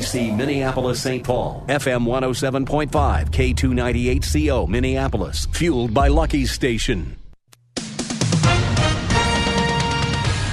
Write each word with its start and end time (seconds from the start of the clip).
See 0.00 0.30
Minneapolis, 0.30 1.02
St. 1.02 1.24
Paul, 1.24 1.64
FM 1.68 2.06
107.5, 2.06 3.30
K298CO, 3.30 4.68
Minneapolis, 4.68 5.46
fueled 5.46 5.92
by 5.92 6.08
Lucky's 6.08 6.52
Station. 6.52 7.16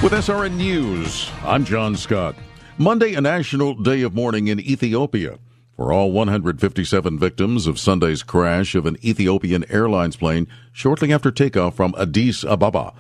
With 0.04 0.12
SRN 0.12 0.56
News, 0.58 1.30
I'm 1.44 1.64
John 1.64 1.96
Scott. 1.96 2.36
Monday, 2.78 3.14
a 3.14 3.22
national 3.22 3.76
day 3.76 4.02
of 4.02 4.14
mourning 4.14 4.50
in 4.50 4.60
Ethiopia 4.60 5.40
for 5.76 5.92
all 5.92 6.12
157 6.12 7.20
victims 7.20 7.68
of 7.68 7.80
Sunday's 7.80 8.24
crash 8.24 8.76
of 8.76 8.86
an 8.86 8.98
Ethiopian 9.04 9.66
Airlines 9.70 10.16
plane 10.16 10.48
shortly 10.72 11.12
after 11.14 11.32
takeoff 11.32 11.76
from 11.76 11.96
Addis 11.98 12.44
Ababa. 12.44 12.94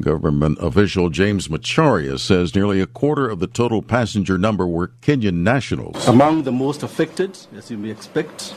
Government 0.00 0.58
official 0.60 1.10
James 1.10 1.48
Macharia 1.48 2.18
says 2.18 2.54
nearly 2.54 2.80
a 2.80 2.86
quarter 2.86 3.28
of 3.28 3.40
the 3.40 3.46
total 3.46 3.82
passenger 3.82 4.38
number 4.38 4.66
were 4.66 4.88
Kenyan 5.02 5.42
nationals. 5.42 6.08
Among 6.08 6.44
the 6.44 6.52
most 6.52 6.82
affected, 6.82 7.38
as 7.54 7.70
you 7.70 7.76
may 7.76 7.90
expect, 7.90 8.54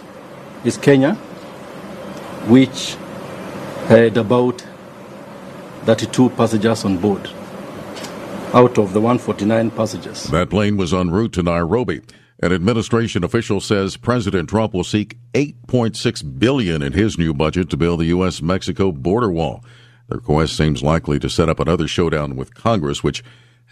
is 0.64 0.78
Kenya, 0.78 1.16
which 2.48 2.96
had 3.88 4.16
about 4.16 4.64
32 5.84 6.30
passengers 6.30 6.86
on 6.86 6.98
board 6.98 7.30
out 8.54 8.78
of 8.78 8.94
the 8.94 9.02
149 9.02 9.72
passengers. 9.72 10.24
That 10.26 10.50
plane 10.50 10.78
was 10.78 10.94
en 10.94 11.12
route 11.12 11.34
to 11.34 11.44
Nairobi. 11.44 12.02
An 12.42 12.54
administration 12.54 13.26
official 13.26 13.60
says 13.60 13.98
President 13.98 14.50
Trump 14.50 14.74
will 14.74 14.84
seek 14.86 15.18
8.6 15.34 16.40
billion 16.40 16.82
in 16.82 16.94
his 16.94 17.18
new 17.18 17.34
budget 17.34 17.70
to 17.72 17.78
build 17.78 18.00
the 18.00 18.06
US 18.06 18.42
Mexico 18.42 18.94
border 18.94 19.30
wall. 19.30 19.64
The 20.08 20.18
request 20.18 20.56
seems 20.56 20.84
likely 20.84 21.20
to 21.20 21.30
set 21.30 21.50
up 21.50 21.60
another 21.60 21.88
showdown 21.88 22.36
with 22.36 22.54
Congress, 22.54 23.04
which 23.04 23.24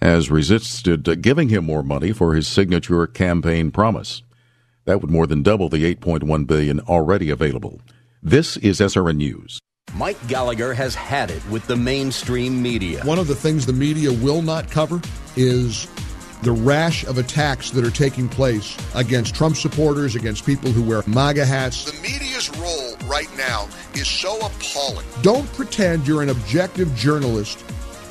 has 0.01 0.31
resisted 0.31 1.21
giving 1.21 1.49
him 1.49 1.65
more 1.65 1.83
money 1.83 2.11
for 2.11 2.33
his 2.33 2.47
signature 2.47 3.05
campaign 3.07 3.71
promise. 3.71 4.23
That 4.85 5.01
would 5.01 5.11
more 5.11 5.27
than 5.27 5.43
double 5.43 5.69
the 5.69 5.95
8.1 5.95 6.47
billion 6.47 6.79
already 6.81 7.29
available. 7.29 7.81
This 8.21 8.57
is 8.57 8.79
SRN 8.79 9.17
News. 9.17 9.59
Mike 9.95 10.27
Gallagher 10.27 10.73
has 10.73 10.95
had 10.95 11.29
it 11.29 11.47
with 11.49 11.65
the 11.67 11.75
mainstream 11.75 12.61
media. 12.61 13.03
One 13.03 13.19
of 13.19 13.27
the 13.27 13.35
things 13.35 13.65
the 13.65 13.73
media 13.73 14.11
will 14.11 14.41
not 14.41 14.71
cover 14.71 14.99
is 15.35 15.87
the 16.43 16.51
rash 16.51 17.05
of 17.05 17.17
attacks 17.17 17.71
that 17.71 17.85
are 17.85 17.91
taking 17.91 18.27
place 18.27 18.77
against 18.95 19.33
Trump 19.33 19.55
supporters, 19.55 20.15
against 20.15 20.45
people 20.45 20.71
who 20.71 20.83
wear 20.83 21.01
MAGA 21.07 21.45
hats. 21.45 21.85
The 21.85 22.01
media's 22.01 22.49
role 22.57 22.95
right 23.05 23.29
now 23.37 23.67
is 23.93 24.07
so 24.07 24.37
appalling. 24.45 25.05
Don't 25.21 25.51
pretend 25.53 26.07
you're 26.07 26.21
an 26.21 26.29
objective 26.29 26.93
journalist 26.95 27.61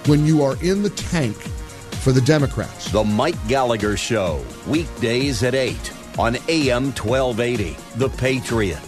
when 0.06 0.26
you 0.26 0.42
are 0.42 0.56
in 0.62 0.82
the 0.82 0.90
tank 0.90 1.36
for 1.36 2.12
the 2.12 2.20
Democrats. 2.20 2.90
The 2.90 3.04
Mike 3.04 3.36
Gallagher 3.48 3.96
Show, 3.96 4.44
weekdays 4.66 5.42
at 5.42 5.54
8 5.54 5.92
on 6.18 6.36
AM 6.48 6.92
1280. 6.92 7.76
The 7.96 8.08
Patriot. 8.08 8.80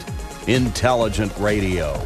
Intelligent 0.47 1.33
Radio. 1.39 2.01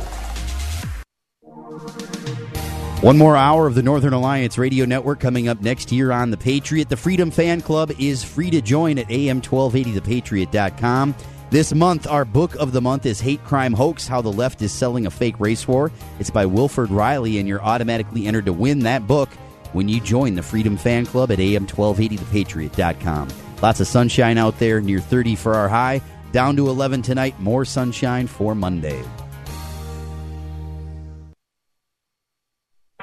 One 3.01 3.17
more 3.17 3.37
hour 3.37 3.69
of 3.69 3.77
the 3.77 3.83
Northern 3.83 4.13
Alliance 4.13 4.59
Radio 4.59 4.85
Network 4.85 5.21
coming 5.21 5.47
up 5.47 5.61
next 5.61 5.93
year 5.93 6.11
on 6.11 6.33
The 6.33 6.37
Patriot. 6.37 6.89
The 6.89 6.97
Freedom 6.97 7.31
Fan 7.31 7.61
Club 7.61 7.93
is 7.97 8.25
free 8.25 8.51
to 8.51 8.61
join 8.61 8.99
at 8.99 9.07
am1280thepatriot.com. 9.07 11.15
This 11.51 11.73
month, 11.73 12.09
our 12.09 12.25
book 12.25 12.57
of 12.57 12.73
the 12.73 12.81
month 12.81 13.07
is 13.07 13.21
Hate 13.21 13.45
Crime 13.45 13.73
Hoax 13.73 14.09
How 14.09 14.21
the 14.21 14.33
Left 14.33 14.61
is 14.63 14.73
Selling 14.73 15.07
a 15.07 15.13
Fake 15.13 15.39
Race 15.39 15.69
War. 15.69 15.93
It's 16.19 16.29
by 16.29 16.45
Wilfred 16.45 16.91
Reilly, 16.91 17.39
and 17.39 17.47
you're 17.47 17.63
automatically 17.63 18.27
entered 18.27 18.47
to 18.47 18.53
win 18.53 18.81
that 18.81 19.07
book 19.07 19.29
when 19.73 19.89
you 19.89 20.01
join 20.01 20.35
the 20.35 20.43
Freedom 20.43 20.77
Fan 20.77 21.07
Club 21.07 21.31
at 21.31 21.39
am1280thepatriot.com. 21.39 23.29
Lots 23.63 23.79
of 23.79 23.87
sunshine 23.87 24.39
out 24.39 24.59
there, 24.59 24.81
near 24.81 24.99
30 24.99 25.37
for 25.37 25.55
our 25.55 25.69
high, 25.69 26.01
down 26.33 26.57
to 26.57 26.69
11 26.69 27.03
tonight, 27.03 27.39
more 27.39 27.65
sunshine 27.65 28.27
for 28.27 28.57
Monday. 28.57 29.01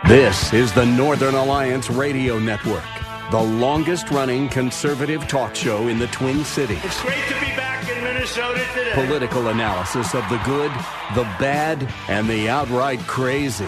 This 0.03 0.53
is 0.53 0.71
the 0.73 0.85
Northern 0.85 1.33
Alliance 1.33 1.89
Radio 1.89 2.37
Network, 2.37 2.83
the 3.31 3.41
longest 3.41 4.11
running 4.11 4.49
conservative 4.49 5.27
talk 5.27 5.55
show 5.55 5.87
in 5.87 5.97
the 5.97 6.05
Twin 6.07 6.43
Cities. 6.43 6.83
It's 6.83 7.01
great 7.01 7.23
to 7.27 7.33
be 7.39 7.47
back 7.55 7.89
in 7.89 8.03
Minnesota 8.03 8.63
today. 8.75 8.91
Political 8.93 9.47
analysis 9.47 10.13
of 10.13 10.27
the 10.29 10.37
good, 10.45 10.69
the 11.15 11.23
bad, 11.39 11.91
and 12.07 12.29
the 12.29 12.49
outright 12.49 12.99
crazy. 13.07 13.65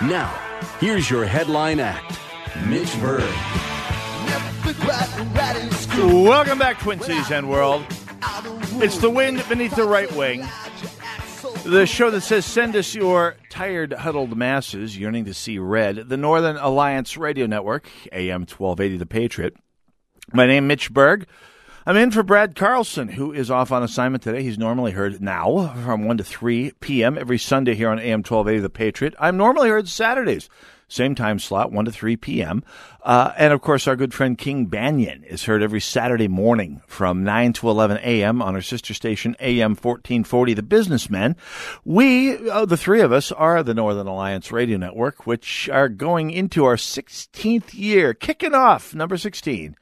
Now, 0.00 0.32
here's 0.80 1.10
your 1.10 1.26
headline 1.26 1.78
act 1.80 2.18
Mitch 2.64 2.98
Berg. 3.00 3.28
Welcome 6.24 6.58
back, 6.58 6.78
Twin 6.78 7.00
Cities 7.00 7.30
and 7.30 7.50
World. 7.50 7.84
It's 8.80 8.98
the 8.98 9.10
wind 9.10 9.44
beneath 9.48 9.74
the 9.74 9.84
right 9.84 10.10
wing. 10.12 10.46
The 11.64 11.86
show 11.86 12.10
that 12.10 12.20
says, 12.20 12.44
send 12.44 12.76
us 12.76 12.94
your 12.94 13.36
tired, 13.48 13.94
huddled 13.94 14.36
masses 14.36 14.98
yearning 14.98 15.24
to 15.24 15.32
see 15.32 15.58
red. 15.58 16.10
The 16.10 16.18
Northern 16.18 16.58
Alliance 16.58 17.16
Radio 17.16 17.46
Network, 17.46 17.88
AM 18.12 18.42
1280 18.42 18.98
The 18.98 19.06
Patriot. 19.06 19.56
My 20.34 20.46
name 20.46 20.64
is 20.64 20.68
Mitch 20.68 20.92
Berg. 20.92 21.26
I'm 21.86 21.96
in 21.96 22.10
for 22.10 22.22
Brad 22.22 22.54
Carlson, 22.54 23.08
who 23.08 23.32
is 23.32 23.50
off 23.50 23.72
on 23.72 23.82
assignment 23.82 24.22
today. 24.22 24.42
He's 24.42 24.58
normally 24.58 24.92
heard 24.92 25.22
now 25.22 25.74
from 25.84 26.04
1 26.04 26.18
to 26.18 26.24
3 26.24 26.72
p.m. 26.80 27.16
every 27.16 27.38
Sunday 27.38 27.74
here 27.74 27.88
on 27.88 27.98
AM 27.98 28.20
1280 28.20 28.60
The 28.60 28.68
Patriot. 28.68 29.14
I'm 29.18 29.38
normally 29.38 29.70
heard 29.70 29.88
Saturdays 29.88 30.50
same 30.94 31.14
time 31.14 31.38
slot, 31.38 31.72
1 31.72 31.84
to 31.84 31.92
3 31.92 32.16
p.m. 32.16 32.62
Uh, 33.02 33.32
and 33.36 33.52
of 33.52 33.60
course, 33.60 33.86
our 33.86 33.96
good 33.96 34.14
friend 34.14 34.38
King 34.38 34.68
Banaian 34.68 35.24
is 35.24 35.44
heard 35.44 35.62
every 35.62 35.80
Saturday 35.80 36.28
morning 36.28 36.80
from 36.86 37.24
9 37.24 37.52
to 37.54 37.68
11 37.68 37.98
a.m. 38.02 38.40
on 38.40 38.54
our 38.54 38.62
sister 38.62 38.94
station, 38.94 39.36
AM 39.40 39.72
1440, 39.72 40.54
The 40.54 40.62
Businessmen. 40.62 41.36
We, 41.84 42.48
uh, 42.48 42.64
the 42.64 42.76
three 42.76 43.00
of 43.00 43.12
us, 43.12 43.32
are 43.32 43.62
the 43.62 43.74
Northern 43.74 44.06
Alliance 44.06 44.50
Radio 44.52 44.78
Network, 44.78 45.26
which 45.26 45.68
are 45.68 45.88
going 45.88 46.30
into 46.30 46.64
our 46.64 46.76
16th 46.76 47.74
year, 47.74 48.14
kicking 48.14 48.54
off 48.54 48.94
number 48.94 49.16
16, 49.16 49.76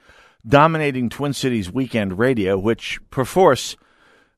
dominating 0.47 1.09
Twin 1.09 1.33
Cities 1.33 1.71
weekend 1.71 2.19
radio, 2.19 2.59
which 2.59 2.99
perforce 3.11 3.77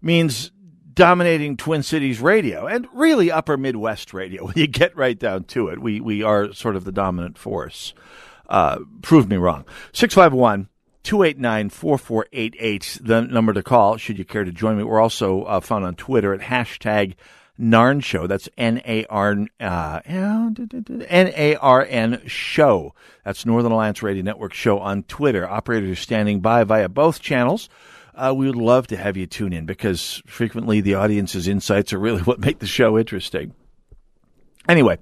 means 0.02 0.52
dominating 0.94 1.56
Twin 1.56 1.82
Cities 1.82 2.20
radio 2.20 2.66
and 2.66 2.86
really 2.92 3.30
upper 3.30 3.56
Midwest 3.56 4.14
radio. 4.14 4.44
When 4.54 4.54
you 4.56 4.66
get 4.66 4.96
right 4.96 5.18
down 5.18 5.44
to 5.44 5.68
it, 5.68 5.80
we, 5.80 6.00
we 6.00 6.22
are 6.22 6.52
sort 6.52 6.76
of 6.76 6.84
the 6.84 6.92
dominant 6.92 7.38
force. 7.38 7.94
Uh, 8.48 8.80
prove 9.02 9.28
me 9.28 9.36
wrong. 9.36 9.64
651 9.92 10.68
289 11.02 11.68
4488, 11.70 12.98
the 13.02 13.22
number 13.22 13.52
to 13.52 13.62
call 13.62 13.96
should 13.96 14.18
you 14.18 14.24
care 14.24 14.44
to 14.44 14.52
join 14.52 14.76
me. 14.76 14.84
We're 14.84 15.00
also 15.00 15.42
uh, 15.44 15.60
found 15.60 15.84
on 15.84 15.94
Twitter 15.94 16.34
at 16.34 16.40
hashtag 16.40 17.14
Narn 17.58 18.02
Show. 18.02 18.26
That's 18.26 18.48
N 18.56 18.82
A 18.84 19.04
R 19.06 19.46
uh, 19.60 20.00
N 20.04 21.32
A 21.36 21.56
R 21.56 21.86
N 21.88 22.22
Show. 22.26 22.94
That's 23.24 23.46
Northern 23.46 23.72
Alliance 23.72 24.02
Radio 24.02 24.22
Network 24.22 24.52
Show 24.54 24.78
on 24.78 25.04
Twitter. 25.04 25.48
Operators 25.48 26.00
standing 26.00 26.40
by 26.40 26.64
via 26.64 26.88
both 26.88 27.20
channels 27.20 27.68
uh, 28.14 28.32
we 28.36 28.46
would 28.46 28.56
love 28.56 28.86
to 28.88 28.96
have 28.96 29.16
you 29.16 29.26
tune 29.26 29.52
in 29.52 29.66
because 29.66 30.22
frequently 30.26 30.80
the 30.80 30.94
audience's 30.94 31.48
insights 31.48 31.92
are 31.92 31.98
really 31.98 32.22
what 32.22 32.40
make 32.40 32.58
the 32.58 32.66
show 32.66 32.98
interesting. 32.98 33.54
Anyway, 34.68 34.98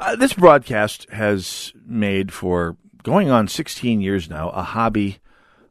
uh, 0.00 0.16
this 0.16 0.32
broadcast 0.32 1.08
has 1.10 1.72
made 1.86 2.32
for 2.32 2.76
going 3.04 3.30
on 3.30 3.46
16 3.46 4.00
years 4.00 4.28
now 4.28 4.48
a 4.50 4.62
hobby 4.62 5.18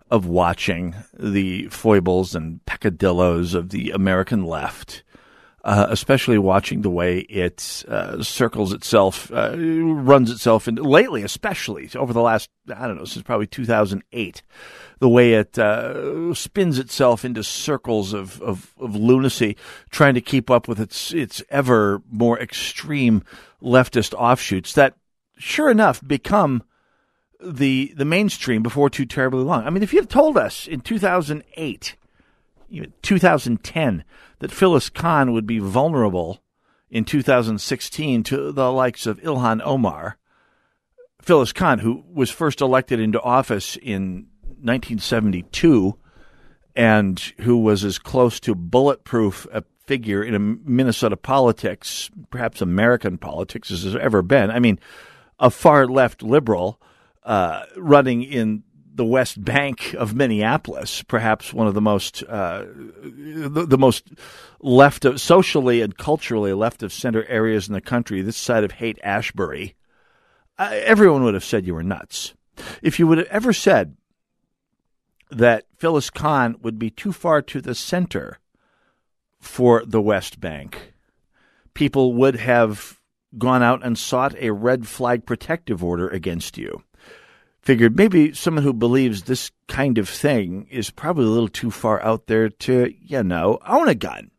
of 0.09 0.25
watching 0.27 0.95
the 1.19 1.67
foibles 1.67 2.35
and 2.35 2.63
peccadillos 2.65 3.53
of 3.53 3.69
the 3.69 3.91
American 3.91 4.45
left. 4.45 5.03
Uh, 5.65 5.87
especially 5.89 6.37
watching 6.37 6.81
the 6.81 6.89
way 6.89 7.19
it 7.19 7.85
uh, 7.87 8.21
circles 8.21 8.73
itself, 8.73 9.31
uh, 9.31 9.55
runs 9.57 10.29
itself, 10.29 10.67
and 10.67 10.77
lately, 10.77 11.23
especially 11.23 11.89
over 11.95 12.11
the 12.11 12.21
last, 12.21 12.49
I 12.75 12.85
don't 12.85 12.97
know, 12.97 13.05
since 13.05 13.23
probably 13.23 13.47
2008, 13.47 14.41
the 14.99 15.07
way 15.07 15.35
it 15.35 15.57
uh, 15.57 16.33
spins 16.33 16.79
itself 16.79 17.23
into 17.23 17.45
circles 17.45 18.11
of, 18.11 18.41
of, 18.41 18.73
of, 18.77 18.97
lunacy, 18.97 19.55
trying 19.89 20.15
to 20.15 20.21
keep 20.21 20.49
up 20.49 20.67
with 20.67 20.81
its 20.81 21.13
its 21.13 21.41
ever 21.49 22.01
more 22.11 22.37
extreme 22.37 23.23
leftist 23.61 24.13
offshoots 24.15 24.73
that, 24.73 24.95
sure 25.37 25.69
enough, 25.69 26.05
become 26.05 26.63
the 27.41 27.93
the 27.95 28.05
mainstream 28.05 28.63
before 28.63 28.89
too 28.89 29.05
terribly 29.05 29.43
long. 29.43 29.65
I 29.65 29.69
mean, 29.69 29.83
if 29.83 29.93
you 29.93 29.99
had 29.99 30.09
told 30.09 30.37
us 30.37 30.67
in 30.67 30.81
2008, 30.81 31.95
even 31.95 32.02
2010, 33.01 34.03
that 34.39 34.51
Phyllis 34.51 34.89
Kahn 34.89 35.31
would 35.31 35.47
be 35.47 35.59
vulnerable 35.59 36.43
in 36.89 37.05
2016 37.05 38.23
to 38.23 38.51
the 38.51 38.71
likes 38.71 39.05
of 39.05 39.19
Ilhan 39.21 39.61
Omar, 39.63 40.17
Phyllis 41.21 41.53
Kahn, 41.53 41.79
who 41.79 42.03
was 42.13 42.29
first 42.29 42.61
elected 42.61 42.99
into 42.99 43.21
office 43.21 43.77
in 43.77 44.27
1972 44.61 45.97
and 46.75 47.19
who 47.39 47.57
was 47.57 47.83
as 47.83 47.97
close 47.97 48.39
to 48.41 48.55
bulletproof 48.55 49.47
a 49.51 49.63
figure 49.85 50.23
in 50.23 50.59
Minnesota 50.65 51.17
politics, 51.17 52.09
perhaps 52.29 52.61
American 52.61 53.17
politics, 53.17 53.71
as 53.71 53.83
has 53.83 53.95
ever 53.95 54.21
been. 54.21 54.49
I 54.49 54.59
mean, 54.59 54.79
a 55.39 55.49
far 55.49 55.87
left 55.87 56.23
liberal 56.23 56.79
uh, 57.23 57.63
running 57.77 58.23
in 58.23 58.63
the 58.95 59.05
West 59.05 59.43
Bank 59.43 59.95
of 59.97 60.13
Minneapolis, 60.13 61.01
perhaps 61.03 61.53
one 61.53 61.67
of 61.67 61.73
the 61.73 61.81
most 61.81 62.23
uh, 62.23 62.65
the, 63.01 63.65
the, 63.67 63.77
most 63.77 64.09
left 64.61 65.03
of 65.03 65.19
socially 65.19 65.81
and 65.81 65.97
culturally 65.97 66.53
left 66.53 66.83
of 66.83 66.93
center 66.93 67.25
areas 67.25 67.67
in 67.67 67.73
the 67.73 67.81
country, 67.81 68.21
this 68.21 68.37
side 68.37 68.63
of 68.63 68.73
Haight 68.73 68.99
Ashbury, 69.03 69.75
uh, 70.59 70.69
everyone 70.71 71.23
would 71.23 71.33
have 71.33 71.43
said 71.43 71.65
you 71.65 71.73
were 71.73 71.83
nuts. 71.83 72.33
If 72.81 72.99
you 72.99 73.07
would 73.07 73.17
have 73.17 73.27
ever 73.27 73.51
said 73.51 73.97
that 75.31 75.65
Phyllis 75.77 76.11
Kahn 76.11 76.55
would 76.61 76.77
be 76.77 76.91
too 76.91 77.11
far 77.11 77.41
to 77.41 77.61
the 77.61 77.73
center 77.73 78.39
for 79.39 79.83
the 79.85 80.01
West 80.01 80.39
Bank, 80.39 80.93
people 81.73 82.13
would 82.13 82.35
have 82.35 82.99
gone 83.39 83.63
out 83.63 83.83
and 83.83 83.97
sought 83.97 84.35
a 84.37 84.51
red 84.51 84.87
flag 84.87 85.25
protective 85.25 85.83
order 85.83 86.07
against 86.07 86.59
you 86.59 86.83
figured 87.63 87.95
maybe 87.95 88.33
someone 88.33 88.63
who 88.63 88.73
believes 88.73 89.23
this 89.23 89.49
kind 89.67 89.97
of 89.97 90.09
thing 90.09 90.67
is 90.69 90.89
probably 90.89 91.23
a 91.23 91.29
little 91.29 91.47
too 91.47 91.71
far 91.71 92.01
out 92.03 92.27
there 92.27 92.49
to, 92.49 92.93
you 93.01 93.23
know, 93.23 93.57
own 93.65 93.87
a 93.87 93.95
gun. 93.95 94.31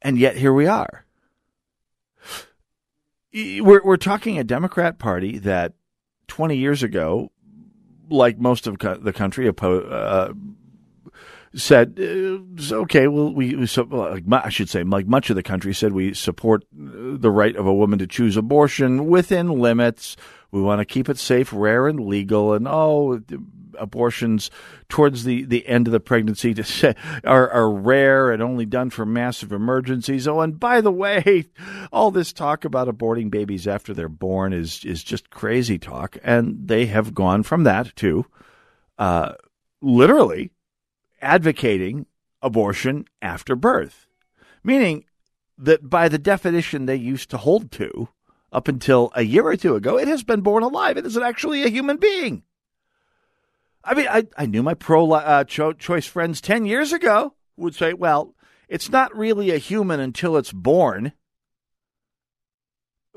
And 0.00 0.16
yet 0.16 0.36
here 0.36 0.52
we 0.52 0.68
are. 0.68 1.04
We're, 3.34 3.82
we're 3.84 3.96
talking 3.96 4.38
a 4.38 4.44
Democrat 4.44 4.98
Party 4.98 5.38
that 5.38 5.74
20 6.28 6.56
years 6.56 6.84
ago, 6.84 7.32
like 8.08 8.38
most 8.38 8.68
of 8.68 8.78
the 8.78 9.12
country, 9.12 9.48
uh, 9.48 10.32
said, 11.54 11.98
uh, 12.00 12.74
okay, 12.74 13.08
well, 13.08 13.32
we, 13.32 13.54
we 13.54 13.66
like, 13.90 14.24
I 14.30 14.48
should 14.50 14.68
say, 14.68 14.82
like 14.84 15.06
much 15.06 15.30
of 15.30 15.36
the 15.36 15.42
country 15.42 15.74
said, 15.74 15.92
we 15.92 16.14
support 16.14 16.64
the 16.72 17.30
right 17.30 17.56
of 17.56 17.66
a 17.66 17.74
woman 17.74 17.98
to 17.98 18.06
choose 18.06 18.36
abortion 18.36 19.06
within 19.06 19.48
limits 19.60 20.16
we 20.52 20.60
want 20.60 20.80
to 20.80 20.84
keep 20.84 21.08
it 21.08 21.18
safe, 21.18 21.52
rare, 21.52 21.86
and 21.86 22.00
legal. 22.00 22.54
And 22.54 22.66
oh, 22.68 23.20
abortions 23.78 24.50
towards 24.88 25.24
the, 25.24 25.44
the 25.44 25.66
end 25.66 25.86
of 25.86 25.92
the 25.92 26.00
pregnancy 26.00 26.54
to 26.54 26.64
say, 26.64 26.94
are, 27.24 27.48
are 27.50 27.70
rare 27.70 28.30
and 28.30 28.42
only 28.42 28.66
done 28.66 28.90
for 28.90 29.06
massive 29.06 29.52
emergencies. 29.52 30.26
Oh, 30.26 30.40
and 30.40 30.58
by 30.58 30.80
the 30.80 30.92
way, 30.92 31.46
all 31.92 32.10
this 32.10 32.32
talk 32.32 32.64
about 32.64 32.88
aborting 32.88 33.30
babies 33.30 33.68
after 33.68 33.94
they're 33.94 34.08
born 34.08 34.52
is 34.52 34.84
is 34.84 35.02
just 35.02 35.30
crazy 35.30 35.78
talk. 35.78 36.16
And 36.22 36.66
they 36.66 36.86
have 36.86 37.14
gone 37.14 37.42
from 37.42 37.64
that 37.64 37.94
to 37.96 38.26
uh, 38.98 39.34
literally 39.80 40.50
advocating 41.20 42.06
abortion 42.42 43.04
after 43.20 43.54
birth, 43.54 44.06
meaning 44.64 45.04
that 45.58 45.88
by 45.88 46.08
the 46.08 46.18
definition 46.18 46.86
they 46.86 46.96
used 46.96 47.30
to 47.30 47.36
hold 47.36 47.70
to, 47.72 48.08
up 48.52 48.68
until 48.68 49.12
a 49.14 49.22
year 49.22 49.46
or 49.46 49.56
two 49.56 49.76
ago, 49.76 49.98
it 49.98 50.08
has 50.08 50.22
been 50.22 50.40
born 50.40 50.62
alive. 50.62 50.96
It 50.96 51.06
isn't 51.06 51.22
actually 51.22 51.62
a 51.62 51.68
human 51.68 51.98
being. 51.98 52.42
I 53.84 53.94
mean, 53.94 54.08
I, 54.08 54.26
I 54.36 54.46
knew 54.46 54.62
my 54.62 54.74
pro 54.74 55.10
uh, 55.12 55.44
cho- 55.44 55.72
choice 55.72 56.06
friends 56.06 56.40
10 56.40 56.66
years 56.66 56.92
ago 56.92 57.34
would 57.56 57.74
say, 57.74 57.94
well, 57.94 58.34
it's 58.68 58.90
not 58.90 59.16
really 59.16 59.50
a 59.50 59.58
human 59.58 60.00
until 60.00 60.36
it's 60.36 60.52
born. 60.52 61.12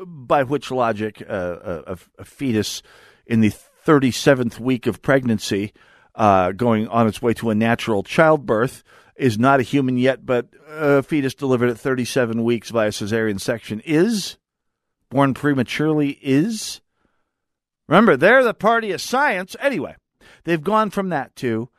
By 0.06 0.44
which 0.44 0.72
logic, 0.72 1.22
uh, 1.28 1.84
a, 1.86 1.98
a, 2.18 2.26
fetus 2.26 2.82
in 3.28 3.42
the 3.42 3.54
37th 3.86 4.60
week 4.60 4.88
of 4.88 5.04
pregnancy, 5.04 5.72
uh, 6.16 6.52
going 6.52 6.88
on 6.88 7.08
its 7.08 7.22
way 7.22 7.34
to 7.36 7.50
a 7.50 7.56
natural 7.56 8.04
childbirth, 8.04 8.84
is 9.16 9.38
not 9.38 9.60
a 9.60 9.64
human 9.64 9.98
yet, 9.98 10.26
but 10.26 10.48
a 10.68 11.04
fetus 11.04 11.36
delivered 11.36 11.70
at 11.70 11.78
37 11.78 12.44
weeks 12.44 12.70
via 12.70 12.90
cesarean 12.90 13.40
section 13.40 13.80
is 13.82 14.38
born 15.10 15.34
prematurely 15.34 16.18
is. 16.22 16.82
Remember, 17.88 18.18
they're 18.18 18.44
the 18.44 18.54
party 18.54 18.92
of 18.92 19.02
science. 19.02 19.56
Anyway, 19.60 19.96
they've 20.44 20.64
gone 20.64 20.90
from 20.90 21.10
that 21.10 21.36
to 21.38 21.70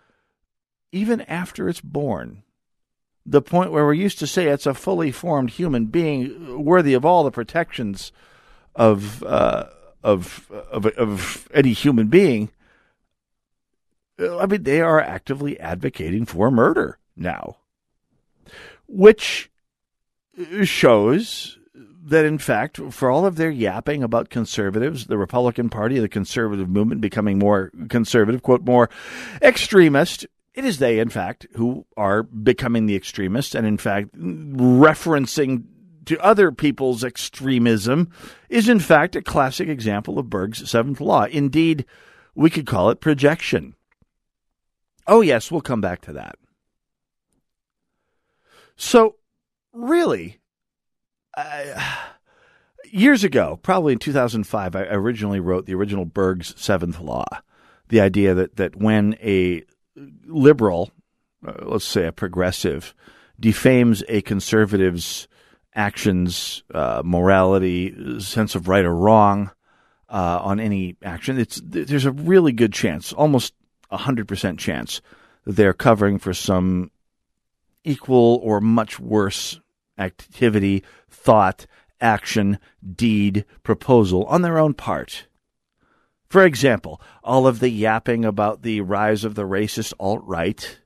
even 0.92 1.22
after 1.22 1.69
it's 1.69 1.80
born, 1.80 2.44
the 3.26 3.42
point 3.42 3.72
where 3.72 3.84
we're 3.84 3.94
used 3.94 4.20
to 4.20 4.26
say 4.26 4.46
it's 4.46 4.66
a 4.66 4.75
fully 4.75 5.10
formed 5.10 5.50
human 5.50 5.87
being 5.87 6.64
worthy 6.64 6.94
of 6.94 7.04
all 7.04 7.25
the 7.25 7.32
protections 7.32 8.12
of 8.76 9.22
uh, 9.25 9.64
of, 10.04 10.48
of 10.50 10.87
of 10.87 11.48
any 11.52 11.72
human 11.72 12.06
being. 12.06 12.50
Uh, 14.19 14.38
I 14.38 14.46
mean, 14.46 14.62
they 14.62 14.81
are 14.81 15.00
actively 15.00 15.58
advocating 15.58 16.25
for 16.25 16.50
murder 16.50 16.99
now, 17.16 17.56
which 18.87 19.50
uh, 20.38 20.64
shows 20.64 21.58
that, 22.06 22.25
in 22.25 22.38
fact, 22.38 22.78
for 22.90 23.11
all 23.11 23.25
of 23.25 23.37
their 23.37 23.50
yapping 23.50 24.02
about 24.02 24.28
conservatives, 24.28 25.06
the 25.06 25.19
Republican 25.19 25.70
Party, 25.70 25.99
the 25.99 26.08
conservative 26.08 26.69
movement 26.69 27.00
becoming 27.00 27.38
more 27.38 27.72
conservative, 27.88 28.43
quote, 28.43 28.62
more 28.62 28.90
extremist, 29.40 30.26
it 30.55 30.64
is 30.64 30.78
they, 30.78 30.99
in 30.99 31.08
fact, 31.08 31.46
who 31.55 31.87
are 31.96 32.22
becoming 32.22 32.87
the 32.87 32.94
extremists 32.94 33.55
and, 33.55 33.66
in 33.66 33.78
fact, 33.78 34.14
referencing 34.16 35.64
to 36.05 36.19
other 36.20 36.52
people's 36.52 37.02
extremism 37.02 38.11
is, 38.49 38.69
in 38.69 38.78
fact, 38.78 39.16
a 39.16 39.22
classic 39.22 39.69
example 39.69 40.19
of 40.19 40.31
Berg's 40.31 40.70
seventh 40.70 41.00
law. 41.00 41.25
Indeed, 41.25 41.87
we 42.34 42.50
could 42.50 42.66
call 42.66 42.90
it 42.90 43.00
projection. 43.00 43.75
Oh, 45.06 45.20
yes, 45.20 45.50
we'll 45.50 45.60
come 45.60 45.80
back 45.80 46.00
to 46.02 46.12
that. 46.14 46.36
So, 48.76 49.16
really, 49.72 50.40
years 52.90 53.24
ago, 53.24 53.58
probably 53.62 53.92
in 53.92 53.98
2005, 53.98 54.76
I 54.76 54.80
originally 54.82 55.40
wrote 55.40 55.66
the 55.66 55.74
original 55.74 56.04
Berg's 56.04 56.54
Seventh 56.60 57.00
Law. 57.00 57.26
The 57.88 58.00
idea 58.00 58.34
that, 58.34 58.56
that 58.56 58.76
when 58.76 59.16
a 59.22 59.62
liberal, 60.26 60.90
uh, 61.46 61.52
let's 61.62 61.84
say 61.84 62.06
a 62.06 62.12
progressive, 62.12 62.94
defames 63.38 64.02
a 64.08 64.23
conservative's 64.23 65.28
actions, 65.75 66.62
uh, 66.73 67.02
morality, 67.04 68.20
sense 68.20 68.54
of 68.54 68.68
right 68.68 68.84
or 68.84 68.94
wrong 68.94 69.50
uh, 70.08 70.40
on 70.42 70.61
any 70.61 70.96
action, 71.02 71.38
it's 71.38 71.61
there's 71.64 72.06
a 72.06 72.12
really 72.12 72.52
good 72.52 72.73
chance, 72.73 73.12
almost 73.12 73.52
a 73.94 73.98
hundred 73.98 74.28
percent 74.28 74.58
chance, 74.58 75.00
that 75.44 75.52
they're 75.52 75.72
covering 75.72 76.18
for 76.18 76.34
some 76.34 76.90
equal 77.84 78.40
or 78.42 78.60
much 78.60 78.98
worse 78.98 79.60
activity, 79.96 80.82
thought, 81.08 81.66
action, 82.00 82.58
deed, 82.94 83.44
proposal 83.62 84.24
on 84.24 84.42
their 84.42 84.58
own 84.58 84.74
part. 84.74 85.26
For 86.28 86.44
example, 86.44 87.00
all 87.22 87.46
of 87.46 87.60
the 87.60 87.68
yapping 87.68 88.24
about 88.24 88.62
the 88.62 88.80
rise 88.80 89.24
of 89.24 89.36
the 89.36 89.42
racist 89.42 89.92
alt 90.00 90.22
right, 90.24 90.78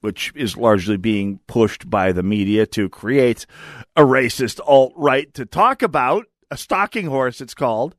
which 0.00 0.32
is 0.36 0.56
largely 0.56 0.96
being 0.96 1.40
pushed 1.48 1.90
by 1.90 2.12
the 2.12 2.22
media 2.22 2.66
to 2.66 2.88
create 2.88 3.46
a 3.96 4.02
racist 4.02 4.60
alt 4.64 4.92
right 4.94 5.32
to 5.34 5.44
talk 5.44 5.82
about, 5.82 6.26
a 6.50 6.56
stalking 6.56 7.06
horse, 7.06 7.40
it's 7.40 7.54
called. 7.54 7.96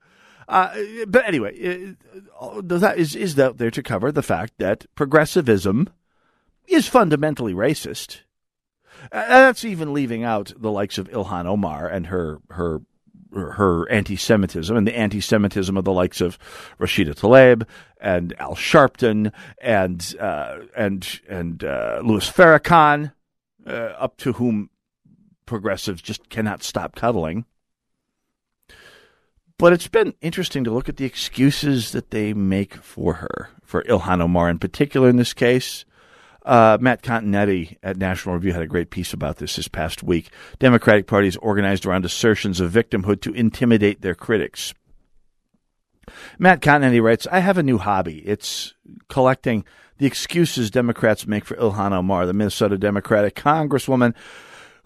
Uh, 0.48 0.74
but 1.08 1.28
anyway, 1.28 1.96
uh, 2.40 2.62
that 2.64 2.98
is, 2.98 3.16
is 3.16 3.38
out 3.38 3.58
there 3.58 3.72
to 3.72 3.84
cover 3.84 4.12
the 4.12 4.24
fact 4.24 4.54
that 4.60 4.86
progressivism 4.96 5.90
is 6.68 6.88
fundamentally 6.88 7.54
racist 7.54 8.22
that's 9.12 9.66
even 9.66 9.94
leaving 9.94 10.24
out 10.24 10.54
the 10.58 10.72
likes 10.72 10.98
of 10.98 11.10
Ilhan 11.10 11.46
Omar 11.46 11.88
and 11.88 12.08
her 12.08 12.40
her 12.50 12.82
her 13.34 13.90
anti-Semitism 13.92 14.76
and 14.76 14.88
the 14.88 14.98
anti-Semitism 14.98 15.76
of 15.76 15.84
the 15.84 15.92
likes 15.92 16.22
of 16.22 16.40
Rashida 16.80 17.14
Tlaib 17.14 17.68
and 18.00 18.34
Al 18.40 18.56
Sharpton 18.56 19.32
and 19.60 20.16
uh, 20.20 20.60
and 20.76 21.20
and 21.28 21.64
uh, 21.64 22.02
Louis 22.04 22.30
Farrakhan, 22.30 23.14
uh, 23.66 23.72
up 23.72 24.18
to 24.18 24.34
whom 24.34 24.70
progressives 25.46 26.02
just 26.02 26.30
cannot 26.30 26.64
stop 26.64 26.96
cuddling. 26.96 27.46
But 29.60 29.74
it's 29.74 29.88
been 29.88 30.14
interesting 30.22 30.64
to 30.66 30.72
look 30.72 30.88
at 30.88 30.98
the 30.98 31.06
excuses 31.06 31.92
that 31.92 32.12
they 32.12 32.34
make 32.34 32.76
for 32.76 33.16
her, 33.16 33.50
for 33.64 33.84
Ilhan 33.84 34.22
Omar 34.22 34.50
in 34.50 34.60
particular 34.60 35.10
in 35.10 35.16
this 35.16 35.34
case. 35.34 35.84
Uh, 36.46 36.78
Matt 36.80 37.02
Continetti 37.02 37.78
at 37.82 37.98
National 37.98 38.36
Review 38.36 38.54
had 38.54 38.62
a 38.62 38.68
great 38.68 38.92
piece 38.92 39.14
about 39.14 39.38
this 39.38 39.56
this 39.56 39.68
past 39.68 40.04
week. 40.04 40.30
Democratic 40.60 41.08
Party 41.08 41.28
is 41.28 41.38
organized 41.38 41.86
around 41.86 42.06
assertions 42.06 42.60
of 42.60 42.72
victimhood 42.72 43.20
to 43.22 43.34
intimidate 43.34 44.02
their 44.02 44.16
critics. 44.16 44.74
Matt 46.38 46.62
Continetti 46.62 47.02
writes, 47.02 47.28
I 47.32 47.40
have 47.40 47.58
a 47.58 47.64
new 47.64 47.80
hobby. 47.80 48.20
It's 48.20 48.76
collecting 49.10 49.66
the 49.98 50.06
excuses 50.06 50.70
Democrats 50.70 51.26
make 51.26 51.44
for 51.44 51.56
Ilhan 51.56 51.92
Omar, 51.92 52.28
the 52.28 52.34
Minnesota 52.34 52.78
Democratic 52.78 53.36
Congresswoman 53.36 54.14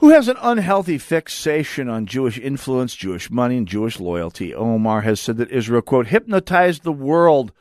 who 0.01 0.10
has 0.10 0.27
an 0.27 0.38
unhealthy 0.41 0.98
fixation 0.98 1.88
on 1.88 2.08
Jewish 2.08 2.39
influence, 2.39 2.96
Jewish 2.96 3.29
money, 3.29 3.58
and 3.58 3.67
Jewish 3.67 4.00
loyalty. 4.00 4.51
Omar 4.51 5.01
has 5.01 5.22
said 5.22 5.38
that 5.38 5.51
Israel, 5.51 5.84
quote, 5.84 6.08
hypnotized 6.08 6.81
the 6.81 6.91
world, 6.91 7.51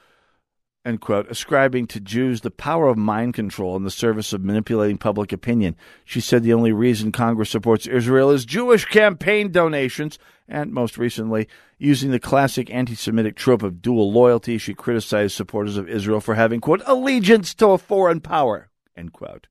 end 0.82 1.02
quote, 1.02 1.30
ascribing 1.30 1.87
to 1.88 2.00
Jews 2.00 2.40
the 2.40 2.50
power 2.50 2.88
of 2.88 2.97
mind 2.97 3.35
control 3.35 3.76
in 3.76 3.85
the 3.85 3.90
service 3.90 4.32
of 4.32 4.42
manipulating 4.42 4.97
public 4.97 5.35
opinion. 5.35 5.76
She 6.06 6.23
said 6.23 6.42
the 6.42 6.54
only 6.54 6.73
reason 6.73 7.12
Congress 7.12 7.50
supports 7.50 7.87
Israel 7.87 8.30
is 8.30 8.47
Jewish 8.47 8.87
campaign 8.87 9.52
donations, 9.52 10.18
and 10.49 10.73
most 10.73 10.97
recently, 10.97 11.47
using 11.76 12.11
the 12.11 12.18
classic 12.18 12.70
anti 12.70 12.94
Semitic 12.94 13.37
trope 13.37 13.62
of 13.62 13.82
dual 13.82 14.11
loyalty, 14.11 14.56
she 14.56 14.73
criticized 14.73 15.37
supporters 15.37 15.76
of 15.76 15.90
Israel 15.90 16.23
for 16.23 16.37
having, 16.37 16.62
quote, 16.62 16.80
allegiance 16.87 17.52
to 17.56 17.66
a 17.66 17.78
foreign 17.78 18.20
power, 18.20 18.70
end 18.97 19.12
quote. 19.12 19.47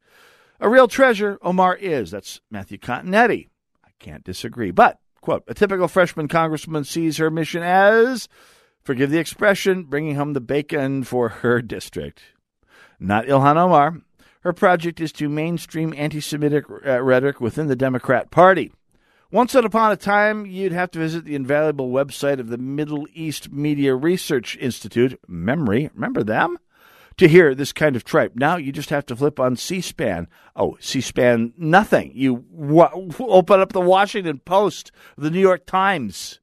A 0.59 0.69
real 0.69 0.87
treasure, 0.87 1.39
Omar 1.41 1.75
is. 1.75 2.11
That's 2.11 2.41
Matthew 2.51 2.77
Continetti. 2.77 3.47
I 3.85 3.89
can't 3.99 4.23
disagree. 4.23 4.71
But, 4.71 4.99
quote, 5.21 5.43
a 5.47 5.53
typical 5.53 5.87
freshman 5.87 6.27
congresswoman 6.27 6.85
sees 6.85 7.17
her 7.17 7.31
mission 7.31 7.63
as, 7.63 8.27
forgive 8.83 9.09
the 9.09 9.19
expression, 9.19 9.83
bringing 9.83 10.15
home 10.15 10.33
the 10.33 10.41
bacon 10.41 11.03
for 11.03 11.29
her 11.29 11.61
district. 11.61 12.21
Not 12.99 13.25
Ilhan 13.25 13.55
Omar. 13.55 14.01
Her 14.41 14.53
project 14.53 14.99
is 14.99 15.11
to 15.13 15.29
mainstream 15.29 15.93
anti 15.95 16.19
Semitic 16.19 16.65
uh, 16.69 17.01
rhetoric 17.01 17.39
within 17.39 17.67
the 17.67 17.75
Democrat 17.75 18.31
Party. 18.31 18.71
Once 19.31 19.53
upon 19.53 19.91
a 19.91 19.97
time, 19.97 20.45
you'd 20.45 20.71
have 20.71 20.89
to 20.91 20.99
visit 20.99 21.23
the 21.23 21.35
invaluable 21.35 21.91
website 21.91 22.39
of 22.39 22.49
the 22.49 22.57
Middle 22.57 23.05
East 23.13 23.51
Media 23.51 23.93
Research 23.95 24.57
Institute, 24.57 25.19
MEMRI. 25.29 25.91
Remember 25.93 26.23
them? 26.23 26.57
To 27.19 27.27
hear 27.27 27.53
this 27.53 27.73
kind 27.73 27.95
of 27.97 28.05
tripe. 28.05 28.35
Now 28.35 28.55
you 28.55 28.71
just 28.71 28.89
have 28.89 29.05
to 29.07 29.15
flip 29.15 29.39
on 29.39 29.57
C 29.57 29.81
SPAN. 29.81 30.27
Oh, 30.55 30.77
C 30.79 31.01
SPAN, 31.01 31.53
nothing. 31.57 32.11
You 32.15 32.45
w- 32.57 33.11
open 33.19 33.59
up 33.59 33.73
the 33.73 33.81
Washington 33.81 34.39
Post, 34.39 34.91
the 35.17 35.29
New 35.29 35.39
York 35.39 35.65
Times. 35.65 36.39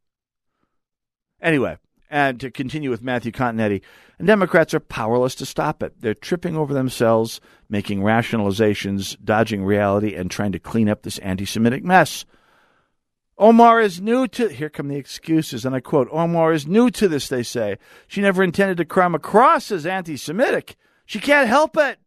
Anyway, 1.41 1.79
and 2.11 2.39
to 2.41 2.51
continue 2.51 2.91
with 2.91 3.03
Matthew 3.03 3.33
Continetti, 3.33 3.81
Democrats 4.23 4.75
are 4.75 4.81
powerless 4.81 5.35
to 5.37 5.47
stop 5.47 5.83
it. 5.83 6.01
They're 6.01 6.15
tripping 6.15 6.57
over 6.57 6.75
themselves, 6.75 7.41
making 7.71 8.01
rationalizations, 8.01 9.17
dodging 9.25 9.65
reality, 9.65 10.15
and 10.15 10.31
trying 10.31 10.53
to 10.53 10.59
clean 10.59 10.91
up 10.91 11.03
this 11.03 11.19
anti 11.19 11.47
Semitic 11.47 11.85
mess. 11.85 12.27
Omar 13.39 13.81
is 13.81 14.01
new 14.01 14.27
to 14.29 14.49
here 14.49 14.71
come 14.71 14.89
the 14.89 14.97
excuses, 14.97 15.67
and 15.67 15.75
I 15.75 15.81
quote 15.81 16.09
Omar 16.11 16.53
is 16.53 16.67
new 16.67 16.91
to 16.91 17.07
this, 17.07 17.29
they 17.29 17.43
say. 17.43 17.77
She 18.09 18.23
never 18.23 18.43
intended 18.43 18.79
to 18.79 18.85
come 18.85 19.15
across 19.15 19.71
as 19.71 19.85
anti 19.85 20.17
Semitic. 20.17 20.77
She 21.05 21.21
can't 21.21 21.49
help 21.49 21.77
it. 21.77 21.99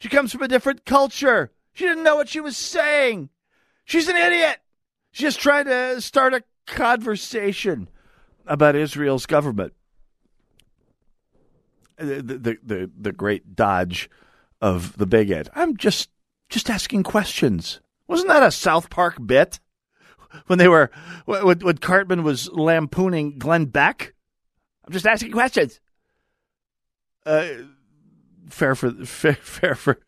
She 0.00 0.08
comes 0.08 0.32
from 0.32 0.42
a 0.42 0.48
different 0.48 0.84
culture. 0.84 1.52
She 1.72 1.84
didn't 1.84 2.02
know 2.02 2.16
what 2.16 2.28
she 2.28 2.40
was 2.40 2.56
saying. 2.56 3.30
She's 3.84 4.08
an 4.08 4.16
idiot. 4.16 4.58
She's 5.12 5.28
just 5.28 5.40
trying 5.40 5.66
to 5.66 6.00
start 6.00 6.34
a 6.34 6.42
conversation 6.66 7.88
about 8.46 8.74
Israel's 8.74 9.26
government. 9.26 9.72
The, 11.96 12.22
the, 12.22 12.58
the, 12.62 12.90
the 12.98 13.12
great 13.12 13.54
dodge 13.54 14.10
of 14.60 14.96
the 14.96 15.06
bigot. 15.06 15.48
I'm 15.54 15.76
just 15.76 16.10
just 16.48 16.68
asking 16.68 17.04
questions. 17.04 17.80
Wasn't 18.08 18.28
that 18.28 18.42
a 18.42 18.50
South 18.50 18.90
Park 18.90 19.24
bit? 19.24 19.60
When 20.46 20.58
they 20.58 20.68
were 20.68 20.90
when, 21.24 21.58
when 21.60 21.78
Cartman 21.78 22.22
was 22.22 22.50
lampooning 22.50 23.38
Glenn 23.38 23.66
Beck. 23.66 24.14
I'm 24.86 24.92
just 24.92 25.06
asking 25.06 25.32
questions. 25.32 25.80
Uh, 27.24 27.46
fair 28.48 28.74
for 28.74 28.90
fair, 29.04 29.34
fair 29.34 29.74
for 29.74 30.00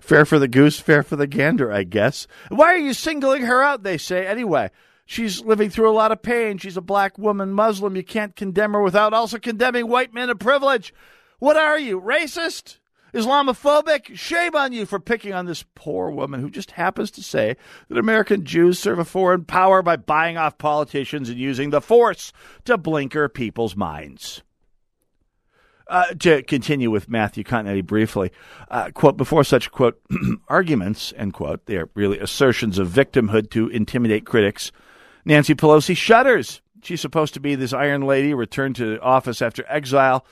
fair 0.00 0.24
for 0.24 0.38
the 0.38 0.48
goose, 0.48 0.80
fair 0.80 1.02
for 1.02 1.16
the 1.16 1.26
gander, 1.26 1.72
I 1.72 1.84
guess. 1.84 2.26
Why 2.48 2.66
are 2.66 2.78
you 2.78 2.92
singling 2.94 3.42
her 3.42 3.62
out? 3.62 3.82
They 3.82 3.98
say 3.98 4.26
anyway. 4.26 4.70
She's 5.04 5.42
living 5.42 5.68
through 5.68 5.90
a 5.90 5.92
lot 5.92 6.12
of 6.12 6.22
pain. 6.22 6.58
She's 6.58 6.76
a 6.76 6.80
black 6.80 7.18
woman, 7.18 7.52
Muslim. 7.52 7.96
You 7.96 8.04
can't 8.04 8.36
condemn 8.36 8.72
her 8.72 8.80
without 8.80 9.12
also 9.12 9.38
condemning 9.38 9.88
white 9.88 10.14
men 10.14 10.30
of 10.30 10.38
privilege. 10.38 10.94
What 11.38 11.56
are 11.56 11.78
you, 11.78 12.00
racist? 12.00 12.78
Islamophobic? 13.14 14.16
Shame 14.16 14.54
on 14.54 14.72
you 14.72 14.86
for 14.86 14.98
picking 14.98 15.34
on 15.34 15.46
this 15.46 15.64
poor 15.74 16.10
woman 16.10 16.40
who 16.40 16.50
just 16.50 16.72
happens 16.72 17.10
to 17.12 17.22
say 17.22 17.56
that 17.88 17.98
American 17.98 18.44
Jews 18.44 18.78
serve 18.78 18.98
a 18.98 19.04
foreign 19.04 19.44
power 19.44 19.82
by 19.82 19.96
buying 19.96 20.38
off 20.38 20.56
politicians 20.56 21.28
and 21.28 21.38
using 21.38 21.70
the 21.70 21.82
force 21.82 22.32
to 22.64 22.78
blinker 22.78 23.28
people's 23.28 23.76
minds. 23.76 24.42
Uh, 25.88 26.06
to 26.14 26.42
continue 26.44 26.90
with 26.90 27.10
Matthew 27.10 27.44
Continetti 27.44 27.84
briefly, 27.84 28.30
uh, 28.70 28.90
quote, 28.92 29.18
before 29.18 29.44
such, 29.44 29.70
quote, 29.70 30.00
arguments, 30.48 31.12
end 31.16 31.34
quote, 31.34 31.66
they 31.66 31.76
are 31.76 31.90
really 31.94 32.18
assertions 32.18 32.78
of 32.78 32.88
victimhood 32.88 33.50
to 33.50 33.68
intimidate 33.68 34.24
critics, 34.24 34.72
Nancy 35.26 35.54
Pelosi 35.54 35.94
shudders. 35.94 36.62
She's 36.82 37.00
supposed 37.00 37.34
to 37.34 37.40
be 37.40 37.56
this 37.56 37.74
Iron 37.74 38.02
Lady 38.02 38.32
returned 38.32 38.76
to 38.76 39.00
office 39.00 39.42
after 39.42 39.66
exile 39.68 40.24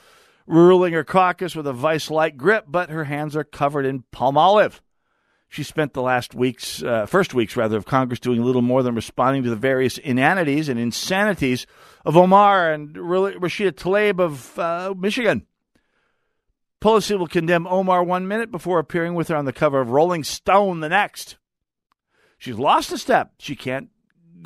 ruling 0.47 0.93
her 0.93 1.03
caucus 1.03 1.55
with 1.55 1.67
a 1.67 1.73
vice 1.73 2.09
like 2.09 2.37
grip, 2.37 2.65
but 2.67 2.89
her 2.89 3.05
hands 3.05 3.35
are 3.35 3.43
covered 3.43 3.85
in 3.85 4.03
Palmolive. 4.11 4.79
She 5.49 5.63
spent 5.63 5.93
the 5.93 6.01
last 6.01 6.33
weeks, 6.33 6.81
uh, 6.81 7.05
first 7.05 7.33
weeks 7.33 7.57
rather, 7.57 7.75
of 7.75 7.85
Congress 7.85 8.21
doing 8.21 8.41
little 8.41 8.61
more 8.61 8.83
than 8.83 8.95
responding 8.95 9.43
to 9.43 9.49
the 9.49 9.55
various 9.57 9.97
inanities 9.97 10.69
and 10.69 10.79
insanities 10.79 11.67
of 12.05 12.15
Omar 12.15 12.71
and 12.71 12.95
Rashida 12.95 13.73
Tlaib 13.73 14.19
of 14.21 14.57
uh, 14.57 14.93
Michigan. 14.97 15.45
Pelosi 16.81 17.19
will 17.19 17.27
condemn 17.27 17.67
Omar 17.67 18.01
one 18.03 18.27
minute 18.29 18.49
before 18.49 18.79
appearing 18.79 19.13
with 19.13 19.27
her 19.27 19.35
on 19.35 19.43
the 19.43 19.53
cover 19.53 19.81
of 19.81 19.91
Rolling 19.91 20.23
Stone 20.23 20.79
the 20.79 20.89
next. 20.89 21.37
She's 22.37 22.57
lost 22.57 22.91
a 22.91 22.97
step. 22.97 23.33
She 23.37 23.55
can't 23.55 23.89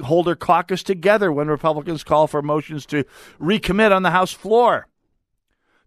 hold 0.04 0.28
her 0.28 0.36
caucus 0.36 0.84
together 0.84 1.32
when 1.32 1.48
Republicans 1.48 2.04
call 2.04 2.28
for 2.28 2.42
motions 2.42 2.86
to 2.88 3.06
recommit 3.40 3.96
on 3.96 4.04
the 4.04 4.12
House 4.12 4.34
floor. 4.34 4.88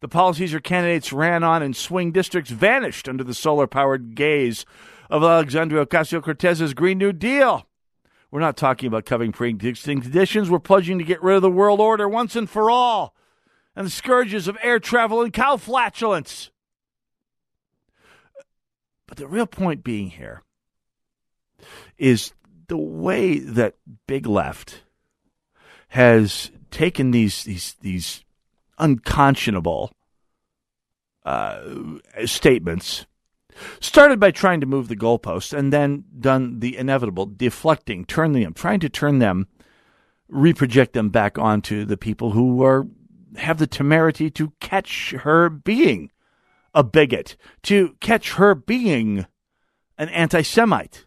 The 0.00 0.08
policies 0.08 0.52
her 0.52 0.60
candidates 0.60 1.12
ran 1.12 1.42
on 1.42 1.62
in 1.62 1.74
swing 1.74 2.12
districts 2.12 2.50
vanished 2.50 3.08
under 3.08 3.24
the 3.24 3.34
solar 3.34 3.66
powered 3.66 4.14
gaze 4.14 4.64
of 5.10 5.22
Alexandria 5.22 5.84
Ocasio 5.84 6.22
Cortez's 6.22 6.74
Green 6.74 6.98
New 6.98 7.12
Deal. 7.12 7.66
We're 8.30 8.40
not 8.40 8.56
talking 8.56 8.86
about 8.86 9.06
covering 9.06 9.32
pre 9.32 9.48
existing 9.50 10.02
conditions. 10.02 10.50
We're 10.50 10.58
pledging 10.58 10.98
to 10.98 11.04
get 11.04 11.22
rid 11.22 11.36
of 11.36 11.42
the 11.42 11.50
world 11.50 11.80
order 11.80 12.08
once 12.08 12.36
and 12.36 12.48
for 12.48 12.70
all 12.70 13.14
and 13.74 13.86
the 13.86 13.90
scourges 13.90 14.48
of 14.48 14.58
air 14.60 14.78
travel 14.80 15.22
and 15.22 15.32
cow 15.32 15.56
flatulence. 15.56 16.50
But 19.06 19.18
the 19.18 19.28
real 19.28 19.46
point 19.46 19.84
being 19.84 20.10
here 20.10 20.42
is 21.96 22.32
the 22.66 22.76
way 22.76 23.38
that 23.38 23.76
Big 24.06 24.26
Left 24.26 24.82
has 25.88 26.50
taken 26.70 27.12
these 27.12 27.44
these 27.44 27.76
these 27.80 28.24
unconscionable 28.78 29.92
uh, 31.24 31.60
statements. 32.24 33.06
Started 33.80 34.20
by 34.20 34.30
trying 34.30 34.60
to 34.60 34.66
move 34.66 34.86
the 34.86 34.96
goalposts 34.96 35.56
and 35.56 35.72
then 35.72 36.04
done 36.20 36.60
the 36.60 36.76
inevitable, 36.76 37.26
deflecting, 37.26 38.04
turning 38.04 38.42
them, 38.42 38.54
trying 38.54 38.78
to 38.80 38.88
turn 38.88 39.18
them, 39.18 39.48
reproject 40.30 40.92
them 40.92 41.08
back 41.08 41.38
onto 41.38 41.84
the 41.84 41.96
people 41.96 42.30
who 42.30 42.62
are 42.62 42.86
have 43.36 43.58
the 43.58 43.66
temerity 43.66 44.30
to 44.30 44.52
catch 44.60 45.10
her 45.10 45.48
being 45.50 46.10
a 46.74 46.82
bigot, 46.82 47.36
to 47.62 47.96
catch 48.00 48.32
her 48.32 48.54
being 48.54 49.26
an 49.96 50.08
anti 50.10 50.42
Semite. 50.42 51.06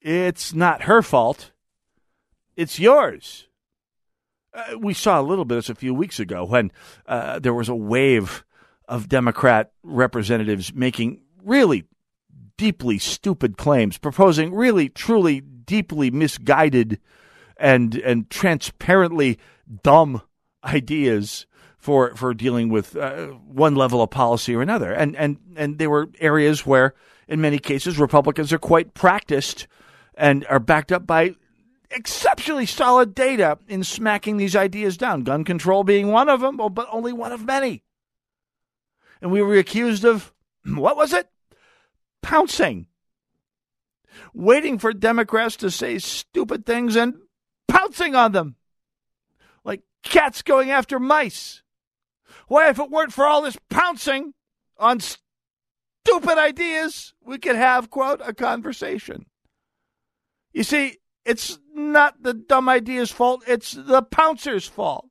It's 0.00 0.54
not 0.54 0.82
her 0.82 1.02
fault. 1.02 1.50
It's 2.54 2.78
yours. 2.78 3.48
Uh, 4.56 4.78
we 4.78 4.94
saw 4.94 5.20
a 5.20 5.22
little 5.22 5.44
bit 5.44 5.58
of 5.58 5.64
this 5.64 5.70
a 5.70 5.74
few 5.74 5.92
weeks 5.92 6.18
ago 6.18 6.44
when 6.44 6.72
uh, 7.06 7.38
there 7.38 7.52
was 7.52 7.68
a 7.68 7.74
wave 7.74 8.42
of 8.88 9.06
Democrat 9.08 9.70
representatives 9.82 10.72
making 10.72 11.20
really 11.44 11.84
deeply 12.56 12.98
stupid 12.98 13.58
claims, 13.58 13.98
proposing 13.98 14.54
really, 14.54 14.88
truly, 14.88 15.42
deeply 15.42 16.10
misguided 16.10 16.98
and 17.58 17.96
and 17.96 18.30
transparently 18.30 19.38
dumb 19.82 20.22
ideas 20.64 21.46
for 21.76 22.14
for 22.14 22.32
dealing 22.32 22.70
with 22.70 22.96
uh, 22.96 23.26
one 23.26 23.74
level 23.74 24.00
of 24.00 24.08
policy 24.08 24.54
or 24.54 24.62
another. 24.62 24.90
And 24.90 25.14
and 25.16 25.36
and 25.56 25.78
there 25.78 25.90
were 25.90 26.08
areas 26.18 26.64
where, 26.64 26.94
in 27.28 27.42
many 27.42 27.58
cases, 27.58 27.98
Republicans 27.98 28.54
are 28.54 28.58
quite 28.58 28.94
practiced 28.94 29.66
and 30.14 30.46
are 30.48 30.60
backed 30.60 30.92
up 30.92 31.06
by 31.06 31.34
exceptionally 31.90 32.66
solid 32.66 33.14
data 33.14 33.58
in 33.68 33.84
smacking 33.84 34.36
these 34.36 34.56
ideas 34.56 34.96
down. 34.96 35.22
Gun 35.22 35.44
control 35.44 35.84
being 35.84 36.08
one 36.08 36.28
of 36.28 36.40
them, 36.40 36.60
oh, 36.60 36.68
but 36.68 36.88
only 36.90 37.12
one 37.12 37.32
of 37.32 37.44
many. 37.44 37.82
And 39.20 39.30
we 39.30 39.42
were 39.42 39.56
accused 39.56 40.04
of 40.04 40.32
what 40.64 40.96
was 40.96 41.12
it? 41.12 41.28
Pouncing. 42.22 42.86
Waiting 44.32 44.78
for 44.78 44.92
Democrats 44.92 45.56
to 45.56 45.70
say 45.70 45.98
stupid 45.98 46.64
things 46.64 46.96
and 46.96 47.14
pouncing 47.68 48.14
on 48.14 48.32
them. 48.32 48.56
Like 49.64 49.82
cats 50.02 50.42
going 50.42 50.70
after 50.70 50.98
mice? 50.98 51.62
Why, 52.48 52.68
if 52.68 52.78
it 52.78 52.90
weren't 52.90 53.12
for 53.12 53.26
all 53.26 53.42
this 53.42 53.58
pouncing 53.70 54.32
on 54.78 55.00
stupid 55.00 56.38
ideas, 56.38 57.14
we 57.24 57.38
could 57.38 57.56
have, 57.56 57.90
quote, 57.90 58.20
a 58.24 58.32
conversation. 58.32 59.26
You 60.52 60.62
see, 60.62 60.98
it's 61.24 61.58
not 61.76 62.22
the 62.22 62.34
dumb 62.34 62.68
idea's 62.68 63.10
fault, 63.10 63.44
it's 63.46 63.72
the 63.72 64.02
pouncer's 64.02 64.66
fault. 64.66 65.08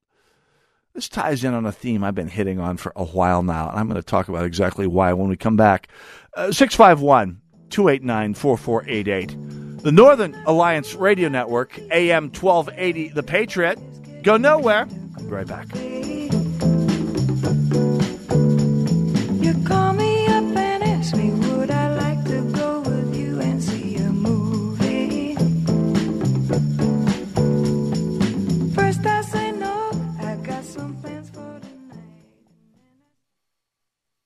This 0.93 1.09
ties 1.09 1.43
in 1.43 1.53
on 1.53 1.65
a 1.65 1.71
theme 1.71 2.03
I've 2.03 2.15
been 2.15 2.29
hitting 2.29 2.59
on 2.59 2.77
for 2.77 2.93
a 2.95 3.03
while 3.03 3.43
now, 3.43 3.69
and 3.69 3.77
I'm 3.77 3.87
going 3.87 4.01
to 4.01 4.05
talk 4.05 4.29
about 4.29 4.45
exactly 4.45 4.87
why 4.87 5.11
when 5.13 5.27
we 5.27 5.35
come 5.35 5.57
back. 5.57 5.89
Uh, 6.35 6.51
651 6.51 7.41
289 7.69 8.33
4488. 8.33 9.81
The 9.83 9.91
Northern 9.91 10.33
Alliance 10.47 10.95
Radio 10.95 11.29
Network, 11.29 11.77
AM 11.91 12.31
1280, 12.31 13.09
The 13.09 13.23
Patriot. 13.23 14.23
Go 14.23 14.37
nowhere. 14.37 14.87
I'll 15.17 15.23
be 15.23 15.29
right 15.29 15.45
back. 15.45 15.67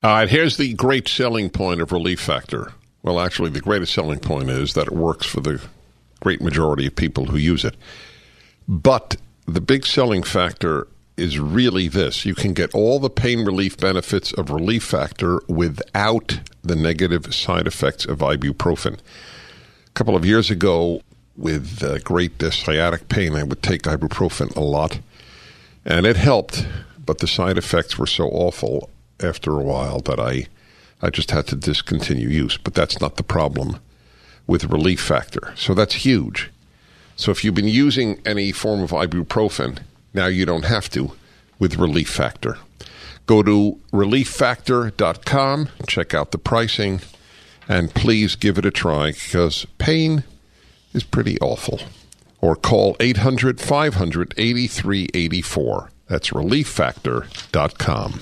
All 0.09 0.15
right, 0.15 0.27
here's 0.27 0.57
the 0.57 0.73
great 0.73 1.07
selling 1.07 1.51
point 1.51 1.81
of 1.81 1.91
Relief 1.91 2.19
Factor. 2.19 2.73
Well, 3.03 3.19
actually, 3.19 3.51
the 3.51 3.61
greatest 3.61 3.93
selling 3.93 4.17
point 4.17 4.49
is 4.49 4.73
that 4.73 4.87
it 4.87 4.93
works 4.93 5.27
for 5.27 5.39
the 5.39 5.61
great 6.19 6.41
majority 6.41 6.87
of 6.87 6.95
people 6.95 7.27
who 7.27 7.37
use 7.37 7.63
it. 7.63 7.75
But 8.67 9.17
the 9.45 9.61
big 9.61 9.85
selling 9.85 10.23
factor 10.23 10.87
is 11.15 11.37
really 11.37 11.87
this 11.87 12.25
you 12.25 12.33
can 12.33 12.53
get 12.53 12.73
all 12.73 12.97
the 12.97 13.11
pain 13.11 13.45
relief 13.45 13.77
benefits 13.77 14.33
of 14.33 14.49
Relief 14.49 14.83
Factor 14.83 15.43
without 15.47 16.39
the 16.63 16.75
negative 16.75 17.31
side 17.31 17.67
effects 17.67 18.03
of 18.03 18.17
ibuprofen. 18.17 18.95
A 18.95 19.91
couple 19.93 20.15
of 20.15 20.25
years 20.25 20.49
ago, 20.49 21.03
with 21.37 21.83
uh, 21.83 21.99
great 21.99 22.41
uh, 22.41 22.49
sciatic 22.49 23.09
pain, 23.09 23.35
I 23.35 23.43
would 23.43 23.61
take 23.61 23.83
ibuprofen 23.83 24.55
a 24.55 24.61
lot, 24.61 25.01
and 25.85 26.07
it 26.07 26.17
helped, 26.17 26.65
but 26.97 27.19
the 27.19 27.27
side 27.27 27.59
effects 27.59 27.99
were 27.99 28.07
so 28.07 28.27
awful 28.29 28.89
after 29.21 29.51
a 29.51 29.63
while 29.63 29.99
that 30.01 30.19
I, 30.19 30.47
I 31.01 31.09
just 31.09 31.31
had 31.31 31.47
to 31.47 31.55
discontinue 31.55 32.29
use. 32.29 32.57
But 32.57 32.73
that's 32.73 32.99
not 32.99 33.17
the 33.17 33.23
problem 33.23 33.79
with 34.47 34.65
Relief 34.65 34.99
Factor. 34.99 35.53
So 35.55 35.73
that's 35.73 35.95
huge. 35.95 36.49
So 37.15 37.31
if 37.31 37.43
you've 37.43 37.55
been 37.55 37.67
using 37.67 38.21
any 38.25 38.51
form 38.51 38.81
of 38.81 38.91
ibuprofen, 38.91 39.79
now 40.13 40.27
you 40.27 40.45
don't 40.45 40.65
have 40.65 40.89
to 40.91 41.11
with 41.59 41.77
Relief 41.77 42.09
Factor. 42.09 42.57
Go 43.25 43.43
to 43.43 43.77
relieffactor.com, 43.91 45.69
check 45.85 46.13
out 46.13 46.31
the 46.31 46.37
pricing, 46.39 47.01
and 47.67 47.93
please 47.93 48.35
give 48.35 48.57
it 48.57 48.65
a 48.65 48.71
try 48.71 49.11
because 49.11 49.65
pain 49.77 50.23
is 50.93 51.03
pretty 51.03 51.39
awful. 51.39 51.81
Or 52.41 52.55
call 52.55 52.95
800 52.99 53.59
500 53.59 54.33
8384. 54.37 55.91
That's 56.07 56.29
relieffactor.com. 56.31 58.21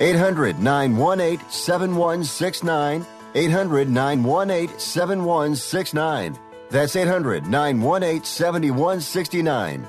800 0.00 0.58
918 0.58 1.50
7169. 1.50 3.06
800 3.34 3.88
918 3.88 4.78
7169. 4.78 6.38
That's 6.70 6.96
800 6.96 7.46
918 7.46 8.24
7169. 8.24 9.88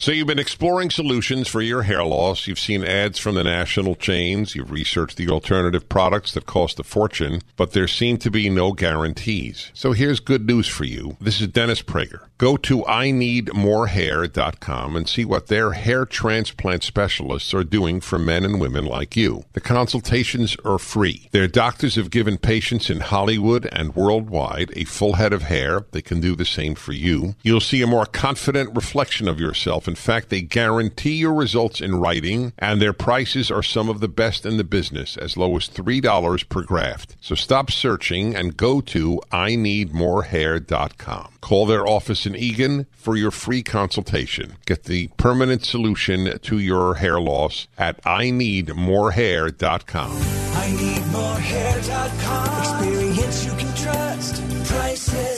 So 0.00 0.12
you've 0.12 0.28
been 0.28 0.38
exploring 0.38 0.90
solutions 0.90 1.48
for 1.48 1.60
your 1.60 1.82
hair 1.82 2.04
loss. 2.04 2.46
You've 2.46 2.60
seen 2.60 2.84
ads 2.84 3.18
from 3.18 3.34
the 3.34 3.42
national 3.42 3.96
chains. 3.96 4.54
You've 4.54 4.70
researched 4.70 5.16
the 5.16 5.28
alternative 5.28 5.88
products 5.88 6.34
that 6.34 6.46
cost 6.46 6.78
a 6.78 6.84
fortune, 6.84 7.42
but 7.56 7.72
there 7.72 7.88
seem 7.88 8.16
to 8.18 8.30
be 8.30 8.48
no 8.48 8.70
guarantees. 8.70 9.72
So 9.74 9.90
here's 9.90 10.20
good 10.20 10.46
news 10.46 10.68
for 10.68 10.84
you. 10.84 11.16
This 11.20 11.40
is 11.40 11.48
Dennis 11.48 11.82
Prager. 11.82 12.20
Go 12.38 12.56
to 12.58 12.82
IneedMoreHair.com 12.82 14.94
and 14.94 15.08
see 15.08 15.24
what 15.24 15.48
their 15.48 15.72
hair 15.72 16.04
transplant 16.04 16.84
specialists 16.84 17.52
are 17.52 17.64
doing 17.64 18.00
for 18.00 18.20
men 18.20 18.44
and 18.44 18.60
women 18.60 18.84
like 18.84 19.16
you. 19.16 19.42
The 19.54 19.60
consultations 19.60 20.56
are 20.64 20.78
free. 20.78 21.28
Their 21.32 21.48
doctors 21.48 21.96
have 21.96 22.12
given 22.12 22.38
patients 22.38 22.88
in 22.88 23.00
Hollywood 23.00 23.68
and 23.72 23.96
worldwide 23.96 24.70
a 24.76 24.84
full 24.84 25.14
head 25.14 25.32
of 25.32 25.42
hair. 25.42 25.86
They 25.90 26.02
can 26.02 26.20
do 26.20 26.36
the 26.36 26.44
same 26.44 26.76
for 26.76 26.92
you. 26.92 27.34
You'll 27.42 27.58
see 27.58 27.82
a 27.82 27.88
more 27.88 28.06
confident 28.06 28.76
reflection 28.76 29.26
of 29.26 29.40
yourself. 29.40 29.87
In 29.88 29.94
fact, 29.94 30.28
they 30.28 30.42
guarantee 30.42 31.16
your 31.16 31.34
results 31.34 31.80
in 31.80 31.96
writing, 31.96 32.52
and 32.58 32.80
their 32.80 32.92
prices 32.92 33.50
are 33.50 33.62
some 33.62 33.88
of 33.88 34.00
the 34.00 34.08
best 34.08 34.44
in 34.44 34.58
the 34.58 34.64
business, 34.64 35.16
as 35.16 35.36
low 35.36 35.56
as 35.56 35.68
$3 35.68 36.48
per 36.48 36.62
graft. 36.62 37.16
So 37.20 37.34
stop 37.34 37.70
searching 37.70 38.36
and 38.36 38.56
go 38.56 38.80
to 38.82 39.20
I 39.32 39.56
Need 39.56 39.92
More 39.92 40.18
IneedMoreHair.com. 40.22 41.34
Call 41.40 41.66
their 41.66 41.86
office 41.86 42.26
in 42.26 42.34
Eagan 42.34 42.86
for 42.92 43.14
your 43.16 43.30
free 43.30 43.62
consultation. 43.62 44.56
Get 44.66 44.82
the 44.84 45.08
permanent 45.16 45.64
solution 45.64 46.38
to 46.38 46.58
your 46.58 46.96
hair 46.96 47.18
loss 47.20 47.68
at 47.76 48.02
IneedMoreHair.com. 48.02 50.18
I 50.54 50.72
need 50.72 51.06
more 51.06 51.38
hair.com. 51.38 52.60
Experience 52.60 53.46
you 53.46 53.52
can 53.52 53.72
trust. 53.76 54.42
Prices 54.68 55.37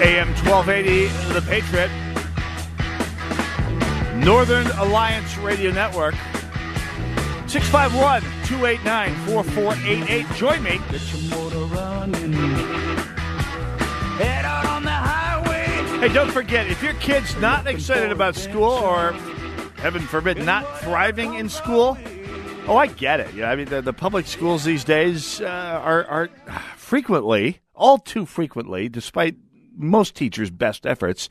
AM 0.00 0.28
1280, 0.44 1.08
The 1.34 1.42
Patriot. 1.42 1.90
Northern 4.24 4.68
Alliance 4.78 5.36
Radio 5.38 5.72
Network. 5.72 6.14
651 7.48 8.22
289 8.46 9.14
4488. 9.26 10.26
Join 10.36 10.62
me. 10.62 10.78
Get 10.90 11.12
your 11.12 11.30
motor 11.30 11.64
running. 11.74 12.32
Head 14.18 14.44
out 14.44 14.66
on 14.66 14.84
the 14.84 14.90
highway. 14.90 15.66
Hey, 15.98 16.14
don't 16.14 16.30
forget, 16.30 16.68
if 16.68 16.80
your 16.80 16.94
kid's 16.94 17.34
not 17.38 17.66
excited 17.66 18.12
about 18.12 18.36
school 18.36 18.70
or, 18.70 19.12
heaven 19.78 20.02
forbid, 20.02 20.38
not 20.44 20.80
thriving 20.80 21.34
in 21.34 21.48
school, 21.48 21.98
oh, 22.68 22.76
I 22.76 22.86
get 22.86 23.18
it. 23.18 23.34
Yeah, 23.34 23.50
I 23.50 23.56
mean, 23.56 23.66
the, 23.66 23.82
the 23.82 23.92
public 23.92 24.28
schools 24.28 24.62
these 24.62 24.84
days 24.84 25.40
uh, 25.40 25.46
are, 25.46 26.04
are 26.04 26.28
frequently, 26.76 27.58
all 27.74 27.98
too 27.98 28.26
frequently, 28.26 28.88
despite 28.88 29.34
most 29.78 30.14
teachers' 30.14 30.50
best 30.50 30.86
efforts, 30.86 31.28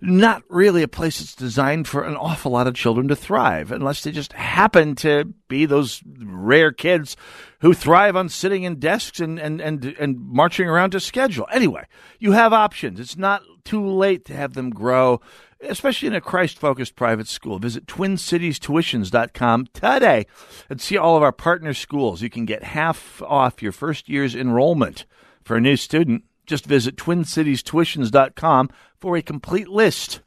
not 0.00 0.42
really 0.48 0.82
a 0.82 0.88
place 0.88 1.18
that's 1.18 1.34
designed 1.34 1.88
for 1.88 2.04
an 2.04 2.16
awful 2.16 2.52
lot 2.52 2.66
of 2.66 2.74
children 2.74 3.08
to 3.08 3.16
thrive, 3.16 3.72
unless 3.72 4.02
they 4.02 4.12
just 4.12 4.32
happen 4.34 4.94
to 4.96 5.32
be 5.48 5.64
those 5.64 6.02
rare 6.18 6.72
kids 6.72 7.16
who 7.60 7.72
thrive 7.72 8.16
on 8.16 8.28
sitting 8.28 8.64
in 8.64 8.78
desks 8.78 9.20
and, 9.20 9.38
and, 9.38 9.60
and, 9.60 9.84
and 9.98 10.18
marching 10.20 10.68
around 10.68 10.90
to 10.90 11.00
schedule. 11.00 11.46
Anyway, 11.50 11.86
you 12.18 12.32
have 12.32 12.52
options. 12.52 13.00
It's 13.00 13.16
not 13.16 13.42
too 13.64 13.86
late 13.86 14.24
to 14.26 14.34
have 14.34 14.52
them 14.52 14.70
grow, 14.70 15.20
especially 15.60 16.08
in 16.08 16.14
a 16.14 16.20
Christ 16.20 16.58
focused 16.58 16.96
private 16.96 17.28
school. 17.28 17.58
Visit 17.58 17.86
TwinCitiesTuitions.com 17.86 19.68
today 19.72 20.26
and 20.68 20.80
see 20.80 20.98
all 20.98 21.16
of 21.16 21.22
our 21.22 21.32
partner 21.32 21.72
schools. 21.72 22.20
You 22.20 22.30
can 22.30 22.44
get 22.44 22.62
half 22.62 23.22
off 23.22 23.62
your 23.62 23.72
first 23.72 24.08
year's 24.08 24.34
enrollment 24.34 25.06
for 25.42 25.56
a 25.56 25.60
new 25.60 25.76
student. 25.76 26.24
Just 26.46 26.66
visit 26.66 26.96
TwinCitiesTuitions.com 26.96 28.70
for 28.98 29.16
a 29.16 29.22
complete 29.22 29.68
list 29.68 30.20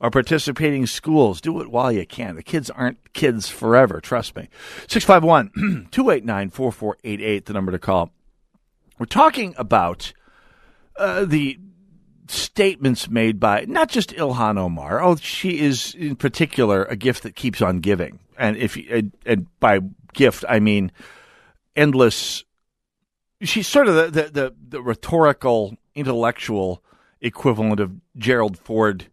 of 0.00 0.12
participating 0.12 0.86
schools. 0.86 1.40
Do 1.40 1.60
it 1.60 1.70
while 1.70 1.90
you 1.90 2.06
can. 2.06 2.36
The 2.36 2.42
kids 2.42 2.70
aren't 2.70 3.12
kids 3.12 3.48
forever, 3.48 4.00
trust 4.00 4.36
me. 4.36 4.48
651 4.88 5.88
289 5.90 6.50
4488, 6.50 7.46
the 7.46 7.52
number 7.52 7.72
to 7.72 7.78
call. 7.78 8.10
We're 8.98 9.06
talking 9.06 9.54
about 9.56 10.12
uh, 10.96 11.24
the 11.24 11.58
statements 12.28 13.08
made 13.08 13.40
by 13.40 13.64
not 13.66 13.88
just 13.88 14.10
Ilhan 14.10 14.58
Omar. 14.58 15.02
Oh, 15.02 15.16
she 15.16 15.60
is 15.60 15.94
in 15.94 16.16
particular 16.16 16.84
a 16.84 16.96
gift 16.96 17.22
that 17.24 17.36
keeps 17.36 17.60
on 17.60 17.80
giving. 17.80 18.18
And 18.38 18.56
if 18.56 18.76
and, 18.90 19.12
and 19.26 19.46
by 19.60 19.80
gift 20.12 20.44
I 20.48 20.60
mean 20.60 20.92
endless 21.76 22.44
she's 23.42 23.66
sort 23.66 23.88
of 23.88 23.94
the, 23.94 24.22
the, 24.22 24.30
the, 24.30 24.54
the 24.68 24.82
rhetorical, 24.82 25.76
intellectual 25.94 26.82
equivalent 27.20 27.80
of 27.80 27.92
Gerald 28.16 28.58
Ford 28.58 29.06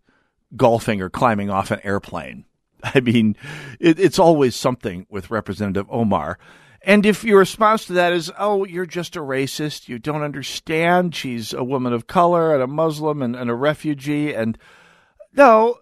golfing 0.55 1.01
or 1.01 1.09
climbing 1.09 1.49
off 1.49 1.71
an 1.71 1.79
airplane. 1.83 2.45
I 2.83 2.99
mean, 2.99 3.35
it, 3.79 3.99
it's 3.99 4.19
always 4.19 4.55
something 4.55 5.05
with 5.09 5.31
Representative 5.31 5.87
Omar. 5.89 6.37
And 6.83 7.05
if 7.05 7.23
your 7.23 7.39
response 7.39 7.85
to 7.85 7.93
that 7.93 8.11
is, 8.11 8.31
oh, 8.39 8.65
you're 8.65 8.87
just 8.87 9.15
a 9.15 9.19
racist, 9.19 9.87
you 9.87 9.99
don't 9.99 10.23
understand, 10.23 11.15
she's 11.15 11.53
a 11.53 11.63
woman 11.63 11.93
of 11.93 12.07
color 12.07 12.55
and 12.55 12.63
a 12.63 12.67
Muslim 12.67 13.21
and, 13.21 13.35
and 13.35 13.51
a 13.51 13.55
refugee, 13.55 14.33
and 14.33 14.57
no, 15.33 15.77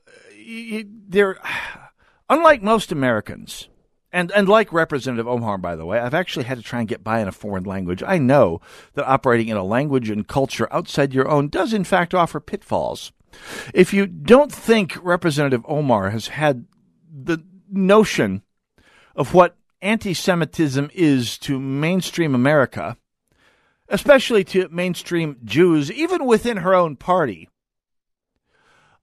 they're 1.07 1.37
unlike 2.29 2.61
most 2.61 2.91
Americans. 2.91 3.69
And 4.11 4.31
and 4.31 4.49
like 4.49 4.73
Representative 4.73 5.27
Omar, 5.27 5.57
by 5.57 5.75
the 5.75 5.85
way, 5.85 5.99
I've 5.99 6.15
actually 6.15 6.45
had 6.45 6.57
to 6.57 6.63
try 6.63 6.79
and 6.79 6.87
get 6.87 7.03
by 7.03 7.19
in 7.19 7.27
a 7.27 7.31
foreign 7.31 7.63
language. 7.63 8.01
I 8.05 8.17
know 8.17 8.59
that 8.93 9.07
operating 9.07 9.49
in 9.49 9.57
a 9.57 9.63
language 9.63 10.09
and 10.09 10.27
culture 10.27 10.67
outside 10.71 11.13
your 11.13 11.29
own 11.29 11.47
does 11.49 11.73
in 11.73 11.83
fact 11.83 12.15
offer 12.15 12.39
pitfalls. 12.39 13.11
If 13.73 13.93
you 13.93 14.07
don't 14.07 14.51
think 14.51 14.97
Representative 15.03 15.63
Omar 15.67 16.09
has 16.09 16.29
had 16.29 16.65
the 17.11 17.43
notion 17.69 18.41
of 19.15 19.33
what 19.33 19.55
anti 19.81 20.13
Semitism 20.13 20.89
is 20.93 21.37
to 21.39 21.59
mainstream 21.59 22.33
America, 22.33 22.97
especially 23.87 24.43
to 24.45 24.67
mainstream 24.69 25.37
Jews, 25.43 25.91
even 25.91 26.25
within 26.25 26.57
her 26.57 26.73
own 26.73 26.95
party, 26.95 27.47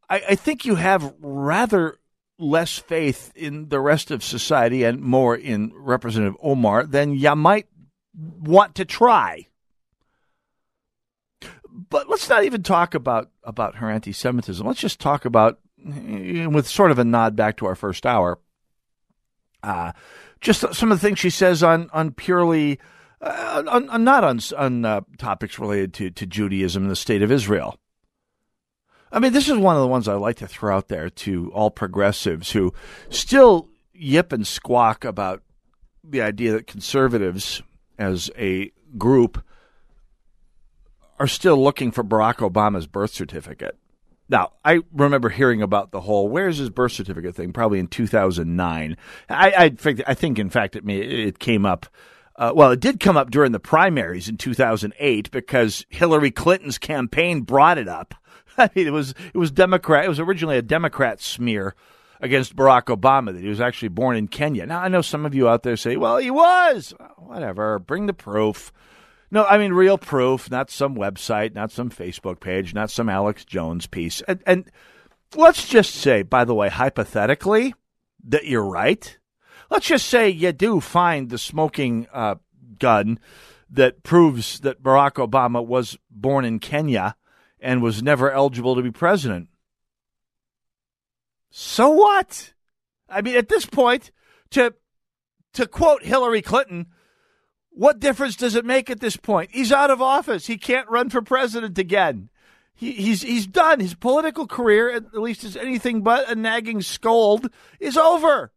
I, 0.09 0.23
I 0.31 0.35
think 0.35 0.65
you 0.65 0.77
have 0.77 1.15
rather 1.21 1.99
less 2.39 2.79
faith 2.79 3.33
in 3.35 3.69
the 3.69 3.81
rest 3.81 4.11
of 4.11 4.23
society 4.23 4.85
and 4.85 5.01
more 5.01 5.37
in 5.37 5.73
Representative 5.75 6.37
Omar 6.43 6.85
than 6.85 7.15
you 7.15 7.35
might 7.35 7.67
want 8.15 8.75
to 8.77 8.85
try. 8.85 9.47
But 11.69 12.09
let's 12.09 12.29
not 12.29 12.45
even 12.45 12.63
talk 12.63 12.95
about, 12.95 13.31
about 13.45 13.77
her 13.77 13.91
anti 13.91 14.13
Semitism. 14.13 14.67
Let's 14.67 14.81
just 14.81 15.01
talk 15.01 15.25
about, 15.25 15.59
with 15.79 16.67
sort 16.67 16.91
of 16.91 16.99
a 16.99 17.05
nod 17.05 17.37
back 17.37 17.59
to 17.59 17.67
our 17.67 17.75
first 17.75 18.07
hour, 18.07 18.39
uh, 19.63 19.93
just 20.41 20.61
some 20.75 20.91
of 20.91 21.01
the 21.01 21.07
things 21.07 21.19
she 21.19 21.31
says 21.31 21.63
on, 21.63 21.91
on 21.93 22.13
purely, 22.13 22.79
uh, 23.21 23.63
on, 23.69 23.89
on, 23.89 24.05
not 24.05 24.25
on, 24.25 24.41
on 24.57 24.85
uh, 24.85 25.01
topics 25.19 25.59
related 25.59 25.93
to, 25.95 26.11
to 26.11 26.27
Judaism 26.27 26.85
and 26.85 26.91
the 26.91 26.97
state 26.97 27.23
of 27.23 27.31
Israel. 27.31 27.79
I 29.17 29.19
mean, 29.19 29.33
this 29.33 29.49
is 29.49 29.57
one 29.57 29.77
of 29.77 29.81
the 29.81 29.89
ones 29.89 30.09
I 30.09 30.15
like 30.15 30.37
to 30.37 30.47
throw 30.47 30.77
out 30.77 30.89
there 30.89 31.09
to 31.09 31.51
all 31.55 31.71
progressives 31.71 32.51
who 32.51 32.75
still 33.09 33.71
yip 33.95 34.31
and 34.31 34.47
squawk 34.47 35.07
about 35.07 35.43
the 36.05 36.21
idea 36.21 36.53
that 36.53 36.67
conservatives 36.67 37.63
as 37.99 38.31
a 38.37 38.71
group 38.99 39.43
are 41.19 41.27
still 41.27 41.57
looking 41.57 41.93
for 41.93 42.05
Barack 42.05 42.47
Obama's 42.47 42.87
birth 42.87 43.11
certificate. 43.11 43.79
Now, 44.29 44.53
I 44.63 44.81
remember 44.93 45.31
hearing 45.31 45.63
about 45.63 45.93
the 45.93 46.03
whole 46.03 46.29
"where's 46.29 46.59
his 46.59 46.69
birth 46.69 46.93
certificate" 46.93 47.35
thing 47.35 47.55
probably 47.55 47.79
in 47.79 47.87
2009. 47.87 48.99
I, 49.31 49.53
I 49.57 49.69
think, 49.71 50.03
I 50.07 50.13
think, 50.13 50.39
in 50.39 50.51
fact, 50.51 50.77
it 50.77 50.87
it 50.87 51.39
came 51.39 51.65
up. 51.65 51.87
Uh, 52.37 52.53
well, 52.55 52.71
it 52.71 52.81
did 52.81 53.01
come 53.01 53.17
up 53.17 53.31
during 53.31 53.53
the 53.53 53.61
primaries 53.61 54.29
in 54.29 54.37
2008 54.37 55.31
because 55.31 55.87
Hillary 55.89 56.31
Clinton's 56.31 56.77
campaign 56.77 57.41
brought 57.41 57.79
it 57.79 57.89
up. 57.89 58.15
It 58.75 58.93
was 58.93 59.15
it 59.35 59.39
was 59.39 59.51
Democrat. 59.51 60.05
It 60.05 60.09
was 60.09 60.21
originally 60.21 60.59
a 60.59 60.63
Democrat 60.63 61.21
smear 61.21 61.75
against 62.21 62.57
Barack 62.57 62.85
Obama 62.85 63.33
that 63.33 63.43
he 63.43 63.49
was 63.49 63.61
actually 63.61 63.89
born 63.89 64.17
in 64.17 64.29
Kenya. 64.29 64.67
Now 64.67 64.81
I 64.81 64.89
know 64.89 65.03
some 65.03 65.27
of 65.27 65.35
you 65.35 65.49
out 65.49 65.63
there 65.63 65.77
say, 65.77 65.97
"Well, 65.97 66.19
he 66.19 66.31
was." 66.31 66.95
Whatever. 67.17 67.79
Bring 67.79 68.07
the 68.07 68.15
proof. 68.15 68.73
No, 69.31 69.45
I 69.45 69.59
mean 69.59 69.73
real 69.73 69.99
proof, 69.99 70.51
not 70.51 70.71
some 70.71 70.95
website, 70.95 71.55
not 71.55 71.73
some 71.73 71.91
Facebook 71.91 72.41
page, 72.41 72.75
not 72.75 72.91
some 72.91 73.09
Alex 73.09 73.45
Jones 73.45 73.87
piece. 73.87 74.23
And, 74.23 74.43
and 74.47 74.71
let's 75.35 75.69
just 75.69 75.95
say, 75.95 76.23
by 76.23 76.45
the 76.45 76.55
way, 76.55 76.69
hypothetically, 76.69 77.75
that 78.25 78.47
you're 78.47 78.65
right. 78.65 79.19
Let's 79.69 79.87
just 79.87 80.07
say 80.07 80.29
you 80.29 80.53
do 80.53 80.81
find 80.81 81.29
the 81.29 81.39
smoking 81.39 82.07
uh, 82.13 82.37
gun 82.79 83.19
that 83.69 84.05
proves 84.05 84.61
that 84.61 84.83
Barack 84.83 85.15
Obama 85.15 85.65
was 85.65 85.99
born 86.11 86.45
in 86.45 86.61
Kenya 86.61 87.17
and 87.67 87.83
was 87.83 88.01
never 88.01 88.31
eligible 88.31 88.77
to 88.77 88.83
be 88.83 88.93
president. 88.93 89.49
So 91.51 91.91
what? 91.91 92.55
I 93.09 93.23
mean, 93.23 93.35
at 93.35 93.49
this 93.49 93.67
point, 93.67 94.13
to 94.51 94.73
to 95.55 95.67
quote 95.67 96.05
Hillary 96.05 96.43
Clinton, 96.43 96.87
what 97.71 97.99
difference 97.99 98.37
does 98.37 98.55
it 98.55 98.65
make 98.65 98.89
at 98.89 99.01
this 99.01 99.17
point? 99.17 99.51
He's 99.53 99.73
out 99.73 99.91
of 99.91 100.01
office. 100.01 100.47
He 100.47 100.59
can't 100.59 100.89
run 100.89 101.11
for 101.11 101.23
president 101.23 101.77
again. 101.77 102.31
He, 102.73 102.93
he's 102.93 103.23
he's 103.23 103.49
done. 103.49 103.81
His 103.81 103.95
political 103.95 104.47
career, 104.47 104.89
at 104.93 105.13
least 105.15 105.43
as 105.43 105.57
anything 105.57 106.03
but 106.03 106.31
a 106.31 106.37
nagging 106.37 106.83
scold, 106.83 107.51
is 107.81 107.97
over. 107.97 108.53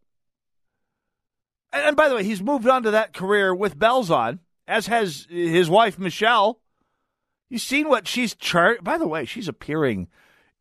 And, 1.74 1.84
and 1.84 1.98
by 1.98 2.10
the 2.10 2.16
way, 2.16 2.24
he's 2.24 2.44
moved 2.44 2.68
on 2.68 2.84
to 2.84 2.92
that 2.92 3.14
career 3.14 3.56
with 3.56 3.80
bells 3.80 4.12
on, 4.12 4.40
as 4.68 4.86
has 4.86 5.26
his 5.32 5.68
wife 5.68 5.98
Michelle. 5.98 6.62
You 7.50 7.58
seen 7.58 7.90
what 7.90 8.08
she's 8.08 8.36
chart? 8.36 8.84
By 8.84 8.98
the 8.98 9.08
way, 9.08 9.26
she's 9.26 9.48
appearing 9.48 10.08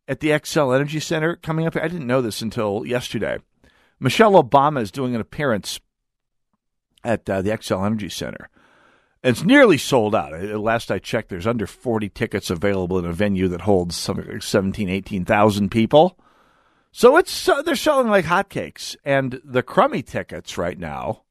at 0.08 0.20
the 0.20 0.30
Xcel 0.30 0.74
Energy 0.74 1.00
Center 1.00 1.36
coming 1.36 1.66
up. 1.66 1.76
I 1.76 1.86
didn't 1.86 2.06
know 2.06 2.22
this 2.22 2.40
until 2.40 2.84
yesterday. 2.86 3.38
Michelle 4.00 4.42
Obama 4.42 4.80
is 4.80 4.90
doing 4.90 5.14
an 5.14 5.20
appearance 5.20 5.80
at 7.04 7.28
uh, 7.28 7.42
the 7.42 7.50
Xcel 7.50 7.84
Energy 7.84 8.08
Center. 8.08 8.48
and 9.22 9.32
It's 9.32 9.44
nearly 9.44 9.76
sold 9.76 10.14
out. 10.14 10.32
Uh, 10.32 10.58
last 10.58 10.90
I 10.90 10.98
checked, 10.98 11.28
there's 11.28 11.46
under 11.46 11.66
40 11.66 12.08
tickets 12.08 12.48
available 12.48 12.98
in 12.98 13.04
a 13.04 13.12
venue 13.12 13.48
that 13.48 13.62
holds 13.62 13.94
something 13.94 14.26
like 14.26 14.42
17, 14.42 14.88
18,000 14.88 15.70
people. 15.70 16.18
So 16.90 17.18
it's 17.18 17.48
uh, 17.48 17.60
they're 17.60 17.76
selling 17.76 18.08
like 18.08 18.24
hotcakes, 18.24 18.96
and 19.04 19.40
the 19.44 19.62
crummy 19.62 20.02
tickets 20.02 20.56
right 20.56 20.78
now 20.78 21.22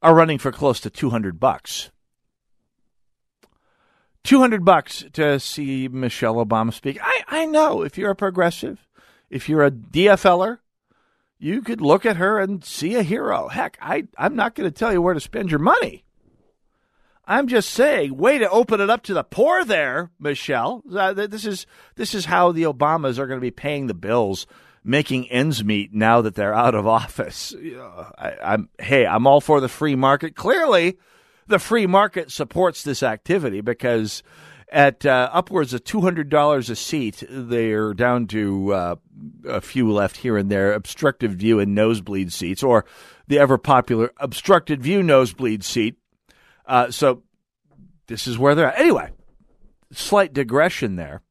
are 0.00 0.14
running 0.14 0.38
for 0.38 0.52
close 0.52 0.78
to 0.80 0.90
200 0.90 1.40
bucks. 1.40 1.90
200 4.24 4.64
bucks 4.64 5.04
to 5.14 5.40
see 5.40 5.88
Michelle 5.88 6.36
Obama 6.36 6.72
speak. 6.72 6.98
I, 7.02 7.22
I 7.28 7.46
know 7.46 7.82
if 7.82 7.96
you're 7.96 8.10
a 8.10 8.16
progressive, 8.16 8.86
if 9.30 9.48
you're 9.48 9.64
a 9.64 9.70
DFLer, 9.70 10.58
you 11.38 11.62
could 11.62 11.80
look 11.80 12.04
at 12.04 12.16
her 12.16 12.38
and 12.38 12.64
see 12.64 12.94
a 12.94 13.02
hero. 13.02 13.48
Heck, 13.48 13.78
I, 13.80 14.04
I'm 14.18 14.36
not 14.36 14.54
going 14.54 14.70
to 14.70 14.78
tell 14.78 14.92
you 14.92 15.00
where 15.00 15.14
to 15.14 15.20
spend 15.20 15.50
your 15.50 15.60
money. 15.60 16.04
I'm 17.26 17.46
just 17.46 17.70
saying, 17.70 18.16
way 18.16 18.38
to 18.38 18.50
open 18.50 18.80
it 18.80 18.90
up 18.90 19.04
to 19.04 19.14
the 19.14 19.22
poor 19.22 19.64
there, 19.64 20.10
Michelle. 20.18 20.82
Uh, 20.92 21.12
this 21.12 21.46
is 21.46 21.64
this 21.94 22.12
is 22.12 22.24
how 22.24 22.50
the 22.50 22.64
Obamas 22.64 23.18
are 23.18 23.26
going 23.28 23.38
to 23.38 23.40
be 23.40 23.52
paying 23.52 23.86
the 23.86 23.94
bills, 23.94 24.48
making 24.82 25.30
ends 25.30 25.62
meet 25.62 25.94
now 25.94 26.22
that 26.22 26.34
they're 26.34 26.54
out 26.54 26.74
of 26.74 26.88
office. 26.88 27.54
I, 28.18 28.32
I'm 28.42 28.68
hey, 28.80 29.06
I'm 29.06 29.28
all 29.28 29.40
for 29.40 29.60
the 29.60 29.68
free 29.68 29.94
market. 29.94 30.34
Clearly, 30.34 30.98
the 31.50 31.58
free 31.58 31.86
market 31.86 32.30
supports 32.30 32.82
this 32.82 33.02
activity 33.02 33.60
because 33.60 34.22
at 34.72 35.04
uh, 35.04 35.28
upwards 35.32 35.74
of 35.74 35.84
$200 35.84 36.70
a 36.70 36.76
seat, 36.76 37.24
they're 37.28 37.92
down 37.92 38.26
to 38.28 38.72
uh, 38.72 38.96
a 39.44 39.60
few 39.60 39.90
left 39.92 40.18
here 40.18 40.36
and 40.36 40.50
there 40.50 40.72
obstructive 40.72 41.32
view 41.32 41.58
and 41.58 41.74
nosebleed 41.74 42.32
seats, 42.32 42.62
or 42.62 42.84
the 43.26 43.38
ever 43.38 43.58
popular 43.58 44.12
obstructed 44.18 44.80
view 44.80 45.02
nosebleed 45.02 45.64
seat. 45.64 45.96
Uh, 46.66 46.90
so 46.90 47.22
this 48.06 48.26
is 48.26 48.38
where 48.38 48.54
they're 48.54 48.72
at. 48.72 48.78
Anyway, 48.78 49.10
slight 49.92 50.32
digression 50.32 50.96
there. 50.96 51.22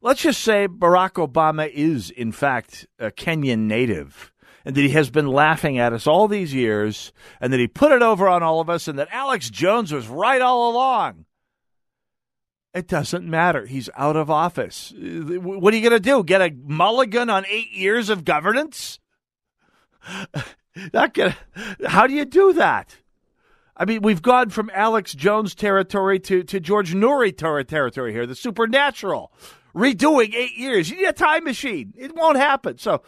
Let's 0.00 0.22
just 0.22 0.42
say 0.42 0.66
Barack 0.66 1.24
Obama 1.24 1.70
is, 1.70 2.10
in 2.10 2.32
fact, 2.32 2.88
a 2.98 3.12
Kenyan 3.12 3.60
native 3.60 4.31
and 4.64 4.74
that 4.74 4.80
he 4.80 4.90
has 4.90 5.10
been 5.10 5.26
laughing 5.26 5.78
at 5.78 5.92
us 5.92 6.06
all 6.06 6.28
these 6.28 6.54
years 6.54 7.12
and 7.40 7.52
that 7.52 7.60
he 7.60 7.66
put 7.66 7.92
it 7.92 8.02
over 8.02 8.28
on 8.28 8.42
all 8.42 8.60
of 8.60 8.70
us 8.70 8.88
and 8.88 8.98
that 8.98 9.08
Alex 9.10 9.50
Jones 9.50 9.92
was 9.92 10.08
right 10.08 10.40
all 10.40 10.70
along. 10.70 11.24
It 12.74 12.88
doesn't 12.88 13.28
matter. 13.28 13.66
He's 13.66 13.90
out 13.96 14.16
of 14.16 14.30
office. 14.30 14.94
What 14.96 15.74
are 15.74 15.76
you 15.76 15.88
going 15.88 16.00
to 16.00 16.00
do? 16.00 16.24
Get 16.24 16.40
a 16.40 16.54
mulligan 16.64 17.28
on 17.28 17.44
eight 17.46 17.72
years 17.72 18.08
of 18.08 18.24
governance? 18.24 18.98
Not 20.92 21.12
gonna, 21.12 21.36
how 21.86 22.06
do 22.06 22.14
you 22.14 22.24
do 22.24 22.54
that? 22.54 22.96
I 23.76 23.84
mean, 23.84 24.00
we've 24.02 24.22
gone 24.22 24.50
from 24.50 24.70
Alex 24.74 25.12
Jones 25.12 25.54
territory 25.54 26.18
to, 26.20 26.42
to 26.44 26.60
George 26.60 26.94
Noory 26.94 27.36
territory 27.36 28.12
here, 28.12 28.26
the 28.26 28.34
supernatural 28.34 29.32
redoing 29.74 30.34
eight 30.34 30.56
years. 30.56 30.90
You 30.90 30.98
need 30.98 31.08
a 31.08 31.12
time 31.12 31.44
machine. 31.44 31.94
It 31.96 32.14
won't 32.14 32.36
happen. 32.36 32.78
So 32.78 33.02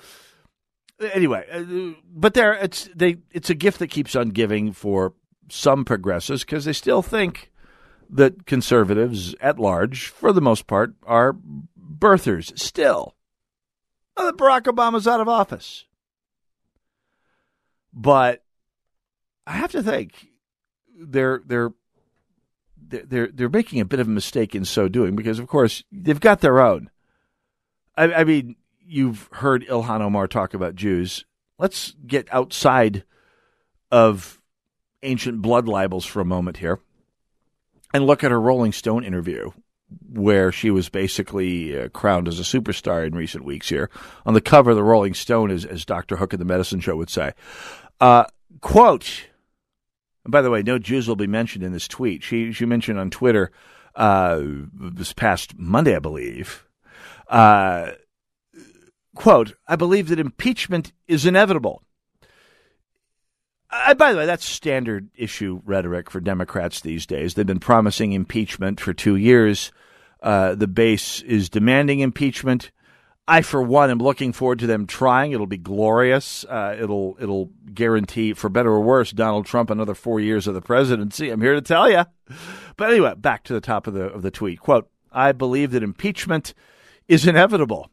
anyway, 1.00 1.46
uh, 1.50 2.00
but 2.06 2.34
there 2.34 2.54
it's 2.54 2.88
they 2.94 3.18
it's 3.30 3.50
a 3.50 3.54
gift 3.54 3.78
that 3.78 3.88
keeps 3.88 4.14
on 4.16 4.30
giving 4.30 4.72
for 4.72 5.14
some 5.48 5.84
progressives 5.84 6.44
because 6.44 6.64
they 6.64 6.72
still 6.72 7.02
think 7.02 7.50
that 8.10 8.46
conservatives 8.46 9.34
at 9.40 9.58
large, 9.58 10.08
for 10.08 10.32
the 10.32 10.40
most 10.40 10.66
part, 10.66 10.94
are 11.04 11.36
birthers 11.78 12.58
still. 12.58 13.14
That 14.16 14.36
Barack 14.36 14.62
Obama's 14.62 15.08
out 15.08 15.20
of 15.20 15.28
office. 15.28 15.86
But 17.92 18.44
I 19.46 19.52
have 19.52 19.72
to 19.72 19.82
think 19.82 20.28
they're 20.96 21.42
they're 21.44 21.72
they're 22.76 23.28
they're 23.28 23.48
making 23.48 23.80
a 23.80 23.84
bit 23.84 24.00
of 24.00 24.06
a 24.06 24.10
mistake 24.10 24.54
in 24.54 24.64
so 24.64 24.88
doing 24.88 25.16
because 25.16 25.38
of 25.38 25.48
course 25.48 25.84
they've 25.90 26.20
got 26.20 26.40
their 26.40 26.60
own. 26.60 26.90
I, 27.96 28.12
I 28.12 28.24
mean, 28.24 28.56
you've 28.86 29.28
heard 29.32 29.66
Ilhan 29.66 30.00
Omar 30.00 30.26
talk 30.26 30.54
about 30.54 30.74
Jews. 30.74 31.24
Let's 31.58 31.94
get 32.06 32.28
outside 32.32 33.04
of 33.90 34.40
ancient 35.02 35.42
blood 35.42 35.68
libels 35.68 36.04
for 36.04 36.20
a 36.20 36.24
moment 36.24 36.58
here 36.58 36.80
and 37.92 38.06
look 38.06 38.24
at 38.24 38.30
her 38.30 38.40
Rolling 38.40 38.72
Stone 38.72 39.04
interview 39.04 39.50
where 40.12 40.50
she 40.50 40.70
was 40.70 40.88
basically 40.88 41.78
uh, 41.78 41.88
crowned 41.90 42.26
as 42.26 42.40
a 42.40 42.42
superstar 42.42 43.06
in 43.06 43.14
recent 43.14 43.44
weeks 43.44 43.68
here. 43.68 43.90
On 44.26 44.34
the 44.34 44.40
cover 44.40 44.70
of 44.70 44.76
the 44.76 44.82
Rolling 44.82 45.14
Stone, 45.14 45.50
as, 45.50 45.64
as 45.64 45.84
Dr. 45.84 46.16
Hook 46.16 46.32
of 46.32 46.38
the 46.38 46.44
Medicine 46.44 46.80
Show 46.80 46.96
would 46.96 47.10
say, 47.10 47.32
uh, 48.00 48.24
quote, 48.60 49.26
and 50.24 50.32
by 50.32 50.42
the 50.42 50.50
way, 50.50 50.62
no 50.62 50.78
Jews 50.78 51.06
will 51.06 51.16
be 51.16 51.26
mentioned 51.26 51.64
in 51.64 51.72
this 51.72 51.86
tweet. 51.86 52.22
She, 52.22 52.52
she 52.52 52.64
mentioned 52.64 52.98
on 52.98 53.10
Twitter 53.10 53.52
uh, 53.94 54.40
this 54.72 55.12
past 55.12 55.56
Monday, 55.58 55.94
I 55.94 56.00
believe, 56.00 56.66
uh, 57.28 57.92
quote, 59.14 59.54
I 59.66 59.76
believe 59.76 60.08
that 60.08 60.18
impeachment 60.18 60.92
is 61.08 61.26
inevitable. 61.26 61.82
Uh, 63.70 63.94
by 63.94 64.12
the 64.12 64.18
way, 64.18 64.26
that's 64.26 64.44
standard 64.44 65.10
issue 65.16 65.60
rhetoric 65.64 66.10
for 66.10 66.20
Democrats 66.20 66.80
these 66.80 67.06
days. 67.06 67.34
They've 67.34 67.46
been 67.46 67.58
promising 67.58 68.12
impeachment 68.12 68.80
for 68.80 68.92
two 68.92 69.16
years. 69.16 69.72
Uh, 70.22 70.54
the 70.54 70.68
base 70.68 71.20
is 71.22 71.48
demanding 71.48 72.00
impeachment. 72.00 72.70
I, 73.26 73.42
for 73.42 73.62
one, 73.62 73.90
am 73.90 73.98
looking 73.98 74.32
forward 74.32 74.58
to 74.60 74.66
them 74.66 74.86
trying. 74.86 75.32
It'll 75.32 75.46
be 75.46 75.56
glorious. 75.56 76.44
Uh, 76.44 76.76
it'll 76.78 77.16
it'll 77.18 77.50
guarantee, 77.72 78.34
for 78.34 78.50
better 78.50 78.70
or 78.70 78.80
worse, 78.80 79.12
Donald 79.12 79.46
Trump 79.46 79.70
another 79.70 79.94
four 79.94 80.20
years 80.20 80.46
of 80.46 80.54
the 80.54 80.60
presidency. 80.60 81.30
I'm 81.30 81.40
here 81.40 81.54
to 81.54 81.62
tell 81.62 81.90
you. 81.90 82.04
But 82.76 82.90
anyway, 82.90 83.14
back 83.16 83.44
to 83.44 83.54
the 83.54 83.62
top 83.62 83.86
of 83.86 83.94
the 83.94 84.04
of 84.04 84.22
the 84.22 84.30
tweet. 84.30 84.60
Quote: 84.60 84.90
I 85.10 85.32
believe 85.32 85.70
that 85.70 85.82
impeachment 85.82 86.52
is 87.08 87.26
inevitable. 87.26 87.90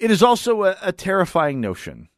It 0.00 0.10
is 0.10 0.22
also 0.22 0.64
a, 0.64 0.76
a 0.82 0.92
terrifying 0.92 1.60
notion. 1.60 2.08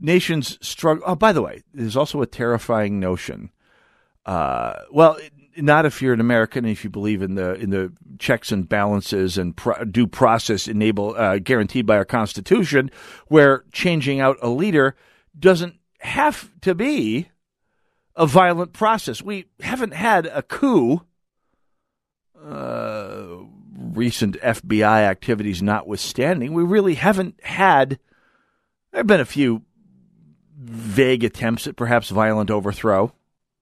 Nations 0.00 0.58
struggle. 0.66 1.04
Oh, 1.06 1.14
by 1.14 1.32
the 1.32 1.42
way, 1.42 1.62
there's 1.72 1.96
also 1.96 2.22
a 2.22 2.26
terrifying 2.26 2.98
notion. 2.98 3.50
Uh, 4.26 4.74
well, 4.90 5.16
not 5.56 5.86
if 5.86 6.00
you're 6.00 6.14
an 6.14 6.20
American 6.20 6.64
if 6.64 6.84
you 6.84 6.90
believe 6.90 7.22
in 7.22 7.34
the 7.34 7.54
in 7.54 7.70
the 7.70 7.92
checks 8.18 8.52
and 8.52 8.68
balances 8.68 9.38
and 9.38 9.56
pro- 9.56 9.84
due 9.84 10.06
process 10.06 10.68
enable 10.68 11.14
uh, 11.16 11.38
guaranteed 11.38 11.86
by 11.86 11.96
our 11.96 12.04
Constitution, 12.04 12.90
where 13.28 13.64
changing 13.72 14.20
out 14.20 14.36
a 14.42 14.48
leader 14.48 14.96
doesn't 15.38 15.74
have 16.00 16.50
to 16.62 16.74
be 16.74 17.28
a 18.16 18.26
violent 18.26 18.72
process. 18.72 19.22
We 19.22 19.46
haven't 19.60 19.94
had 19.94 20.26
a 20.26 20.42
coup. 20.42 21.02
Uh, 22.42 23.44
recent 23.94 24.40
FBI 24.40 25.02
activities 25.02 25.62
notwithstanding, 25.62 26.52
we 26.52 26.62
really 26.62 26.94
haven't 26.94 27.42
had. 27.44 27.98
There 28.90 29.00
have 29.00 29.06
been 29.06 29.20
a 29.20 29.24
few 29.24 29.62
vague 30.56 31.24
attempts 31.24 31.66
at 31.66 31.76
perhaps 31.76 32.10
violent 32.10 32.50
overthrow. 32.50 33.12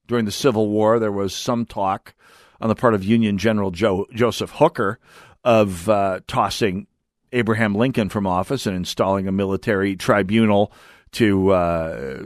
During 0.07 0.25
the 0.25 0.33
Civil 0.33 0.69
War, 0.69 0.99
there 0.99 1.13
was 1.13 1.35
some 1.35 1.67
talk 1.67 2.15
on 2.61 2.69
the 2.69 2.75
part 2.75 2.95
of 2.95 3.05
Union 3.05 3.39
General 3.39 3.71
Joe, 3.71 4.07
Joseph 4.13 4.53
Hooker 4.53 4.99
of 5.45 5.89
uh, 5.89 6.21
tossing 6.27 6.87
Abraham 7.33 7.75
Lincoln 7.75 8.09
from 8.09 8.27
office 8.27 8.67
and 8.67 8.75
installing 8.75 9.29
a 9.29 9.33
military 9.33 9.97
tribunal 9.97 10.73
to 11.13 11.51
uh, 11.51 12.23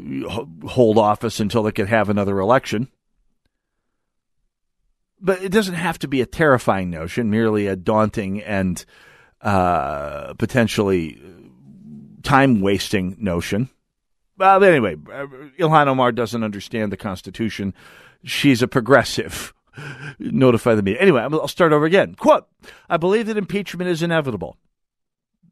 hold 0.67 0.99
office 0.99 1.41
until 1.41 1.63
they 1.63 1.73
could 1.73 1.89
have 1.89 2.09
another 2.09 2.39
election. 2.39 2.89
But 5.25 5.43
it 5.43 5.53
doesn't 5.53 5.75
have 5.75 6.01
to 6.01 6.09
be 6.09 6.21
a 6.21 6.27
terrifying 6.27 6.91
notion, 6.91 7.31
merely 7.31 7.69
a 7.69 7.77
daunting 7.77 8.43
and 8.43 8.85
uh, 9.41 10.35
potentially 10.35 11.23
time 12.23 12.61
wasting 12.61 13.17
notion. 13.21 13.71
Well, 14.37 14.65
anyway, 14.65 14.95
uh, 14.95 15.27
Ilhan 15.59 15.87
Omar 15.87 16.13
doesn't 16.13 16.43
understand 16.43 16.91
the 16.91 16.97
Constitution. 16.97 17.75
She's 18.25 18.63
a 18.63 18.69
progressive. 18.69 19.55
Notify 20.19 20.75
the 20.75 20.83
media. 20.83 21.01
Anyway, 21.01 21.21
I'll 21.21 21.49
start 21.49 21.73
over 21.73 21.85
again. 21.85 22.15
Quote 22.15 22.47
I 22.89 22.97
believe 22.97 23.27
that 23.27 23.37
impeachment 23.37 23.91
is 23.91 24.03
inevitable. 24.03 24.57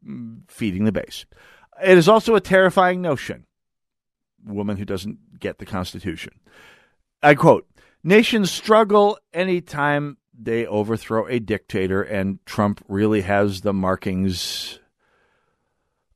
Mm, 0.05 0.41
feeding 0.49 0.85
the 0.85 0.91
base. 0.91 1.25
It 1.83 1.97
is 1.97 2.09
also 2.09 2.35
a 2.35 2.41
terrifying 2.41 3.01
notion. 3.01 3.45
Woman 4.45 4.77
who 4.77 4.85
doesn't 4.85 5.39
get 5.39 5.59
the 5.59 5.65
Constitution. 5.65 6.33
I 7.23 7.35
quote 7.35 7.67
Nations 8.03 8.49
struggle 8.49 9.17
anytime 9.33 10.17
they 10.33 10.65
overthrow 10.65 11.27
a 11.27 11.39
dictator, 11.39 12.01
and 12.01 12.43
Trump 12.45 12.83
really 12.87 13.21
has 13.21 13.61
the 13.61 13.73
markings 13.73 14.79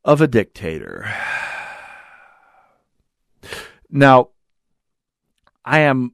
of 0.04 0.20
a 0.20 0.28
dictator. 0.28 1.08
Now, 3.90 4.30
I 5.64 5.80
am, 5.80 6.14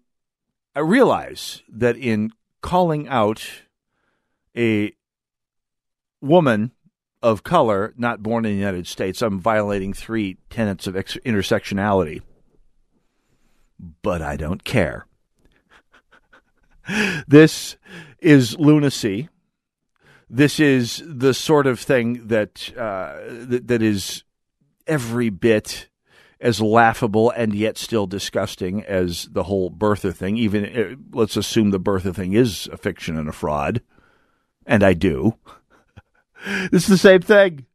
I 0.75 0.81
realize 0.81 1.61
that 1.69 1.95
in 1.95 2.31
calling 2.61 3.07
out 3.07 3.47
a 4.55 4.93
woman 6.21 6.71
of 7.21 7.43
color 7.43 7.93
not 7.97 8.21
born 8.21 8.45
in 8.45 8.51
the 8.51 8.57
United 8.57 8.87
States, 8.87 9.21
I'm 9.21 9.39
violating 9.39 9.93
three 9.93 10.37
tenets 10.49 10.85
of 10.85 10.95
intersectionality. 10.95 12.21
But 14.01 14.21
I 14.21 14.35
don't 14.35 14.63
care. 14.63 15.05
This 17.27 17.77
is 18.19 18.57
lunacy. 18.57 19.29
This 20.29 20.59
is 20.59 21.03
the 21.05 21.33
sort 21.33 21.67
of 21.67 21.79
thing 21.79 22.27
that 22.27 22.71
uh, 22.77 23.19
that, 23.27 23.81
is 23.81 24.23
every 24.87 25.29
bit 25.29 25.89
as 26.39 26.61
laughable 26.61 27.29
and 27.31 27.53
yet 27.53 27.77
still 27.77 28.07
disgusting 28.07 28.83
as 28.83 29.25
the 29.31 29.43
whole 29.43 29.69
birther 29.69 30.15
thing. 30.15 30.37
Even 30.37 30.65
uh, 30.65 30.95
let's 31.17 31.35
assume 31.35 31.71
the 31.71 31.79
birther 31.79 32.15
thing 32.15 32.33
is 32.33 32.69
a 32.71 32.77
fiction 32.77 33.17
and 33.17 33.27
a 33.27 33.33
fraud, 33.33 33.81
and 34.65 34.83
I 34.83 34.93
do. 34.93 35.35
it's 36.45 36.87
the 36.87 36.97
same 36.97 37.21
thing, 37.21 37.65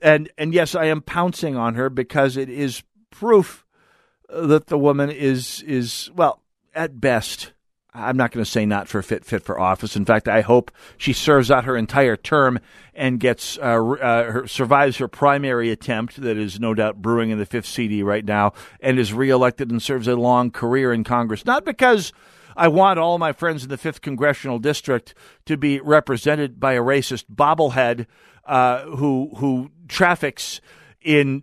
and 0.00 0.30
and 0.38 0.54
yes, 0.54 0.74
I 0.74 0.84
am 0.84 1.02
pouncing 1.02 1.56
on 1.56 1.74
her 1.74 1.90
because 1.90 2.36
it 2.36 2.48
is 2.48 2.84
proof 3.10 3.66
that 4.28 4.68
the 4.68 4.78
woman 4.78 5.10
is 5.10 5.62
is 5.66 6.10
well 6.14 6.42
at 6.74 7.00
best 7.00 7.51
I'm 7.94 8.16
not 8.16 8.32
going 8.32 8.42
to 8.42 8.50
say 8.50 8.64
not 8.64 8.88
for 8.88 9.02
fit 9.02 9.24
fit 9.24 9.42
for 9.42 9.60
office. 9.60 9.96
In 9.96 10.04
fact, 10.04 10.26
I 10.26 10.40
hope 10.40 10.70
she 10.96 11.12
serves 11.12 11.50
out 11.50 11.64
her 11.64 11.76
entire 11.76 12.16
term 12.16 12.58
and 12.94 13.20
gets 13.20 13.58
uh, 13.58 13.62
uh, 13.62 14.32
her, 14.32 14.46
survives 14.46 14.96
her 14.96 15.08
primary 15.08 15.70
attempt 15.70 16.20
that 16.22 16.38
is 16.38 16.58
no 16.58 16.72
doubt 16.72 17.02
brewing 17.02 17.30
in 17.30 17.38
the 17.38 17.46
fifth 17.46 17.66
CD 17.66 18.02
right 18.02 18.24
now, 18.24 18.54
and 18.80 18.98
is 18.98 19.12
reelected 19.12 19.70
and 19.70 19.82
serves 19.82 20.08
a 20.08 20.16
long 20.16 20.50
career 20.50 20.92
in 20.92 21.04
Congress. 21.04 21.44
Not 21.44 21.66
because 21.66 22.12
I 22.56 22.68
want 22.68 22.98
all 22.98 23.18
my 23.18 23.32
friends 23.32 23.62
in 23.62 23.68
the 23.68 23.78
fifth 23.78 24.00
congressional 24.00 24.58
district 24.58 25.14
to 25.44 25.58
be 25.58 25.78
represented 25.80 26.58
by 26.58 26.72
a 26.74 26.82
racist 26.82 27.24
bobblehead 27.34 28.06
uh, 28.46 28.84
who 28.84 29.32
who 29.36 29.70
traffics 29.88 30.62
in 31.02 31.42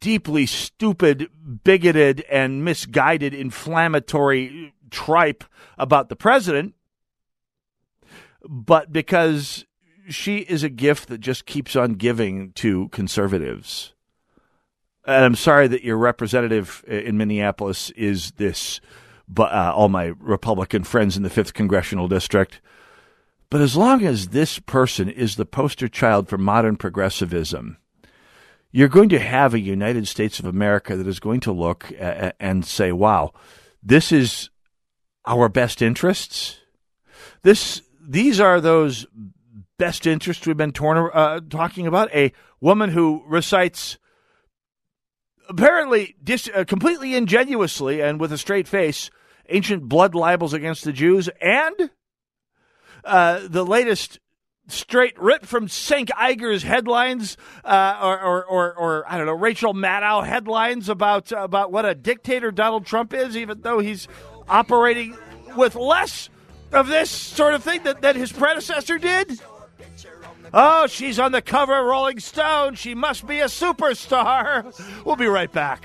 deeply 0.00 0.46
stupid, 0.46 1.28
bigoted, 1.64 2.24
and 2.30 2.64
misguided 2.64 3.34
inflammatory 3.34 4.72
tripe 4.92 5.42
about 5.76 6.08
the 6.08 6.16
president, 6.16 6.74
but 8.48 8.92
because 8.92 9.64
she 10.08 10.38
is 10.38 10.62
a 10.62 10.68
gift 10.68 11.08
that 11.08 11.18
just 11.18 11.46
keeps 11.46 11.74
on 11.74 11.94
giving 11.94 12.52
to 12.52 12.88
conservatives. 12.88 13.94
And 15.04 15.24
I'm 15.24 15.34
sorry 15.34 15.66
that 15.68 15.82
your 15.82 15.96
representative 15.96 16.84
in 16.86 17.16
Minneapolis 17.16 17.90
is 17.90 18.32
this, 18.32 18.80
but 19.26 19.52
uh, 19.52 19.72
all 19.74 19.88
my 19.88 20.12
Republican 20.18 20.84
friends 20.84 21.16
in 21.16 21.24
the 21.24 21.30
5th 21.30 21.54
Congressional 21.54 22.06
District. 22.06 22.60
But 23.50 23.60
as 23.60 23.76
long 23.76 24.04
as 24.04 24.28
this 24.28 24.58
person 24.58 25.08
is 25.08 25.36
the 25.36 25.44
poster 25.44 25.88
child 25.88 26.28
for 26.28 26.38
modern 26.38 26.76
progressivism, 26.76 27.78
you're 28.70 28.88
going 28.88 29.10
to 29.10 29.18
have 29.18 29.52
a 29.52 29.60
United 29.60 30.08
States 30.08 30.38
of 30.38 30.46
America 30.46 30.96
that 30.96 31.06
is 31.06 31.20
going 31.20 31.40
to 31.40 31.52
look 31.52 31.92
and 31.98 32.64
say, 32.64 32.92
wow, 32.92 33.32
this 33.82 34.10
is 34.12 34.48
our 35.26 35.48
best 35.48 35.82
interests. 35.82 36.58
This, 37.42 37.82
these 38.00 38.40
are 38.40 38.60
those 38.60 39.06
best 39.78 40.06
interests 40.06 40.46
we've 40.46 40.56
been 40.56 40.72
torn, 40.72 41.10
uh, 41.12 41.40
talking 41.48 41.86
about. 41.86 42.14
A 42.14 42.32
woman 42.60 42.90
who 42.90 43.22
recites 43.26 43.98
apparently 45.48 46.16
dis- 46.22 46.50
uh, 46.54 46.64
completely 46.64 47.14
ingenuously 47.14 48.00
and 48.00 48.20
with 48.20 48.32
a 48.32 48.38
straight 48.38 48.68
face 48.68 49.10
ancient 49.48 49.88
blood 49.88 50.14
libels 50.14 50.54
against 50.54 50.84
the 50.84 50.92
Jews 50.92 51.28
and 51.40 51.90
uh, 53.04 53.40
the 53.48 53.64
latest 53.64 54.20
straight 54.68 55.18
rip 55.20 55.44
from 55.44 55.66
Cenk 55.66 56.08
Uygur's 56.10 56.62
headlines, 56.62 57.36
uh, 57.64 57.98
or, 58.00 58.22
or, 58.22 58.44
or, 58.44 58.74
or, 58.74 59.04
I 59.08 59.18
don't 59.18 59.26
know, 59.26 59.32
Rachel 59.32 59.74
Maddow 59.74 60.24
headlines 60.24 60.88
about 60.88 61.32
about 61.32 61.72
what 61.72 61.84
a 61.84 61.94
dictator 61.94 62.52
Donald 62.52 62.86
Trump 62.86 63.12
is, 63.12 63.36
even 63.36 63.60
though 63.62 63.80
he's 63.80 64.06
operating 64.48 65.16
with 65.56 65.74
less 65.74 66.28
of 66.72 66.88
this 66.88 67.10
sort 67.10 67.54
of 67.54 67.62
thing 67.62 67.82
that, 67.84 68.02
that 68.02 68.16
his 68.16 68.32
predecessor 68.32 68.98
did. 68.98 69.40
Oh, 70.54 70.86
she's 70.86 71.18
on 71.18 71.32
the 71.32 71.42
cover 71.42 71.78
of 71.78 71.86
Rolling 71.86 72.20
Stone. 72.20 72.74
She 72.74 72.94
must 72.94 73.26
be 73.26 73.40
a 73.40 73.46
superstar. 73.46 74.64
We'll 75.04 75.16
be 75.16 75.26
right 75.26 75.50
back. 75.50 75.84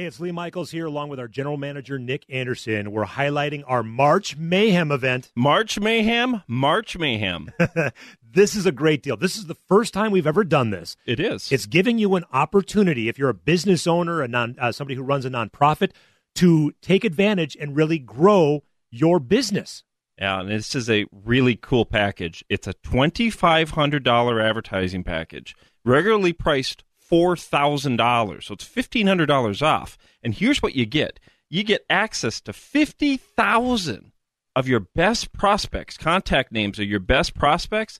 Hey, 0.00 0.06
it's 0.06 0.18
Lee 0.18 0.32
Michaels 0.32 0.70
here, 0.70 0.86
along 0.86 1.10
with 1.10 1.20
our 1.20 1.28
general 1.28 1.58
manager, 1.58 1.98
Nick 1.98 2.24
Anderson. 2.30 2.90
We're 2.90 3.04
highlighting 3.04 3.64
our 3.66 3.82
March 3.82 4.34
Mayhem 4.34 4.90
event. 4.90 5.30
March 5.36 5.78
Mayhem? 5.78 6.42
March 6.46 6.96
Mayhem. 6.96 7.52
this 8.32 8.54
is 8.54 8.64
a 8.64 8.72
great 8.72 9.02
deal. 9.02 9.18
This 9.18 9.36
is 9.36 9.44
the 9.44 9.56
first 9.68 9.92
time 9.92 10.10
we've 10.10 10.26
ever 10.26 10.42
done 10.42 10.70
this. 10.70 10.96
It 11.04 11.20
is. 11.20 11.52
It's 11.52 11.66
giving 11.66 11.98
you 11.98 12.14
an 12.14 12.24
opportunity, 12.32 13.10
if 13.10 13.18
you're 13.18 13.28
a 13.28 13.34
business 13.34 13.86
owner, 13.86 14.22
a 14.22 14.28
non, 14.28 14.56
uh, 14.58 14.72
somebody 14.72 14.94
who 14.94 15.02
runs 15.02 15.26
a 15.26 15.28
nonprofit, 15.28 15.90
to 16.36 16.72
take 16.80 17.04
advantage 17.04 17.54
and 17.60 17.76
really 17.76 17.98
grow 17.98 18.62
your 18.90 19.20
business. 19.20 19.84
Yeah, 20.18 20.40
and 20.40 20.48
this 20.48 20.74
is 20.74 20.88
a 20.88 21.04
really 21.12 21.56
cool 21.56 21.84
package. 21.84 22.42
It's 22.48 22.66
a 22.66 22.72
$2,500 22.72 24.42
advertising 24.42 25.04
package, 25.04 25.54
regularly 25.84 26.32
priced 26.32 26.84
$4,000. 27.10 28.42
So 28.42 28.54
it's 28.54 28.68
$1,500 28.68 29.62
off. 29.62 29.98
And 30.22 30.34
here's 30.34 30.62
what 30.62 30.74
you 30.74 30.86
get 30.86 31.18
you 31.48 31.64
get 31.64 31.84
access 31.90 32.40
to 32.42 32.52
50,000 32.52 34.12
of 34.54 34.68
your 34.68 34.80
best 34.80 35.32
prospects, 35.32 35.96
contact 35.96 36.52
names 36.52 36.78
of 36.78 36.86
your 36.86 37.00
best 37.00 37.34
prospects, 37.34 37.98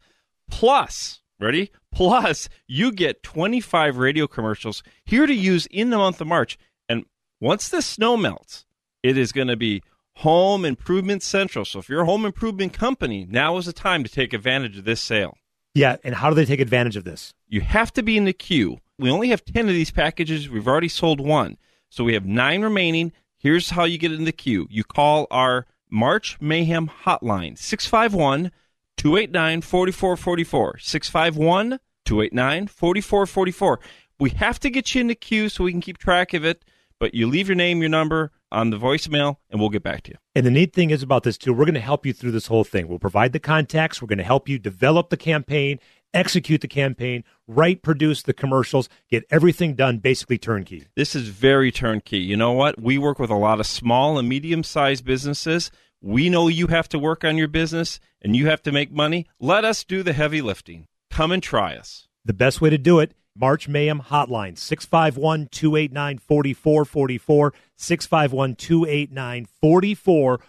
plus, 0.49 1.21
ready? 1.41 1.71
Plus, 1.93 2.49
you 2.69 2.93
get 2.93 3.23
25 3.23 3.97
radio 3.97 4.27
commercials 4.27 4.83
here 5.05 5.27
to 5.27 5.35
use 5.35 5.67
in 5.67 5.91
the 5.91 5.99
month 5.99 6.21
of 6.21 6.29
March. 6.29 6.59
And 6.89 7.05
once 7.41 7.69
the 7.69 7.83
snow 7.83 8.17
melts, 8.17 8.67
it 9.03 9.19
is 9.19 9.33
going 9.33 9.49
to 9.49 9.57
be 9.57 9.83
Home 10.17 10.65
Improvement 10.65 11.23
Central. 11.23 11.65
So 11.65 11.79
if 11.79 11.89
you're 11.89 12.03
a 12.03 12.07
home 12.07 12.25
improvement 12.25 12.73
company, 12.73 13.27
now 13.29 13.57
is 13.57 13.67
the 13.67 13.73
time 13.73 14.05
to 14.05 14.11
take 14.11 14.33
advantage 14.33 14.79
of 14.79 14.85
this 14.85 15.01
sale. 15.01 15.37
Yeah, 15.75 15.97
and 16.05 16.15
how 16.17 16.31
do 16.31 16.37
they 16.37 16.45
take 16.45 16.61
advantage 16.61 16.97
of 16.97 17.05
this? 17.05 17.33
You 17.49 17.61
have 17.61 17.93
to 17.95 18.03
be 18.03 18.17
in 18.17 18.25
the 18.25 18.33
queue. 18.33 18.81
We 19.01 19.11
only 19.11 19.29
have 19.29 19.45
10 19.45 19.67
of 19.67 19.75
these 19.75 19.91
packages. 19.91 20.51
We've 20.51 20.69
already 20.69 20.89
sold 20.89 21.21
one. 21.21 21.57
So 21.89 22.05
we 22.05 22.13
have 22.13 22.27
nine 22.27 22.61
remaining. 22.61 23.13
Here's 23.39 23.71
how 23.71 23.85
you 23.85 23.97
get 23.97 24.13
in 24.13 24.25
the 24.25 24.33
queue 24.33 24.67
you 24.71 24.85
call 24.85 25.27
our 25.31 25.67
March 25.91 26.39
Mayhem 26.41 26.91
hotline 27.05 27.57
651 27.57 28.53
289 28.99 29.63
4444. 29.63 30.79
651 30.79 31.81
289 32.05 32.67
4444. 32.67 33.81
We 34.19 34.31
have 34.31 34.61
to 34.61 34.69
get 34.69 34.95
you 34.95 35.01
in 35.01 35.07
the 35.07 35.15
queue 35.15 35.49
so 35.49 35.65
we 35.65 35.73
can 35.73 35.81
keep 35.81 35.97
track 35.97 36.35
of 36.35 36.45
it, 36.45 36.63
but 36.99 37.15
you 37.15 37.27
leave 37.27 37.49
your 37.49 37.57
name, 37.57 37.81
your 37.81 37.89
number 37.89 38.33
on 38.53 38.69
the 38.69 38.77
voicemail, 38.77 39.37
and 39.49 39.59
we'll 39.59 39.71
get 39.71 39.83
back 39.83 40.03
to 40.03 40.11
you. 40.11 40.19
And 40.35 40.45
the 40.45 40.51
neat 40.51 40.75
thing 40.75 40.91
is 40.91 41.03
about 41.03 41.23
this, 41.23 41.39
too, 41.39 41.55
we're 41.55 41.65
going 41.65 41.75
to 41.75 41.81
help 41.81 42.05
you 42.05 42.13
through 42.13 42.33
this 42.33 42.49
whole 42.49 42.65
thing. 42.65 42.89
We'll 42.89 42.99
provide 42.99 43.33
the 43.33 43.41
contacts, 43.41 44.03
we're 44.03 44.09
going 44.09 44.19
to 44.19 44.25
help 44.25 44.49
you 44.49 44.59
develop 44.59 45.09
the 45.09 45.17
campaign, 45.17 45.79
execute 46.15 46.61
the 46.61 46.69
campaign, 46.69 47.25
write, 47.47 47.83
produce 47.83 48.23
the 48.23 48.33
commercials, 48.33 48.89
get 49.11 49.25
everything 49.31 49.75
done 49.75 49.99
basically 49.99 50.39
turnkey. 50.39 50.87
This 50.97 51.15
is 51.15 51.29
very 51.29 51.71
turnkey. 51.71 52.19
You 52.19 52.37
know 52.37 52.53
what? 52.53 52.81
We 52.81 52.99
work 52.99 53.19
with 53.19 53.31
a 53.31 53.35
lot 53.35 53.61
of 53.61 53.67
small 53.67 54.19
and 54.19 54.29
medium 54.29 54.63
sized 54.63 55.05
businesses. 55.05 55.71
We 56.01 56.31
know 56.31 56.49
you 56.49 56.69
have 56.69 56.89
to 56.91 56.99
work 56.99 57.25
on 57.25 57.37
your 57.37 57.49
business 57.49 58.01
and 58.23 58.35
you 58.35 58.47
have 58.47 58.63
to 58.63 58.73
make 58.73 58.91
money. 58.91 59.27
Let 59.39 59.65
us 59.65 59.85
do 59.85 60.03
the 60.03 60.13
heavy 60.13 60.41
lifting. 60.41 60.87
Come 61.11 61.33
and 61.33 61.43
try 61.43 61.77
us. 61.77 62.09
The 62.25 62.33
best 62.33 62.61
way 62.61 62.71
to 62.71 62.79
do 62.79 63.01
it, 63.01 63.15
March 63.37 63.69
Mayhem 63.69 64.01
Hotline, 64.01 64.59
651 64.59 65.49
289 65.51 66.19
4444. 66.19 67.55
651 67.77 68.55
289 68.57 69.47
4444. 69.61 70.41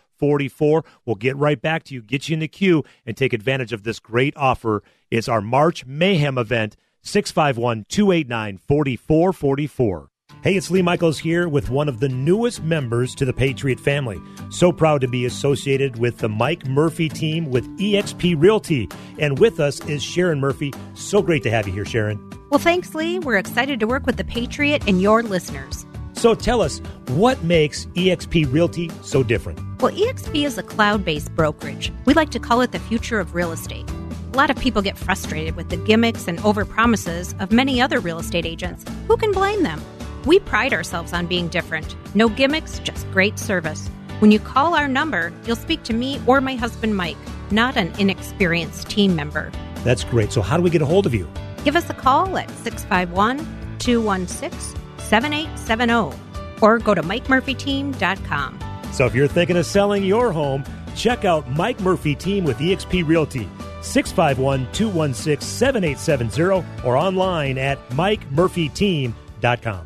We'll 1.05 1.15
get 1.15 1.35
right 1.35 1.61
back 1.61 1.83
to 1.85 1.93
you, 1.93 2.01
get 2.01 2.29
you 2.29 2.33
in 2.35 2.39
the 2.39 2.47
queue, 2.47 2.83
and 3.05 3.17
take 3.17 3.33
advantage 3.33 3.73
of 3.73 3.83
this 3.83 3.99
great 3.99 4.35
offer. 4.37 4.83
It's 5.09 5.27
our 5.27 5.41
March 5.41 5.85
Mayhem 5.85 6.37
event, 6.37 6.75
651 7.01 7.85
289 7.89 8.57
4444. 8.57 10.11
Hey, 10.43 10.55
it's 10.55 10.71
Lee 10.71 10.81
Michaels 10.81 11.19
here 11.19 11.47
with 11.47 11.69
one 11.69 11.87
of 11.87 11.99
the 11.99 12.09
newest 12.09 12.63
members 12.63 13.13
to 13.13 13.25
the 13.25 13.33
Patriot 13.33 13.79
family. 13.79 14.19
So 14.49 14.71
proud 14.71 15.01
to 15.01 15.07
be 15.07 15.25
associated 15.25 15.99
with 15.99 16.17
the 16.17 16.29
Mike 16.29 16.65
Murphy 16.65 17.09
team 17.09 17.51
with 17.51 17.67
eXp 17.77 18.41
Realty. 18.41 18.89
And 19.19 19.37
with 19.37 19.59
us 19.59 19.85
is 19.85 20.01
Sharon 20.01 20.39
Murphy. 20.39 20.73
So 20.95 21.21
great 21.21 21.43
to 21.43 21.51
have 21.51 21.67
you 21.67 21.73
here, 21.73 21.85
Sharon. 21.85 22.19
Well, 22.49 22.59
thanks, 22.59 22.95
Lee. 22.95 23.19
We're 23.19 23.37
excited 23.37 23.79
to 23.81 23.87
work 23.87 24.07
with 24.07 24.17
the 24.17 24.23
Patriot 24.23 24.87
and 24.87 24.99
your 24.99 25.21
listeners. 25.21 25.85
So 26.13 26.33
tell 26.33 26.61
us, 26.61 26.79
what 27.09 27.43
makes 27.43 27.85
eXp 27.87 28.51
Realty 28.51 28.89
so 29.03 29.21
different? 29.21 29.59
Well, 29.81 29.91
eXp 29.93 30.45
is 30.45 30.59
a 30.59 30.63
cloud 30.63 31.03
based 31.03 31.35
brokerage. 31.35 31.91
We 32.05 32.13
like 32.13 32.29
to 32.31 32.39
call 32.39 32.61
it 32.61 32.71
the 32.71 32.77
future 32.77 33.19
of 33.19 33.33
real 33.33 33.51
estate. 33.51 33.89
A 34.31 34.37
lot 34.37 34.51
of 34.51 34.57
people 34.57 34.83
get 34.83 34.95
frustrated 34.95 35.55
with 35.55 35.69
the 35.69 35.77
gimmicks 35.77 36.27
and 36.27 36.37
overpromises 36.39 37.33
of 37.41 37.51
many 37.51 37.81
other 37.81 37.99
real 37.99 38.19
estate 38.19 38.45
agents. 38.45 38.85
Who 39.07 39.17
can 39.17 39.31
blame 39.31 39.63
them? 39.63 39.81
We 40.27 40.39
pride 40.39 40.71
ourselves 40.71 41.13
on 41.13 41.25
being 41.25 41.47
different. 41.47 41.95
No 42.13 42.29
gimmicks, 42.29 42.77
just 42.77 43.09
great 43.09 43.39
service. 43.39 43.87
When 44.19 44.31
you 44.31 44.37
call 44.37 44.75
our 44.75 44.87
number, 44.87 45.33
you'll 45.47 45.55
speak 45.55 45.81
to 45.85 45.93
me 45.93 46.21
or 46.27 46.41
my 46.41 46.53
husband 46.53 46.95
Mike, 46.95 47.17
not 47.49 47.75
an 47.75 47.91
inexperienced 47.97 48.87
team 48.87 49.15
member. 49.15 49.51
That's 49.83 50.03
great. 50.03 50.31
So, 50.31 50.43
how 50.43 50.57
do 50.57 50.63
we 50.63 50.69
get 50.69 50.83
a 50.83 50.85
hold 50.85 51.07
of 51.07 51.15
you? 51.15 51.27
Give 51.65 51.75
us 51.75 51.89
a 51.89 51.95
call 51.95 52.37
at 52.37 52.51
651 52.51 53.39
216 53.79 54.79
7870 54.99 56.15
or 56.61 56.77
go 56.77 56.93
to 56.93 57.01
MikeMurphyTeam.com. 57.01 58.70
So, 58.91 59.05
if 59.05 59.15
you're 59.15 59.27
thinking 59.27 59.57
of 59.57 59.65
selling 59.65 60.03
your 60.03 60.31
home, 60.31 60.63
check 60.95 61.25
out 61.25 61.49
Mike 61.49 61.79
Murphy 61.79 62.15
Team 62.15 62.43
with 62.43 62.57
eXp 62.57 63.07
Realty. 63.07 63.47
651 63.81 64.71
216 64.73 65.41
7870 65.41 66.85
or 66.85 66.95
online 66.95 67.57
at 67.57 67.77
MikeMurphyTeam.com. 67.89 69.85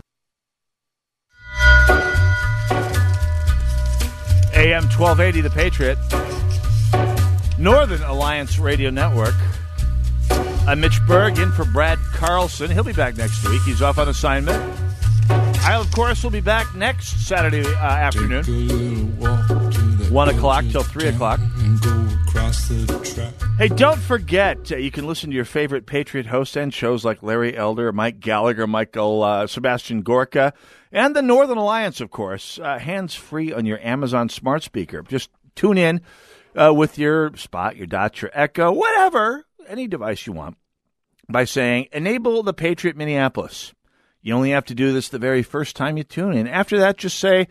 AM 4.55 4.83
1280, 4.83 5.41
The 5.41 5.49
Patriot. 5.49 5.97
Northern 7.57 8.01
Alliance 8.03 8.57
Radio 8.57 8.89
Network. 8.89 9.35
I'm 10.67 10.79
Mitch 10.79 10.99
Berg 11.05 11.37
in 11.37 11.51
for 11.51 11.65
Brad 11.65 11.99
Carlson. 12.13 12.71
He'll 12.71 12.83
be 12.83 12.93
back 12.93 13.17
next 13.17 13.47
week. 13.47 13.61
He's 13.63 13.81
off 13.81 13.97
on 13.97 14.09
assignment. 14.09 14.84
I, 15.67 15.77
of 15.79 15.91
course, 15.91 16.23
will 16.23 16.29
be 16.29 16.41
back 16.41 16.75
next 16.75 17.27
Saturday 17.27 17.65
uh, 17.65 17.79
afternoon. 17.79 18.45
1 20.11 20.29
o'clock 20.29 20.63
till 20.69 20.83
3 20.83 21.07
o'clock. 21.07 21.39
Hey, 23.57 23.69
don't 23.69 23.99
forget, 23.99 24.71
uh, 24.71 24.77
you 24.77 24.91
can 24.91 25.07
listen 25.07 25.31
to 25.31 25.35
your 25.35 25.43
favorite 25.43 25.87
Patriot 25.87 26.27
hosts 26.27 26.55
and 26.55 26.71
shows 26.71 27.03
like 27.03 27.23
Larry 27.23 27.57
Elder, 27.57 27.91
Mike 27.91 28.19
Gallagher, 28.19 28.67
Michael 28.67 29.23
uh, 29.23 29.47
Sebastian 29.47 30.03
Gorka, 30.03 30.53
and 30.91 31.15
the 31.15 31.23
Northern 31.23 31.57
Alliance, 31.57 31.99
of 31.99 32.11
course, 32.11 32.59
uh, 32.59 32.77
hands 32.77 33.15
free 33.15 33.51
on 33.51 33.65
your 33.65 33.79
Amazon 33.79 34.29
smart 34.29 34.61
speaker. 34.61 35.01
Just 35.01 35.31
tune 35.55 35.79
in 35.79 36.01
uh, 36.55 36.73
with 36.75 36.99
your 36.99 37.35
Spot, 37.37 37.75
your 37.75 37.87
Dot, 37.87 38.21
your 38.21 38.29
Echo, 38.35 38.71
whatever, 38.71 39.45
any 39.67 39.87
device 39.87 40.27
you 40.27 40.33
want, 40.33 40.57
by 41.27 41.43
saying 41.43 41.87
enable 41.91 42.43
the 42.43 42.53
Patriot 42.53 42.95
Minneapolis. 42.95 43.73
You 44.25 44.33
only 44.33 44.49
have 44.49 44.65
to 44.65 44.73
do 44.73 44.91
this 44.91 45.07
the 45.07 45.19
very 45.19 45.43
first 45.43 45.75
time 45.75 45.97
you 45.97 46.03
tune 46.03 46.33
in. 46.33 46.47
After 46.47 46.79
that, 46.79 46.97
just 46.97 47.19
say, 47.19 47.47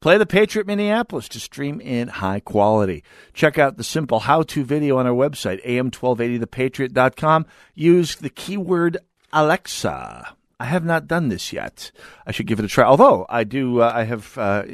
play 0.00 0.18
the 0.18 0.26
Patriot 0.26 0.66
Minneapolis 0.66 1.26
to 1.30 1.40
stream 1.40 1.80
in 1.80 2.08
high 2.08 2.40
quality. 2.40 3.02
Check 3.32 3.56
out 3.58 3.78
the 3.78 3.82
simple 3.82 4.20
how 4.20 4.42
to 4.42 4.62
video 4.62 4.98
on 4.98 5.06
our 5.06 5.14
website, 5.14 5.64
am1280thepatriot.com. 5.64 7.46
Use 7.74 8.16
the 8.16 8.28
keyword 8.28 8.98
Alexa. 9.32 10.36
I 10.60 10.64
have 10.66 10.84
not 10.84 11.06
done 11.06 11.30
this 11.30 11.50
yet. 11.50 11.92
I 12.26 12.32
should 12.32 12.46
give 12.46 12.58
it 12.58 12.66
a 12.66 12.68
try. 12.68 12.84
Although 12.84 13.24
I 13.30 13.44
do, 13.44 13.80
uh, 13.80 13.90
I 13.94 14.04
have 14.04 14.36
uh, 14.36 14.64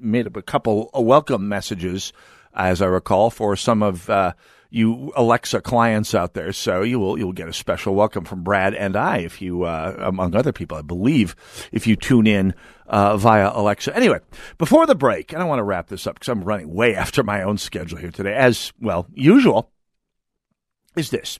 made 0.00 0.26
up 0.26 0.38
a 0.38 0.42
couple 0.42 0.88
of 0.94 1.04
welcome 1.04 1.46
messages, 1.46 2.14
as 2.54 2.80
I 2.80 2.86
recall, 2.86 3.28
for 3.28 3.54
some 3.54 3.82
of 3.82 4.08
uh, 4.08 4.32
you 4.76 5.10
Alexa 5.16 5.62
clients 5.62 6.14
out 6.14 6.34
there. 6.34 6.52
So 6.52 6.82
you 6.82 6.98
will 6.98 7.18
you'll 7.18 7.32
get 7.32 7.48
a 7.48 7.52
special 7.52 7.94
welcome 7.94 8.24
from 8.24 8.42
Brad 8.42 8.74
and 8.74 8.94
I 8.94 9.18
if 9.18 9.40
you, 9.40 9.62
uh, 9.62 9.96
among 9.98 10.36
other 10.36 10.52
people, 10.52 10.76
I 10.76 10.82
believe, 10.82 11.34
if 11.72 11.86
you 11.86 11.96
tune 11.96 12.26
in 12.26 12.54
uh, 12.86 13.16
via 13.16 13.50
Alexa. 13.54 13.96
Anyway, 13.96 14.20
before 14.58 14.86
the 14.86 14.94
break, 14.94 15.32
and 15.32 15.42
I 15.42 15.46
want 15.46 15.60
to 15.60 15.64
wrap 15.64 15.88
this 15.88 16.06
up 16.06 16.16
because 16.16 16.28
I'm 16.28 16.44
running 16.44 16.72
way 16.72 16.94
after 16.96 17.22
my 17.22 17.42
own 17.42 17.56
schedule 17.56 17.98
here 17.98 18.10
today, 18.10 18.34
as 18.34 18.72
well 18.80 19.06
usual. 19.14 19.70
Is 20.94 21.10
this? 21.10 21.38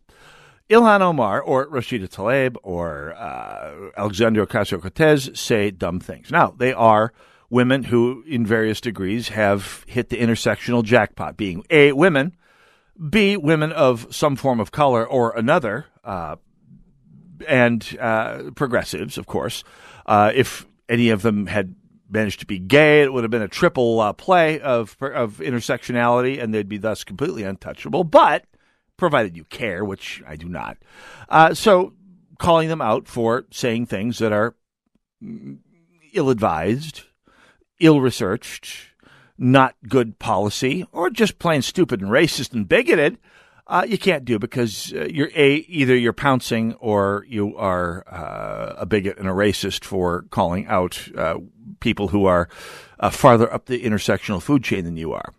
Ilhan 0.68 1.00
Omar 1.00 1.40
or 1.40 1.68
Rashida 1.68 2.08
Tlaib 2.08 2.56
or 2.62 3.14
uh, 3.14 3.90
Alexandria 3.96 4.46
Ocasio 4.46 4.80
Cortez 4.80 5.30
say 5.38 5.70
dumb 5.70 6.00
things. 6.00 6.30
Now, 6.30 6.54
they 6.56 6.72
are 6.72 7.12
women 7.48 7.84
who, 7.84 8.24
in 8.26 8.44
various 8.44 8.80
degrees, 8.80 9.28
have 9.28 9.84
hit 9.86 10.08
the 10.08 10.16
intersectional 10.16 10.82
jackpot, 10.82 11.36
being 11.36 11.64
A, 11.70 11.92
women, 11.92 12.36
B, 13.10 13.36
women 13.36 13.72
of 13.72 14.14
some 14.14 14.36
form 14.36 14.60
of 14.60 14.72
color 14.72 15.06
or 15.06 15.36
another, 15.36 15.86
uh, 16.04 16.36
and 17.46 17.96
uh, 18.00 18.50
progressives, 18.54 19.18
of 19.18 19.26
course. 19.26 19.64
Uh, 20.06 20.32
if 20.34 20.66
any 20.88 21.10
of 21.10 21.22
them 21.22 21.46
had 21.46 21.74
managed 22.08 22.40
to 22.40 22.46
be 22.46 22.58
gay, 22.58 23.02
it 23.02 23.12
would 23.12 23.24
have 23.24 23.30
been 23.30 23.42
a 23.42 23.48
triple 23.48 24.00
uh, 24.00 24.12
play 24.12 24.60
of, 24.60 24.96
of 25.00 25.38
intersectionality, 25.38 26.42
and 26.42 26.54
they'd 26.54 26.68
be 26.68 26.78
thus 26.78 27.04
completely 27.04 27.42
untouchable. 27.42 28.04
But 28.04 28.44
provided 28.96 29.36
you 29.36 29.44
care, 29.44 29.84
which 29.84 30.22
I 30.26 30.36
do 30.36 30.48
not. 30.48 30.78
Uh, 31.28 31.54
so 31.54 31.92
calling 32.38 32.68
them 32.68 32.80
out 32.80 33.08
for 33.08 33.46
saying 33.50 33.86
things 33.86 34.18
that 34.18 34.32
are 34.32 34.54
ill 36.12 36.30
advised, 36.30 37.02
ill 37.80 38.00
researched, 38.00 38.88
not 39.38 39.74
good 39.88 40.18
policy, 40.18 40.86
or 40.92 41.10
just 41.10 41.38
plain 41.38 41.62
stupid 41.62 42.00
and 42.00 42.10
racist 42.10 42.52
and 42.52 42.68
bigoted. 42.68 43.18
Uh, 43.68 43.84
you 43.86 43.98
can't 43.98 44.24
do 44.24 44.38
because 44.38 44.92
uh, 44.92 45.06
you're 45.10 45.30
a 45.34 45.56
either 45.68 45.96
you're 45.96 46.12
pouncing 46.12 46.74
or 46.74 47.26
you 47.28 47.56
are 47.56 48.04
uh, 48.08 48.74
a 48.78 48.86
bigot 48.86 49.18
and 49.18 49.26
a 49.26 49.32
racist 49.32 49.84
for 49.84 50.22
calling 50.30 50.66
out 50.68 51.08
uh, 51.16 51.36
people 51.80 52.08
who 52.08 52.26
are 52.26 52.48
uh, 53.00 53.10
farther 53.10 53.52
up 53.52 53.66
the 53.66 53.82
intersectional 53.82 54.40
food 54.40 54.62
chain 54.62 54.84
than 54.84 54.96
you 54.96 55.12
are. 55.12 55.32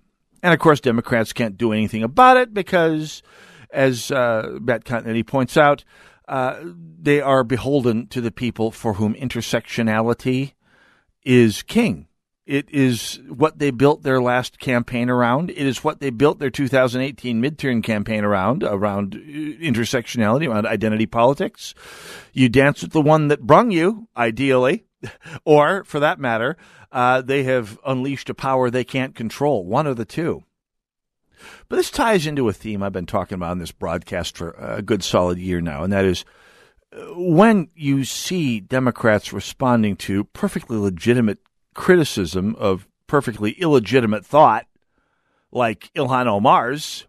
And 0.43 0.53
of 0.53 0.59
course, 0.59 0.81
Democrats 0.81 1.33
can't 1.33 1.57
do 1.57 1.71
anything 1.71 2.03
about 2.03 2.37
it 2.37 2.53
because, 2.53 3.23
as 3.71 4.11
uh, 4.11 4.57
Matt 4.61 4.83
Continetti 4.83 5.25
points 5.25 5.57
out, 5.57 5.83
uh, 6.27 6.59
they 7.01 7.21
are 7.21 7.43
beholden 7.43 8.07
to 8.07 8.21
the 8.21 8.31
people 8.31 8.71
for 8.71 8.93
whom 8.95 9.13
intersectionality 9.15 10.53
is 11.23 11.63
king. 11.63 12.06
It 12.47 12.69
is 12.69 13.19
what 13.27 13.59
they 13.59 13.71
built 13.71 14.03
their 14.03 14.21
last 14.21 14.57
campaign 14.57 15.09
around. 15.09 15.49
It 15.49 15.57
is 15.57 15.83
what 15.83 15.99
they 15.99 16.11
built 16.11 16.39
their 16.39 16.49
2018 16.49 17.41
midterm 17.41 17.83
campaign 17.83 18.23
around, 18.23 18.63
around 18.63 19.15
intersectionality, 19.15 20.49
around 20.49 20.65
identity 20.65 21.07
politics. 21.07 21.75
You 22.31 22.47
dance 22.47 22.81
with 22.81 22.93
the 22.93 23.01
one 23.01 23.27
that 23.27 23.41
brung 23.41 23.71
you, 23.71 24.07
ideally, 24.15 24.85
or 25.43 25.83
for 25.83 25.99
that 25.99 26.21
matter, 26.21 26.55
uh, 26.89 27.21
they 27.21 27.43
have 27.43 27.77
unleashed 27.85 28.29
a 28.29 28.33
power 28.33 28.69
they 28.69 28.85
can't 28.85 29.13
control. 29.13 29.65
One 29.65 29.85
of 29.85 29.97
the 29.97 30.05
two. 30.05 30.45
But 31.67 31.75
this 31.75 31.91
ties 31.91 32.25
into 32.25 32.47
a 32.47 32.53
theme 32.53 32.81
I've 32.81 32.93
been 32.93 33.05
talking 33.05 33.35
about 33.35 33.51
in 33.51 33.59
this 33.59 33.73
broadcast 33.73 34.37
for 34.37 34.51
a 34.51 34.81
good 34.81 35.03
solid 35.03 35.37
year 35.37 35.59
now, 35.59 35.83
and 35.83 35.91
that 35.91 36.05
is 36.05 36.23
uh, 36.93 36.99
when 37.13 37.67
you 37.75 38.05
see 38.05 38.61
Democrats 38.61 39.33
responding 39.33 39.97
to 39.97 40.23
perfectly 40.23 40.77
legitimate 40.77 41.39
criticism 41.77 42.55
of 42.55 42.87
perfectly 43.05 43.51
illegitimate 43.51 44.25
thought, 44.25 44.65
like 45.51 45.89
Ilhan 45.95 46.25
Omar's, 46.25 47.07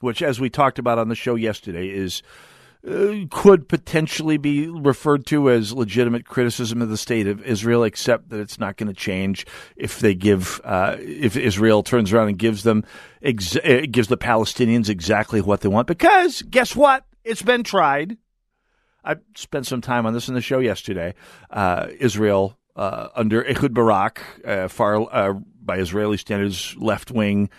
which, 0.00 0.22
as 0.22 0.40
we 0.40 0.48
talked 0.48 0.78
about 0.78 0.98
on 0.98 1.10
the 1.10 1.14
show 1.14 1.34
yesterday, 1.34 1.90
is 1.90 2.22
uh, 2.88 3.26
could 3.30 3.68
potentially 3.68 4.38
be 4.38 4.66
referred 4.68 5.26
to 5.26 5.50
as 5.50 5.74
legitimate 5.74 6.24
criticism 6.24 6.80
of 6.80 6.88
the 6.88 6.96
state 6.96 7.26
of 7.26 7.42
Israel, 7.42 7.84
except 7.84 8.30
that 8.30 8.40
it's 8.40 8.58
not 8.58 8.78
going 8.78 8.86
to 8.86 8.98
change 8.98 9.44
if 9.76 9.98
they 9.98 10.14
give 10.14 10.62
uh, 10.64 10.96
if 10.98 11.36
Israel 11.36 11.82
turns 11.82 12.10
around 12.12 12.28
and 12.28 12.38
gives 12.38 12.62
them 12.62 12.84
ex- 13.20 13.56
uh, 13.56 13.82
gives 13.90 14.08
the 14.08 14.16
Palestinians 14.16 14.88
exactly 14.88 15.42
what 15.42 15.60
they 15.60 15.68
want. 15.68 15.86
Because 15.86 16.40
guess 16.42 16.74
what? 16.74 17.04
It's 17.24 17.42
been 17.42 17.64
tried. 17.64 18.16
I 19.04 19.16
spent 19.34 19.66
some 19.66 19.80
time 19.80 20.06
on 20.06 20.14
this 20.14 20.28
in 20.28 20.34
the 20.34 20.40
show 20.40 20.60
yesterday. 20.60 21.14
Uh, 21.50 21.88
Israel 21.98 22.56
uh, 22.80 23.08
under 23.14 23.44
Ehud 23.44 23.74
Barak, 23.74 24.22
uh, 24.44 24.68
far 24.68 25.34
by 25.62 25.76
Israeli 25.78 26.16
standards, 26.16 26.74
left 26.78 27.10
wing 27.10 27.50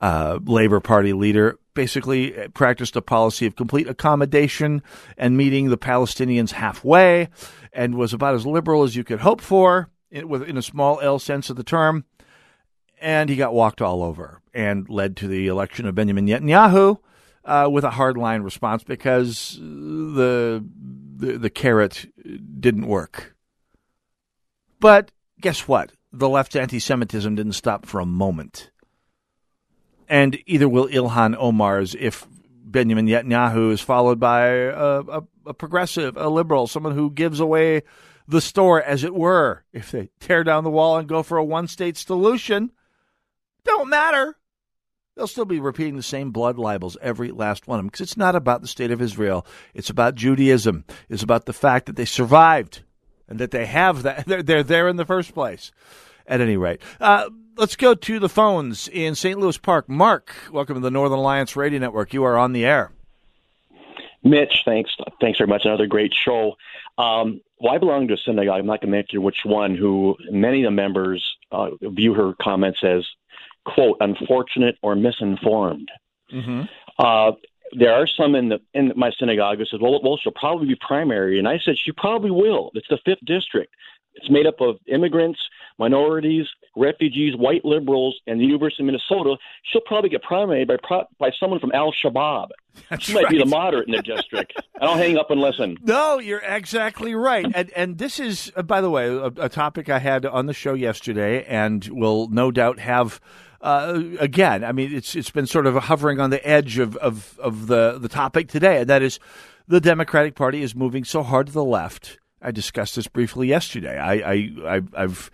Labor 0.00 0.80
Party 0.80 1.14
leader 1.14 1.58
basically 1.72 2.32
practiced 2.54 2.96
a 2.96 3.02
policy 3.02 3.46
of 3.46 3.54
complete 3.54 3.88
accommodation 3.88 4.82
and 5.16 5.36
meeting 5.36 5.68
the 5.68 5.78
Palestinians 5.78 6.50
halfway 6.50 7.28
and 7.72 7.94
was 7.94 8.12
about 8.12 8.34
as 8.34 8.46
liberal 8.46 8.82
as 8.82 8.96
you 8.96 9.04
could 9.04 9.20
hope 9.20 9.40
for 9.40 9.88
in 10.10 10.56
a 10.56 10.62
small 10.62 10.98
L 11.00 11.18
sense 11.18 11.48
of 11.50 11.56
the 11.56 11.62
term. 11.62 12.04
And 13.00 13.28
he 13.30 13.36
got 13.36 13.54
walked 13.54 13.80
all 13.80 14.02
over 14.02 14.40
and 14.54 14.88
led 14.88 15.16
to 15.18 15.28
the 15.28 15.46
election 15.46 15.86
of 15.86 15.94
Benjamin 15.94 16.26
Netanyahu 16.26 16.98
uh, 17.44 17.68
with 17.70 17.84
a 17.84 17.90
hardline 17.90 18.42
response 18.42 18.82
because 18.82 19.58
the, 19.60 20.64
the 21.16 21.38
the 21.38 21.50
carrot 21.50 22.06
didn't 22.58 22.86
work. 22.86 23.35
But 24.80 25.12
guess 25.40 25.66
what? 25.66 25.92
The 26.12 26.28
left's 26.28 26.56
anti-Semitism 26.56 27.34
didn't 27.34 27.52
stop 27.52 27.86
for 27.86 28.00
a 28.00 28.06
moment 28.06 28.70
and 30.08 30.38
either 30.46 30.68
will 30.68 30.88
Ilhan 30.88 31.36
Omar's 31.38 31.94
if 31.98 32.26
Benjamin 32.64 33.06
Netanyahu 33.06 33.72
is 33.72 33.80
followed 33.80 34.18
by 34.20 34.46
a, 34.46 35.00
a, 35.00 35.22
a, 35.46 35.54
progressive, 35.54 36.16
a 36.16 36.28
liberal, 36.28 36.66
someone 36.66 36.94
who 36.94 37.10
gives 37.10 37.40
away 37.40 37.82
the 38.28 38.40
store, 38.40 38.82
as 38.82 39.04
it 39.04 39.14
were. 39.14 39.64
If 39.72 39.92
they 39.92 40.10
tear 40.18 40.42
down 40.42 40.64
the 40.64 40.70
wall 40.70 40.98
and 40.98 41.08
go 41.08 41.22
for 41.22 41.38
a 41.38 41.44
one 41.44 41.68
state 41.68 41.96
solution, 41.96 42.72
don't 43.64 43.88
matter. 43.88 44.36
They'll 45.14 45.28
still 45.28 45.44
be 45.44 45.60
repeating 45.60 45.96
the 45.96 46.02
same 46.02 46.30
blood 46.30 46.58
libels, 46.58 46.98
every 47.00 47.30
last 47.30 47.66
one 47.66 47.78
of 47.78 47.84
them, 47.84 47.88
because 47.88 48.02
it's 48.02 48.16
not 48.16 48.36
about 48.36 48.60
the 48.60 48.68
state 48.68 48.90
of 48.90 49.00
Israel. 49.00 49.46
It's 49.72 49.88
about 49.88 50.14
Judaism. 50.14 50.84
It's 51.08 51.22
about 51.22 51.46
the 51.46 51.54
fact 51.54 51.86
that 51.86 51.96
they 51.96 52.04
survived 52.04 52.82
and 53.28 53.38
that 53.38 53.50
they 53.50 53.66
have 53.66 54.02
that. 54.02 54.24
They're, 54.26 54.42
they're 54.42 54.62
there 54.62 54.88
in 54.88 54.96
the 54.96 55.04
first 55.04 55.34
place. 55.34 55.72
At 56.28 56.40
any 56.40 56.56
rate, 56.56 56.80
uh, 57.00 57.30
let's 57.56 57.76
go 57.76 57.94
to 57.94 58.18
the 58.18 58.28
phones 58.28 58.88
in 58.88 59.14
St. 59.14 59.38
Louis 59.38 59.56
Park. 59.58 59.88
Mark, 59.88 60.34
welcome 60.50 60.74
to 60.74 60.80
the 60.80 60.90
Northern 60.90 61.20
Alliance 61.20 61.54
Radio 61.54 61.78
Network. 61.78 62.12
You 62.12 62.24
are 62.24 62.36
on 62.36 62.52
the 62.52 62.64
air. 62.64 62.90
Mitch, 64.24 64.62
thanks. 64.64 64.90
Thanks 65.20 65.38
very 65.38 65.46
much. 65.46 65.64
Another 65.64 65.86
great 65.86 66.12
show. 66.12 66.56
Um, 66.98 67.40
well, 67.60 67.72
I 67.72 67.78
belong 67.78 68.08
to 68.08 68.14
a 68.14 68.16
synagogue. 68.16 68.58
I'm 68.58 68.66
not 68.66 68.80
going 68.80 68.90
to 68.90 68.96
mention 68.96 69.22
which 69.22 69.44
one. 69.44 69.76
Who 69.76 70.16
many 70.32 70.64
of 70.64 70.66
the 70.66 70.72
members 70.72 71.36
uh, 71.52 71.70
view 71.80 72.12
her 72.14 72.32
comments 72.42 72.82
as 72.82 73.06
quote 73.66 73.98
unfortunate 74.00 74.76
or 74.82 74.94
misinformed. 74.94 75.90
Mm-hmm. 76.32 76.62
Uh, 76.98 77.32
there 77.72 77.94
are 77.94 78.06
some 78.06 78.34
in 78.34 78.48
the 78.48 78.60
in 78.74 78.92
my 78.96 79.10
synagogue 79.18 79.58
who 79.58 79.64
said, 79.64 79.80
"Well, 79.80 80.00
well, 80.02 80.18
she'll 80.22 80.32
probably 80.32 80.68
be 80.68 80.76
primary," 80.76 81.38
and 81.38 81.48
I 81.48 81.58
said, 81.58 81.76
"She 81.78 81.92
probably 81.92 82.30
will. 82.30 82.70
It's 82.74 82.88
the 82.88 82.98
fifth 83.04 83.24
district. 83.24 83.74
It's 84.16 84.30
made 84.30 84.46
up 84.46 84.60
of 84.60 84.76
immigrants, 84.86 85.38
minorities, 85.78 86.46
refugees, 86.74 87.36
white 87.36 87.64
liberals, 87.64 88.18
and 88.26 88.40
the 88.40 88.44
University 88.44 88.82
of 88.82 88.86
Minnesota. 88.86 89.36
She'll 89.64 89.82
probably 89.82 90.10
get 90.10 90.22
primaried 90.22 90.68
by 90.68 91.02
by 91.18 91.30
someone 91.38 91.60
from 91.60 91.72
Al 91.72 91.92
Shabaab. 91.92 92.48
she 92.98 93.14
might 93.14 93.24
right. 93.24 93.32
be 93.32 93.38
the 93.38 93.46
moderate 93.46 93.88
in 93.88 93.94
the 93.94 94.02
district. 94.02 94.52
I 94.80 94.84
don't 94.84 94.98
hang 94.98 95.16
up 95.16 95.30
and 95.30 95.40
listen. 95.40 95.76
No, 95.86 96.18
you're 96.18 96.40
exactly 96.40 97.14
right. 97.14 97.46
And 97.54 97.70
and 97.70 97.98
this 97.98 98.18
is, 98.18 98.52
uh, 98.56 98.62
by 98.62 98.80
the 98.80 98.90
way, 98.90 99.06
a, 99.06 99.26
a, 99.26 99.48
topic 99.48 99.88
I 99.88 99.98
had 99.98 100.26
on 100.26 100.46
the 100.46 100.52
show 100.52 100.74
yesterday, 100.74 101.44
and 101.44 101.86
will 101.88 102.28
no 102.28 102.50
doubt 102.50 102.78
have. 102.78 103.20
Uh, 103.66 104.00
again, 104.20 104.62
I 104.62 104.70
mean, 104.70 104.94
it's 104.94 105.16
it's 105.16 105.30
been 105.30 105.46
sort 105.46 105.66
of 105.66 105.74
hovering 105.74 106.20
on 106.20 106.30
the 106.30 106.46
edge 106.46 106.78
of, 106.78 106.96
of, 106.98 107.36
of 107.40 107.66
the, 107.66 107.98
the 107.98 108.08
topic 108.08 108.48
today, 108.48 108.78
and 108.82 108.88
that 108.88 109.02
is 109.02 109.18
the 109.66 109.80
Democratic 109.80 110.36
Party 110.36 110.62
is 110.62 110.76
moving 110.76 111.02
so 111.02 111.24
hard 111.24 111.48
to 111.48 111.52
the 111.52 111.64
left 111.64 112.20
I 112.40 112.52
discussed 112.52 112.94
this 112.94 113.08
briefly 113.08 113.48
yesterday. 113.48 113.98
I, 113.98 114.14
I, 114.14 114.50
I 114.68 115.00
have 115.00 115.32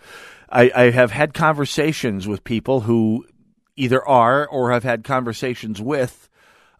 I, 0.49 0.71
I 0.73 0.83
have 0.89 1.11
had 1.11 1.35
conversations 1.35 2.27
with 2.27 2.43
people 2.43 2.81
who 2.81 3.25
either 3.75 4.03
are 4.03 4.47
or 4.47 4.71
have 4.71 4.83
had 4.83 5.03
conversations 5.03 5.79
with 5.79 6.27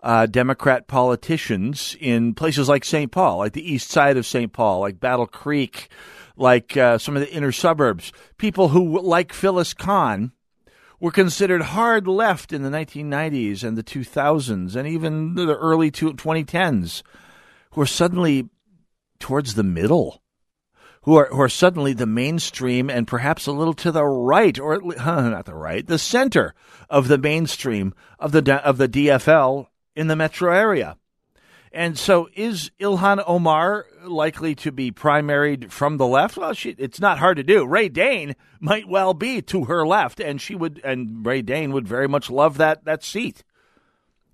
uh, 0.01 0.26
Democrat 0.26 0.88
politicians 0.88 1.95
in 1.99 2.34
places 2.34 2.68
like 2.68 2.84
St. 2.84 3.12
Paul, 3.12 3.38
like 3.38 3.54
the 3.54 3.72
east 3.72 3.91
side 3.91 4.18
of 4.18 4.26
St. 4.26 4.51
Paul, 4.51 4.80
like 4.80 4.99
Battle 4.99 5.28
Creek, 5.28 5.89
like 6.36 6.76
uh, 6.76 6.97
some 6.97 7.16
of 7.16 7.22
the 7.22 7.32
inner 7.32 7.51
suburbs. 7.51 8.12
People 8.39 8.70
who, 8.70 8.99
like 9.01 9.34
Phyllis 9.34 9.76
Kahn, 9.76 10.32
were 11.04 11.12
considered 11.12 11.62
hard 11.62 12.08
left 12.08 12.54
in 12.54 12.64
the 12.64 12.70
1990s 12.70 13.62
and 13.62 13.78
the 13.78 13.84
2000s 13.84 14.74
and 14.74 14.88
even 14.88 15.36
the 15.36 15.54
early 15.54 15.91
2010s, 15.91 17.04
who 17.72 17.82
are 17.82 17.86
suddenly 17.86 18.47
towards 19.20 19.56
the 19.56 19.64
middle 19.64 20.22
who 21.01 21.18
are 21.18 21.26
who 21.26 21.41
are 21.41 21.49
suddenly 21.49 21.91
the 21.91 22.06
mainstream 22.06 22.89
and 22.89 23.06
perhaps 23.06 23.47
a 23.47 23.51
little 23.51 23.74
to 23.74 23.91
the 23.91 24.06
right, 24.06 24.58
or 24.58 24.80
not 24.97 25.43
the 25.43 25.54
right, 25.54 25.86
the 25.86 25.99
center 25.99 26.56
of 26.89 27.10
the 27.10 27.18
mainstream 27.18 27.93
of 28.18 28.32
the 28.32 28.66
of 28.66 28.78
the 28.78 28.88
DFL 28.88 29.68
in 29.97 30.08
the 30.08 30.16
metro 30.16 30.56
area. 30.56 30.95
And 31.74 31.98
so, 31.98 32.30
is 32.36 32.70
Ilhan 32.80 33.24
Omar 33.26 33.88
likely 34.04 34.54
to 34.56 34.72
be 34.72 34.92
primaried 34.92 35.72
from 35.72 35.98
the 35.98 36.06
left? 36.06 36.38
Well, 36.38 36.54
she, 36.54 36.76
it's 36.78 37.00
not 37.00 37.18
hard 37.18 37.38
to 37.38 37.44
do. 37.44 37.66
Ray 37.66 37.90
Dehn 37.90 38.36
might 38.60 38.88
well 38.88 39.16
be 39.16 39.42
to 39.42 39.66
her 39.66 39.86
left, 39.86 40.20
and 40.20 40.40
she 40.40 40.54
would, 40.54 40.80
and 40.84 41.26
Ray 41.26 41.42
Dehn 41.42 41.72
would 41.74 41.88
very 41.88 42.08
much 42.08 42.30
love 42.30 42.58
that 42.58 42.86
that 42.86 43.04
seat. 43.04 43.44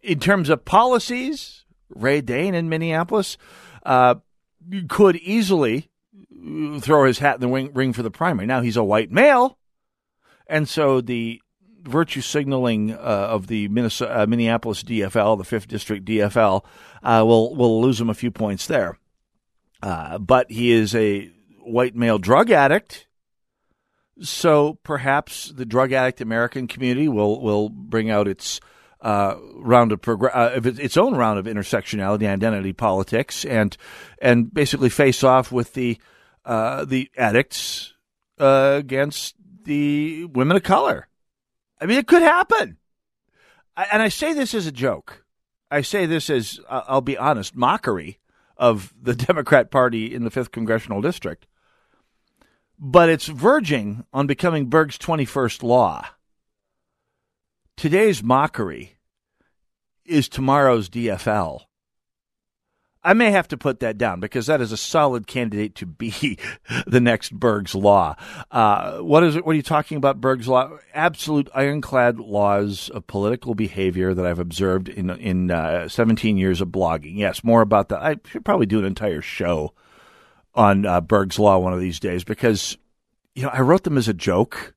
In 0.02 0.20
terms 0.20 0.50
of 0.50 0.66
policies, 0.66 1.64
Ray 1.88 2.22
Dehn 2.22 2.54
in 2.54 2.68
Minneapolis 2.68 3.38
uh, 3.86 4.16
could 4.90 5.16
easily 5.16 5.90
throw 6.82 7.06
his 7.06 7.20
hat 7.20 7.36
in 7.36 7.42
the 7.42 7.48
ring, 7.48 7.72
ring 7.74 7.94
for 7.94 8.04
the 8.04 8.12
primary. 8.12 8.48
Now 8.48 8.60
he's 8.60 8.78
a 8.78 8.84
white 8.84 9.12
male, 9.12 9.58
and 10.46 10.68
so 10.68 11.00
the 11.00 11.42
virtue 11.84 12.22
signaling 12.22 12.92
uh, 12.92 12.98
of 12.98 13.48
the 13.48 13.68
Minnesota, 13.68 14.22
uh, 14.22 14.26
Minneapolis 14.26 14.84
DFL, 14.84 15.38
the 15.38 15.44
fifth 15.44 15.68
district 15.68 16.06
DFL, 16.06 16.64
uh, 17.04 17.24
will 17.26 17.56
will 17.56 17.82
lose 17.82 18.00
him 18.00 18.10
a 18.10 18.14
few 18.14 18.32
points 18.32 18.68
there. 18.68 18.98
Uh, 19.82 20.18
but 20.18 20.52
he 20.52 20.72
is 20.72 20.94
a 20.96 21.32
white 21.64 21.96
male 21.96 22.18
drug 22.18 22.52
addict, 22.52 23.08
so 24.22 24.78
perhaps 24.84 25.52
the 25.56 25.66
drug 25.66 25.92
addict 25.94 26.22
American 26.22 26.68
community 26.68 27.08
will 27.08 27.42
will 27.42 27.70
bring 27.70 28.10
out 28.10 28.28
its 28.28 28.60
uh, 29.02 29.36
round 29.56 29.92
of 29.92 30.02
progr- 30.02 30.36
uh, 30.36 30.60
its 30.64 30.98
own 30.98 31.16
round 31.16 31.40
of 31.40 31.46
intersectionality, 31.46 32.28
identity 32.28 32.74
politics, 32.74 33.46
and 33.46 33.78
and 34.22 34.54
basically 34.54 34.90
face 34.90 35.24
off 35.24 35.52
with 35.52 35.74
the 35.74 35.98
the 36.46 37.10
addicts 37.18 37.94
against 38.38 39.36
the 39.64 40.26
women 40.26 40.58
of 40.58 40.64
color. 40.64 41.09
I 41.80 41.86
mean, 41.86 41.98
it 41.98 42.08
could 42.08 42.22
happen. 42.22 42.78
I, 43.76 43.88
and 43.92 44.02
I 44.02 44.10
say 44.10 44.34
this 44.34 44.54
as 44.54 44.68
a 44.68 44.72
joke. 44.72 45.26
I 45.72 45.82
say 45.82 46.06
this 46.06 46.30
as, 46.30 46.60
uh, 46.68 46.84
I'll 46.88 47.02
be 47.02 47.18
honest, 47.18 47.56
mockery 47.56 48.20
of 48.58 48.94
the 49.02 49.16
Democrat 49.28 49.72
Party 49.72 50.14
in 50.14 50.24
the 50.24 50.32
5th 50.32 50.52
Congressional 50.52 51.02
District. 51.02 51.46
But 52.78 53.10
it's 53.10 53.28
verging 53.28 54.06
on 54.14 54.28
becoming 54.28 54.68
Berg's 54.68 54.98
21st 54.98 55.64
law. 55.64 56.06
Today's 57.76 58.24
mockery 58.24 58.98
is 60.06 60.28
tomorrow's 60.28 60.90
DFL. 60.90 61.62
I 63.02 63.14
may 63.14 63.32
have 63.32 63.48
to 63.50 63.58
put 63.58 63.80
that 63.80 63.98
down 63.98 64.20
because 64.20 64.48
that 64.48 64.60
is 64.60 64.72
a 64.72 64.78
solid 64.78 65.26
candidate 65.26 65.76
to 65.76 65.86
be 65.86 66.38
the 66.88 67.00
next 67.00 67.34
Berg's 67.34 67.74
law. 67.74 68.16
Uh, 68.52 68.98
what 68.98 69.24
is 69.24 69.36
it? 69.36 69.46
What 69.46 69.54
are 69.54 69.56
you 69.56 69.64
talking 69.64 69.98
about, 69.98 70.20
Berg's 70.20 70.48
law? 70.48 70.78
Absolute 70.94 71.50
ironclad 71.56 72.20
laws 72.20 72.90
of 72.90 73.08
political 73.08 73.56
behavior 73.56 74.14
that 74.14 74.26
I've 74.26 74.40
observed 74.40 74.90
in 74.90 75.10
in 75.10 75.50
uh, 75.52 75.88
17 75.88 76.38
years 76.38 76.60
of 76.60 76.70
blogging. 76.70 77.18
Yes, 77.18 77.44
more 77.44 77.62
about 77.62 77.90
that. 77.90 78.02
I 78.02 78.18
should 78.26 78.44
probably 78.44 78.66
do 78.66 78.80
an 78.80 78.86
entire 78.86 79.22
show 79.22 79.74
on 80.54 80.86
uh, 80.86 81.00
Berg's 81.00 81.40
law 81.40 81.58
one 81.58 81.74
of 81.74 81.80
these 81.80 82.00
days 82.00 82.24
because 82.26 82.78
you 83.34 83.44
know 83.44 83.50
I 83.50 83.62
wrote 83.62 83.84
them 83.84 83.98
as 83.98 84.10
a 84.10 84.14
joke 84.14 84.74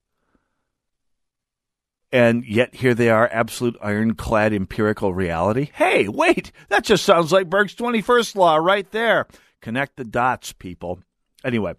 and 2.13 2.45
yet 2.45 2.75
here 2.75 2.95
they 2.95 3.09
are, 3.09 3.29
absolute 3.33 3.77
ironclad 3.83 4.53
empirical 4.53 5.15
reality. 5.15 5.71
Hey, 5.75 6.09
wait, 6.09 6.53
that 6.69 6.85
just 6.85 7.05
sounds 7.05 7.33
like 7.33 7.49
Berg's 7.49 7.75
21st 7.75 8.37
law 8.37 8.57
right 8.57 8.89
there. 8.91 9.27
Connect 9.61 9.97
the 9.97 10.05
dots, 10.05 10.53
people. 10.53 11.01
Anyway, 11.45 11.75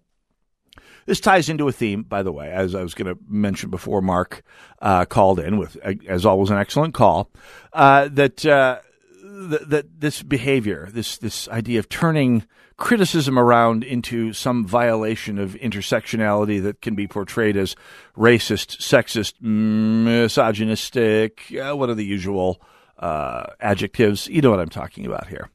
this 1.06 1.20
ties 1.20 1.48
into 1.48 1.68
a 1.68 1.72
theme, 1.72 2.02
by 2.02 2.22
the 2.22 2.32
way, 2.32 2.50
as 2.50 2.74
I 2.74 2.82
was 2.82 2.94
going 2.94 3.14
to 3.14 3.20
mention 3.28 3.70
before 3.70 4.02
Mark 4.02 4.42
uh, 4.82 5.04
called 5.04 5.38
in 5.38 5.58
with, 5.58 5.76
as 6.08 6.26
always, 6.26 6.50
an 6.50 6.58
excellent 6.58 6.94
call, 6.94 7.30
uh, 7.72 8.08
that, 8.12 8.44
uh, 8.44 8.80
that, 9.34 9.70
that 9.70 10.00
this 10.00 10.22
behavior, 10.22 10.88
this, 10.92 11.18
this 11.18 11.48
idea 11.48 11.78
of 11.78 11.88
turning 11.88 12.44
criticism 12.76 13.38
around 13.38 13.84
into 13.84 14.32
some 14.32 14.66
violation 14.66 15.38
of 15.38 15.54
intersectionality 15.54 16.62
that 16.62 16.80
can 16.80 16.94
be 16.94 17.06
portrayed 17.06 17.56
as 17.56 17.76
racist, 18.16 18.78
sexist, 18.78 19.40
misogynistic. 19.40 21.52
Uh, 21.52 21.76
what 21.76 21.88
are 21.88 21.94
the 21.94 22.04
usual 22.04 22.60
uh, 22.98 23.46
adjectives? 23.60 24.26
You 24.28 24.42
know 24.42 24.50
what 24.50 24.60
I'm 24.60 24.68
talking 24.68 25.06
about 25.06 25.28
here. 25.28 25.50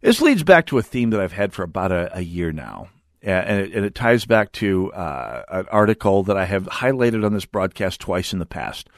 This 0.00 0.20
leads 0.20 0.42
back 0.42 0.66
to 0.66 0.78
a 0.78 0.82
theme 0.82 1.10
that 1.10 1.20
I've 1.20 1.32
had 1.32 1.52
for 1.52 1.62
about 1.62 1.92
a, 1.92 2.16
a 2.16 2.22
year 2.22 2.52
now. 2.52 2.88
And 3.24 3.60
it, 3.60 3.72
and 3.72 3.84
it, 3.84 3.94
ties 3.94 4.24
back 4.24 4.50
to 4.52 4.92
uh, 4.92 5.44
an 5.48 5.66
article 5.70 6.24
that 6.24 6.36
I 6.36 6.44
have 6.44 6.64
highlighted 6.64 7.24
on 7.24 7.32
this 7.32 7.44
broadcast 7.44 8.00
twice 8.00 8.32
in 8.32 8.40
the 8.40 8.46
past. 8.46 8.88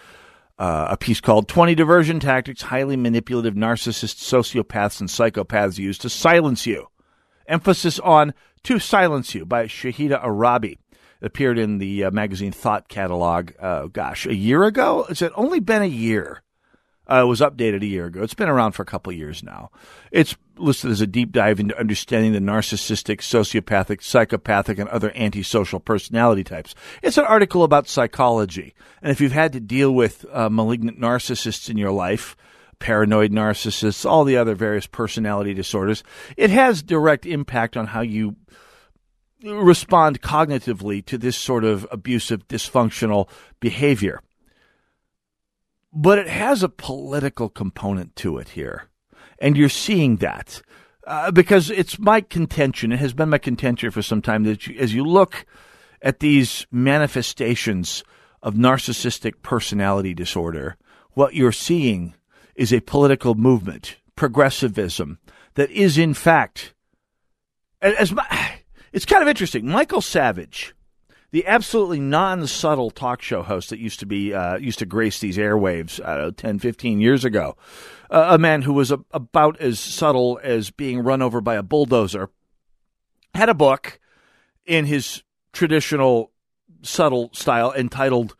Uh, 0.56 0.86
a 0.90 0.96
piece 0.96 1.20
called 1.20 1.48
20 1.48 1.74
Diversion 1.74 2.20
Tactics 2.20 2.62
Highly 2.62 2.96
Manipulative 2.96 3.54
Narcissists, 3.54 4.22
Sociopaths, 4.22 5.00
and 5.00 5.08
Psychopaths 5.08 5.78
Use 5.78 5.98
to 5.98 6.08
Silence 6.08 6.64
You 6.64 6.86
emphasis 7.46 7.98
on 8.00 8.34
To 8.64 8.78
Silence 8.78 9.34
You 9.34 9.44
by 9.44 9.66
Shahida 9.66 10.22
Arabi. 10.22 10.78
It 11.20 11.26
appeared 11.26 11.58
in 11.58 11.78
the 11.78 12.04
uh, 12.04 12.10
magazine 12.10 12.52
Thought 12.52 12.88
catalog, 12.88 13.52
uh, 13.58 13.86
gosh, 13.86 14.26
a 14.26 14.34
year 14.34 14.64
ago? 14.64 15.06
It's 15.08 15.22
only 15.34 15.60
been 15.60 15.82
a 15.82 15.86
year. 15.86 16.42
Uh, 17.06 17.22
was 17.28 17.40
updated 17.40 17.82
a 17.82 17.86
year 17.86 18.06
ago. 18.06 18.22
It's 18.22 18.32
been 18.32 18.48
around 18.48 18.72
for 18.72 18.82
a 18.82 18.86
couple 18.86 19.12
years 19.12 19.42
now. 19.42 19.70
It's 20.10 20.36
listed 20.56 20.90
as 20.90 21.02
a 21.02 21.06
deep 21.06 21.32
dive 21.32 21.60
into 21.60 21.78
understanding 21.78 22.32
the 22.32 22.38
narcissistic, 22.38 23.18
sociopathic, 23.18 24.02
psychopathic, 24.02 24.78
and 24.78 24.88
other 24.88 25.12
antisocial 25.14 25.80
personality 25.80 26.44
types. 26.44 26.74
It's 27.02 27.18
an 27.18 27.26
article 27.26 27.62
about 27.62 27.88
psychology. 27.88 28.74
And 29.02 29.12
if 29.12 29.20
you've 29.20 29.32
had 29.32 29.52
to 29.52 29.60
deal 29.60 29.92
with 29.92 30.24
uh, 30.32 30.48
malignant 30.48 30.98
narcissists 30.98 31.68
in 31.68 31.76
your 31.76 31.90
life, 31.90 32.36
paranoid 32.78 33.32
narcissists, 33.32 34.08
all 34.08 34.24
the 34.24 34.36
other 34.36 34.54
various 34.54 34.86
personality 34.86 35.54
disorders, 35.54 36.02
it 36.36 36.50
has 36.50 36.82
direct 36.82 37.26
impact 37.26 37.76
on 37.76 37.88
how 37.88 38.00
you 38.00 38.36
respond 39.42 40.22
cognitively 40.22 41.04
to 41.04 41.18
this 41.18 41.36
sort 41.36 41.64
of 41.64 41.86
abusive, 41.90 42.48
dysfunctional 42.48 43.28
behavior. 43.60 44.20
But 45.94 46.18
it 46.18 46.28
has 46.28 46.62
a 46.62 46.68
political 46.68 47.48
component 47.48 48.16
to 48.16 48.38
it 48.38 48.50
here. 48.50 48.88
And 49.38 49.56
you're 49.56 49.68
seeing 49.68 50.16
that. 50.16 50.60
Uh, 51.06 51.30
because 51.30 51.70
it's 51.70 51.98
my 51.98 52.20
contention, 52.20 52.90
it 52.90 52.98
has 52.98 53.12
been 53.12 53.28
my 53.28 53.38
contention 53.38 53.90
for 53.90 54.02
some 54.02 54.22
time 54.22 54.44
that 54.44 54.66
you, 54.66 54.78
as 54.78 54.94
you 54.94 55.04
look 55.04 55.44
at 56.00 56.20
these 56.20 56.66
manifestations 56.70 58.02
of 58.42 58.54
narcissistic 58.54 59.42
personality 59.42 60.14
disorder, 60.14 60.76
what 61.12 61.34
you're 61.34 61.52
seeing 61.52 62.14
is 62.54 62.72
a 62.72 62.80
political 62.80 63.34
movement, 63.34 63.96
progressivism, 64.16 65.18
that 65.54 65.70
is 65.70 65.98
in 65.98 66.14
fact, 66.14 66.74
as 67.80 68.12
my, 68.12 68.26
it's 68.92 69.04
kind 69.04 69.22
of 69.22 69.28
interesting. 69.28 69.66
Michael 69.66 70.00
Savage, 70.00 70.74
the 71.34 71.48
absolutely 71.48 71.98
non-subtle 71.98 72.92
talk 72.92 73.20
show 73.20 73.42
host 73.42 73.70
that 73.70 73.80
used 73.80 73.98
to 73.98 74.06
be 74.06 74.32
uh, 74.32 74.56
used 74.56 74.78
to 74.78 74.86
grace 74.86 75.18
these 75.18 75.36
airwaves 75.36 75.98
uh, 76.04 76.30
10, 76.36 76.60
15 76.60 77.00
years 77.00 77.24
ago, 77.24 77.56
uh, 78.08 78.28
a 78.30 78.38
man 78.38 78.62
who 78.62 78.72
was 78.72 78.92
a, 78.92 79.00
about 79.10 79.60
as 79.60 79.80
subtle 79.80 80.38
as 80.44 80.70
being 80.70 81.00
run 81.00 81.20
over 81.20 81.40
by 81.40 81.56
a 81.56 81.62
bulldozer, 81.64 82.30
had 83.34 83.48
a 83.48 83.54
book 83.54 83.98
in 84.64 84.86
his 84.86 85.24
traditional 85.52 86.30
subtle 86.82 87.30
style 87.32 87.72
entitled 87.72 88.36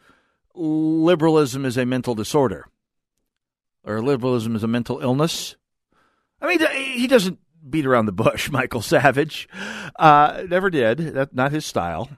"Liberalism 0.54 1.64
is 1.64 1.76
a 1.76 1.84
Mental 1.84 2.14
Disorder." 2.14 2.68
or 3.86 4.00
liberalism 4.00 4.54
is 4.54 4.62
a 4.62 4.68
mental 4.68 5.00
illness. 5.00 5.56
I 6.40 6.46
mean, 6.46 6.94
he 6.96 7.08
doesn't 7.08 7.40
beat 7.68 7.86
around 7.86 8.06
the 8.06 8.12
bush, 8.12 8.50
Michael 8.52 8.82
Savage. 8.82 9.48
Uh, 9.96 10.44
never 10.48 10.70
did. 10.70 10.98
That's 10.98 11.34
not 11.34 11.50
his 11.50 11.66
style. 11.66 12.08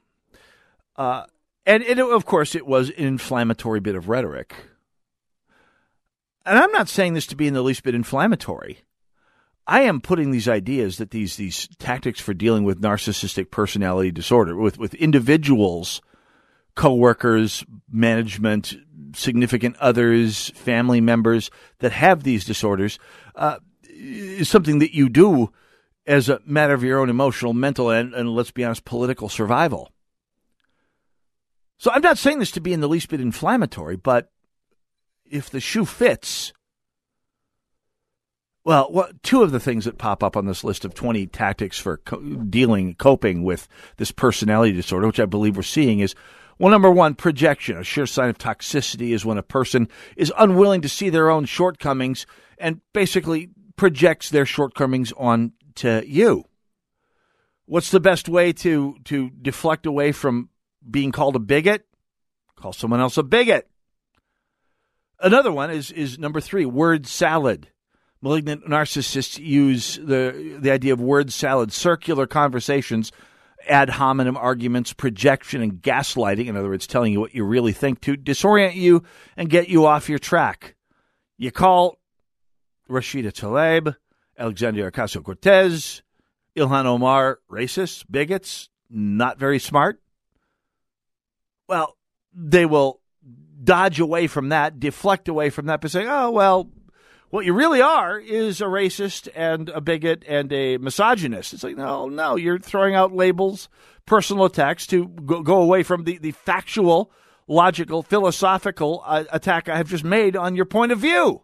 Uh, 0.97 1.25
and, 1.65 1.83
it, 1.83 1.99
of 1.99 2.25
course, 2.25 2.55
it 2.55 2.67
was 2.67 2.91
an 2.91 3.05
inflammatory 3.05 3.81
bit 3.81 3.95
of 3.95 4.09
rhetoric. 4.09 4.55
And 6.45 6.59
I'm 6.59 6.73
not 6.73 6.89
saying 6.89 7.15
this 7.15 7.27
to 7.27 7.37
be 7.37 7.49
in 7.49 7.55
the 7.55 7.63
least 7.63 7.83
bit 7.83 7.95
inflammatory. 7.95 8.79
I 9.67 9.81
am 9.81 10.01
putting 10.01 10.31
these 10.31 10.47
ideas 10.47 10.99
that 10.99 11.11
these 11.11 11.35
these 11.35 11.69
tactics 11.79 12.21
for 12.21 12.33
dealing 12.33 12.63
with 12.63 12.81
narcissistic 12.81 13.51
personality 13.51 14.13
disorder 14.13 14.55
with 14.55 14.79
with 14.79 14.95
individuals, 14.95 16.01
coworkers, 16.77 17.65
management, 17.91 18.77
significant 19.13 19.77
others, 19.79 20.51
family 20.51 21.01
members 21.01 21.51
that 21.81 21.91
have 21.91 22.23
these 22.23 22.45
disorders 22.45 23.01
uh, 23.35 23.59
is 23.83 24.49
something 24.49 24.79
that 24.79 24.95
you 24.95 25.09
do 25.09 25.53
as 26.07 26.29
a 26.29 26.41
matter 26.47 26.75
of 26.75 26.85
your 26.85 27.01
own 27.01 27.11
emotional, 27.11 27.53
mental, 27.53 27.91
and, 27.91 28.15
and 28.15 28.29
let's 28.29 28.53
be 28.53 28.65
honest, 28.65 28.85
political 28.85 29.29
survival. 29.29 29.91
So 31.79 31.91
I'm 31.93 32.03
not 32.03 32.19
saying 32.19 32.39
this 32.39 32.51
to 32.53 32.61
be 32.61 32.73
in 32.73 32.81
the 32.81 32.89
least 32.89 33.09
bit 33.09 33.21
inflammatory, 33.21 33.97
but 33.97 34.31
if 35.25 35.51
the 35.51 35.61
shoe 35.61 35.85
fits, 35.85 36.53
Well, 38.67 38.91
what, 38.91 39.23
two 39.23 39.45
of 39.45 39.53
the 39.53 39.61
things 39.61 39.85
that 39.85 39.97
pop 39.97 40.25
up 40.25 40.37
on 40.37 40.47
this 40.47 40.65
list 40.65 40.85
of 40.85 40.93
20 40.93 41.29
tactics 41.29 41.79
for 41.79 41.99
co- 41.99 42.21
dealing, 42.21 42.97
coping 42.97 43.45
with 43.45 43.69
this 43.97 44.11
personality 44.11 44.73
disorder, 44.73 45.07
which 45.07 45.21
I 45.21 45.25
believe 45.25 45.57
we're 45.57 45.63
seeing, 45.63 46.01
is 46.01 46.17
well, 46.59 46.73
number 46.73 46.91
one, 46.91 47.15
projection. 47.15 47.77
A 47.77 47.85
sure 47.85 48.07
sign 48.07 48.29
of 48.29 48.39
toxicity 48.39 49.11
is 49.11 49.25
when 49.25 49.39
a 49.39 49.43
person 49.45 49.87
is 50.17 50.33
unwilling 50.37 50.81
to 50.81 50.89
see 50.89 51.11
their 51.11 51.31
own 51.31 51.45
shortcomings 51.45 52.27
and 52.59 52.81
basically 52.93 53.51
projects 53.77 54.31
their 54.31 54.47
shortcomings 54.47 55.13
onto 55.17 56.03
you. 56.05 56.43
What's 57.67 57.93
the 57.93 58.01
best 58.01 58.29
way 58.29 58.53
to, 58.55 58.97
to 59.05 59.31
deflect 59.31 59.87
away 59.87 60.11
from 60.11 60.49
being 60.91 61.13
called 61.13 61.37
a 61.37 61.41
bigot? 61.41 61.87
Call 62.57 62.73
someone 62.73 63.01
else 63.01 63.17
a 63.17 63.23
bigot. 63.23 63.69
Another 65.21 65.53
one 65.53 65.71
is, 65.71 65.91
is 65.91 66.19
number 66.19 66.41
three, 66.41 66.67
word 66.67 67.07
salad. 67.07 67.69
Malignant 68.23 68.67
narcissists 68.67 69.39
use 69.39 69.97
the, 69.97 70.59
the 70.61 70.71
idea 70.71 70.93
of 70.93 71.01
word 71.01 71.33
salad, 71.33 71.73
circular 71.73 72.27
conversations, 72.27 73.13
ad 73.69 73.91
hominem 73.91 74.37
arguments, 74.37 74.93
projection, 74.93 75.63
and 75.63 75.75
gaslighting. 75.83 76.47
In 76.47 76.57
other 76.57 76.69
words, 76.69 76.87
telling 76.87 77.13
you 77.13 77.21
what 77.21 77.35
you 77.35 77.45
really 77.45 77.73
think 77.73 78.01
to 78.03 78.17
disorient 78.17 78.75
you 78.75 79.03
and 79.37 79.51
get 79.51 79.69
you 79.69 79.87
off 79.87 80.09
your 80.09 80.19
track. 80.19 80.77
You 81.39 81.51
call 81.51 81.99
Rashida 82.89 83.33
Tlaib, 83.33 83.95
Alexandria 84.39 84.91
Ocasio 84.91 85.23
Cortez, 85.23 86.03
Ilhan 86.57 86.87
Omar 86.87 87.41
racists, 87.51 88.05
bigots, 88.11 88.69
not 88.89 89.39
very 89.39 89.59
smart. 89.59 90.01
Well, 91.69 91.97
they 92.33 92.67
will 92.67 93.01
dodge 93.63 94.01
away 94.01 94.27
from 94.27 94.51
that, 94.51 94.79
deflect 94.79 95.29
away 95.29 95.51
from 95.51 95.67
that 95.67 95.81
by 95.81 95.89
saying, 95.89 96.09
oh, 96.09 96.31
well, 96.31 96.71
what 97.31 97.45
you 97.45 97.53
really 97.53 97.83
are 97.83 98.19
is 98.19 98.61
a 98.61 98.67
racist 98.67 99.29
and 99.35 99.69
a 99.71 99.81
bigot 99.81 100.25
and 100.29 100.53
a 100.53 100.79
misogynist. 100.79 101.53
It's 101.53 101.65
like, 101.65 101.77
no, 101.77 102.09
no, 102.09 102.37
you're 102.37 102.59
throwing 102.59 102.95
out 102.95 103.13
labels, 103.13 103.69
personal 104.07 104.45
attacks 104.45 104.87
to 104.89 105.09
go, 105.09 105.43
go 105.43 105.61
away 105.61 105.83
from 105.83 106.05
the, 106.05 106.19
the 106.19 106.31
factual, 106.31 107.11
logical, 107.49 108.03
philosophical 108.03 109.03
uh, 109.05 109.25
attack 109.33 109.69
I 109.69 109.77
have 109.77 109.89
just 109.89 110.05
made 110.05 110.37
on 110.37 110.55
your 110.55 110.67
point 110.67 110.93
of 110.93 110.99
view. 110.99 111.43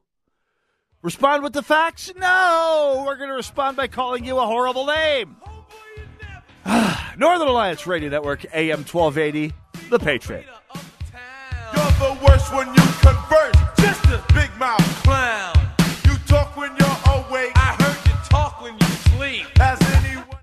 Respond 1.03 1.43
with 1.43 1.53
the 1.53 1.63
facts? 1.63 2.13
No, 2.17 3.03
we're 3.05 3.17
going 3.17 3.29
to 3.29 3.35
respond 3.35 3.77
by 3.77 3.89
calling 3.89 4.25
you 4.25 4.39
a 4.39 4.47
horrible 4.47 4.87
name. 4.87 5.37
Northern 7.19 7.49
Alliance 7.49 7.89
Radio 7.89 8.09
Network, 8.09 8.45
AM 8.55 8.85
1280, 8.85 9.53
The 9.93 9.99
Patriot. 9.99 10.47
You're 10.75 11.85
the 11.85 12.19
worst 12.27 12.51
when 12.55 12.67
you 12.69 12.83
converse. 13.03 13.55
Just 13.77 14.03
a 14.07 14.25
big 14.33 14.49
mouth 14.59 14.81
clown. 15.05 15.55
You 16.07 16.15
talk 16.27 16.57
when 16.57 16.71
you're 16.79 17.15
awake. 17.15 17.53
I 17.57 17.77
heard 17.79 18.07
you 18.07 18.15
talk 18.31 18.63
when 18.63 18.73
you 18.73 18.87
sleep. 18.87 19.47
Has 19.59 19.79
anyone? 20.03 20.39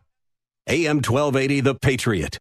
AM 0.68 0.97
1280, 0.97 1.62
The 1.62 1.74
Patriot. 1.74 2.38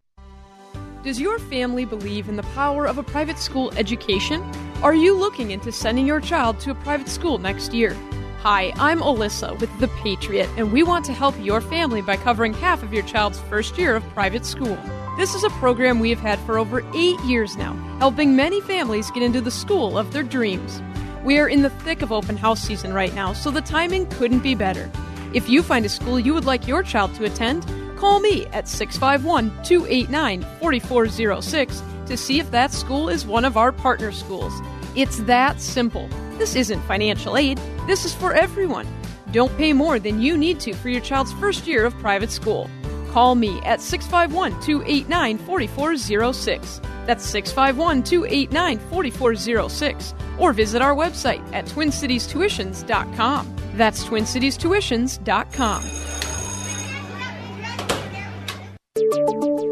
Does 1.03 1.19
your 1.19 1.39
family 1.39 1.87
believe 1.87 2.29
in 2.29 2.37
the 2.37 2.43
power 2.43 2.85
of 2.85 2.99
a 2.99 3.03
private 3.03 3.39
school 3.39 3.73
education? 3.79 4.43
Are 4.83 4.95
you 4.95 5.17
looking 5.17 5.53
into 5.53 5.73
sending 5.73 6.07
your 6.07 6.21
child 6.21 6.61
to 6.61 6.73
a 6.73 6.75
private 6.75 7.09
school 7.09 7.39
next 7.39 7.73
year? 7.73 7.97
Hi, 8.43 8.75
I'm 8.77 9.01
Alyssa 9.01 9.59
with 9.59 9.71
The 9.81 9.89
Patriot, 10.03 10.51
and 10.59 10.75
we 10.75 10.83
want 10.83 11.07
to 11.07 11.15
help 11.15 11.35
your 11.43 11.63
family 11.63 12.03
by 12.03 12.19
covering 12.19 12.53
half 12.53 12.83
of 12.83 12.93
your 12.93 13.05
child's 13.05 13.41
first 13.41 13.79
year 13.79 13.97
of 13.97 14.05
private 14.11 14.45
school. 14.45 14.77
This 15.19 15.35
is 15.35 15.43
a 15.43 15.51
program 15.51 15.99
we 15.99 16.11
have 16.11 16.21
had 16.21 16.39
for 16.39 16.61
over 16.61 16.89
eight 16.95 17.19
years 17.23 17.57
now, 17.57 17.73
helping 17.99 18.37
many 18.37 18.61
families 18.61 19.11
get 19.11 19.25
into 19.25 19.41
the 19.41 19.51
school 19.51 19.99
of 19.99 20.12
their 20.12 20.23
dreams. 20.23 20.81
We 21.25 21.41
are 21.41 21.49
in 21.49 21.62
the 21.62 21.71
thick 21.71 22.03
of 22.03 22.12
open 22.12 22.37
house 22.37 22.61
season 22.61 22.95
right 22.95 23.12
now, 23.12 23.33
so 23.33 23.51
the 23.51 23.61
timing 23.61 24.07
couldn't 24.11 24.45
be 24.45 24.55
better. 24.55 24.89
If 25.35 25.49
you 25.49 25.64
find 25.64 25.85
a 25.85 25.89
school 25.89 26.21
you 26.21 26.35
would 26.35 26.45
like 26.45 26.69
your 26.69 26.85
child 26.85 27.16
to 27.16 27.25
attend, 27.25 27.66
call 27.97 28.21
me 28.21 28.47
at 28.53 28.69
651 28.69 29.51
289 29.64 30.43
4406 30.61 31.83
to 32.07 32.16
see 32.16 32.39
if 32.39 32.53
that 32.53 32.73
school 32.73 33.09
is 33.09 33.27
one 33.27 33.45
of 33.45 33.57
our 33.57 33.73
partner 33.73 34.12
schools. 34.12 34.53
It's 34.95 35.16
that 35.25 35.61
simple. 35.61 36.09
This 36.39 36.55
isn't 36.55 36.81
financial 36.83 37.37
aid, 37.37 37.61
this 37.89 38.05
is 38.05 38.14
for 38.14 38.35
everyone. 38.35 38.87
Don't 39.33 39.55
pay 39.59 39.73
more 39.73 39.99
than 39.99 40.23
you 40.23 40.39
need 40.39 40.61
to 40.61 40.75
for 40.75 40.91
your 40.91 41.01
child's 41.01 41.33
first 41.33 41.66
year 41.66 41.85
of 41.85 41.99
private 41.99 42.31
school. 42.31 42.71
Call 43.13 43.35
me 43.35 43.61
at 43.63 43.81
651 43.81 44.61
289 44.63 45.39
4406. 45.39 46.81
That's 47.07 47.25
651 47.25 48.03
289 48.03 48.79
4406. 48.91 50.15
Or 50.39 50.53
visit 50.53 50.83
our 50.83 50.95
website 50.95 51.43
at 51.53 51.65
twincitiestuitions.com. 51.67 53.57
That's 53.75 54.05
twincitiestuitions.com. 54.05 56.08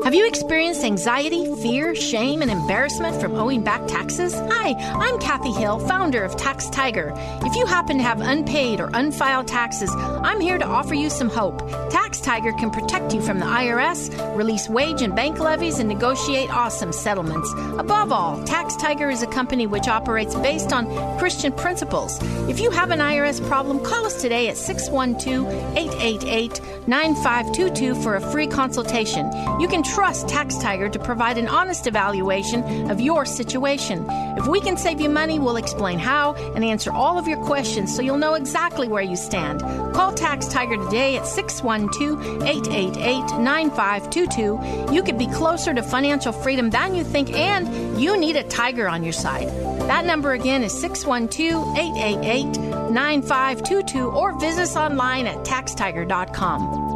Have 0.07 0.15
you 0.15 0.29
experienced 0.29 0.85
anxiety, 0.85 1.53
fear, 1.57 1.93
shame, 1.97 2.41
and 2.41 2.49
embarrassment 2.49 3.21
from 3.21 3.35
owing 3.35 3.65
back 3.65 3.89
taxes? 3.89 4.33
Hi, 4.35 4.73
I'm 4.79 5.19
Kathy 5.19 5.51
Hill, 5.51 5.81
founder 5.81 6.23
of 6.23 6.37
Tax 6.37 6.71
Tiger. 6.71 7.13
If 7.43 7.57
you 7.57 7.67
happen 7.67 7.97
to 7.97 8.05
have 8.05 8.21
unpaid 8.21 8.79
or 8.79 8.89
unfiled 8.95 9.49
taxes, 9.49 9.91
I'm 9.97 10.41
here 10.41 10.59
to 10.59 10.65
offer 10.65 10.95
you 10.95 11.11
some 11.11 11.29
hope. 11.29 11.59
Tax 11.91 12.21
Tiger 12.21 12.53
can 12.53 12.71
protect 12.71 13.15
you 13.15 13.21
from 13.21 13.41
the 13.41 13.47
IRS, 13.47 14.37
release 14.37 14.69
wage 14.69 15.03
and 15.03 15.17
bank 15.17 15.41
levies, 15.41 15.81
and 15.81 15.89
negotiate 15.89 16.55
awesome 16.55 16.93
settlements. 16.93 17.53
Above 17.77 18.13
all, 18.13 18.41
Tax 18.45 18.77
Tiger 18.77 19.11
is 19.11 19.25
a 19.25 19.27
company 19.27 19.67
which 19.67 19.89
operates 19.89 20.37
based 20.37 20.73
on 20.73 20.87
Christian 21.19 21.53
principles. 21.53 22.23
If 22.49 22.61
you 22.61 22.71
have 22.71 22.93
an 22.93 23.01
IRS 23.01 23.45
problem, 23.49 23.83
call 23.83 24.07
us 24.07 24.23
today 24.23 24.51
at 24.51 24.57
612 24.57 25.49
888 25.77 26.61
9522 26.87 28.01
for 28.03 28.15
a 28.15 28.21
free 28.21 28.47
consultation. 28.47 29.29
You 29.59 29.67
can 29.67 29.83
trust 29.97 30.29
Tax 30.29 30.59
Tiger 30.59 30.91
to 30.91 30.99
provide 30.99 31.39
an 31.39 31.49
honest 31.49 31.87
evaluation 31.87 32.91
of 32.91 33.01
your 33.01 33.25
situation. 33.25 34.05
If 34.37 34.47
we 34.47 34.61
can 34.61 34.77
save 34.77 35.01
you 35.01 35.09
money, 35.09 35.39
we'll 35.39 35.57
explain 35.57 35.99
how 35.99 36.35
and 36.55 36.63
answer 36.63 36.93
all 36.93 37.19
of 37.19 37.27
your 37.27 37.43
questions 37.47 37.97
so 37.97 38.03
you'll 38.03 38.19
know 38.19 38.35
exactly 38.35 38.89
where 38.89 39.03
you 39.03 39.17
stand. 39.17 39.63
Call 39.95 40.13
Tax 40.13 40.49
Tiger 40.49 40.77
today 40.77 41.17
at 41.17 41.27
612 41.27 42.43
888 42.43 43.41
9522. 43.41 44.93
You 44.93 45.03
could 45.03 45.17
be 45.17 45.29
closer 45.29 45.73
to 45.73 45.83
financial 45.83 46.31
freedom 46.31 46.69
than 46.69 46.95
you 46.95 47.03
think, 47.03 47.33
and 47.33 47.99
you 47.99 48.19
need 48.19 48.37
a 48.37 48.43
tiger 48.43 48.91
on 48.91 49.03
your 49.03 49.15
side. 49.15 49.49
That 49.89 50.05
number 50.05 50.35
again 50.35 50.63
is 50.63 50.79
612 50.79 51.75
888 51.75 52.91
9522 52.91 54.11
or 54.11 54.39
visit 54.39 54.61
us 54.61 54.77
online 54.77 55.27
at 55.27 55.43
taxtiger.com. 55.47 56.96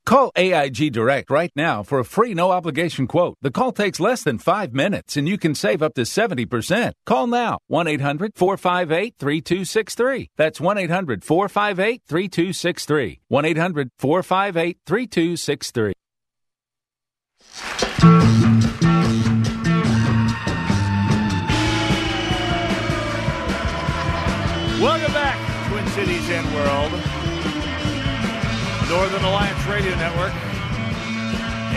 Call 0.05 0.31
AIG 0.35 0.91
Direct 0.91 1.29
right 1.29 1.51
now 1.55 1.83
for 1.83 1.99
a 1.99 2.05
free 2.05 2.33
no 2.33 2.51
obligation 2.51 3.07
quote. 3.07 3.37
The 3.41 3.51
call 3.51 3.71
takes 3.71 3.99
less 3.99 4.23
than 4.23 4.39
five 4.39 4.73
minutes 4.73 5.15
and 5.15 5.27
you 5.27 5.37
can 5.37 5.53
save 5.55 5.83
up 5.83 5.93
to 5.95 6.01
70%. 6.01 6.93
Call 7.05 7.27
now 7.27 7.59
1 7.67 7.87
800 7.87 8.31
458 8.35 9.15
3263. 9.19 10.29
That's 10.37 10.59
1 10.59 10.77
800 10.77 11.23
458 11.23 12.01
3263. 12.07 13.19
1 13.27 13.45
800 13.45 13.89
458 13.97 14.77
3263. 14.85 15.93
Welcome 24.81 25.13
back, 25.13 25.69
Twin 25.69 25.87
Cities 25.89 26.27
and 26.31 26.55
World. 26.55 27.20
Northern 28.91 29.23
Alliance 29.23 29.65
Radio 29.67 29.95
Network, 29.95 30.33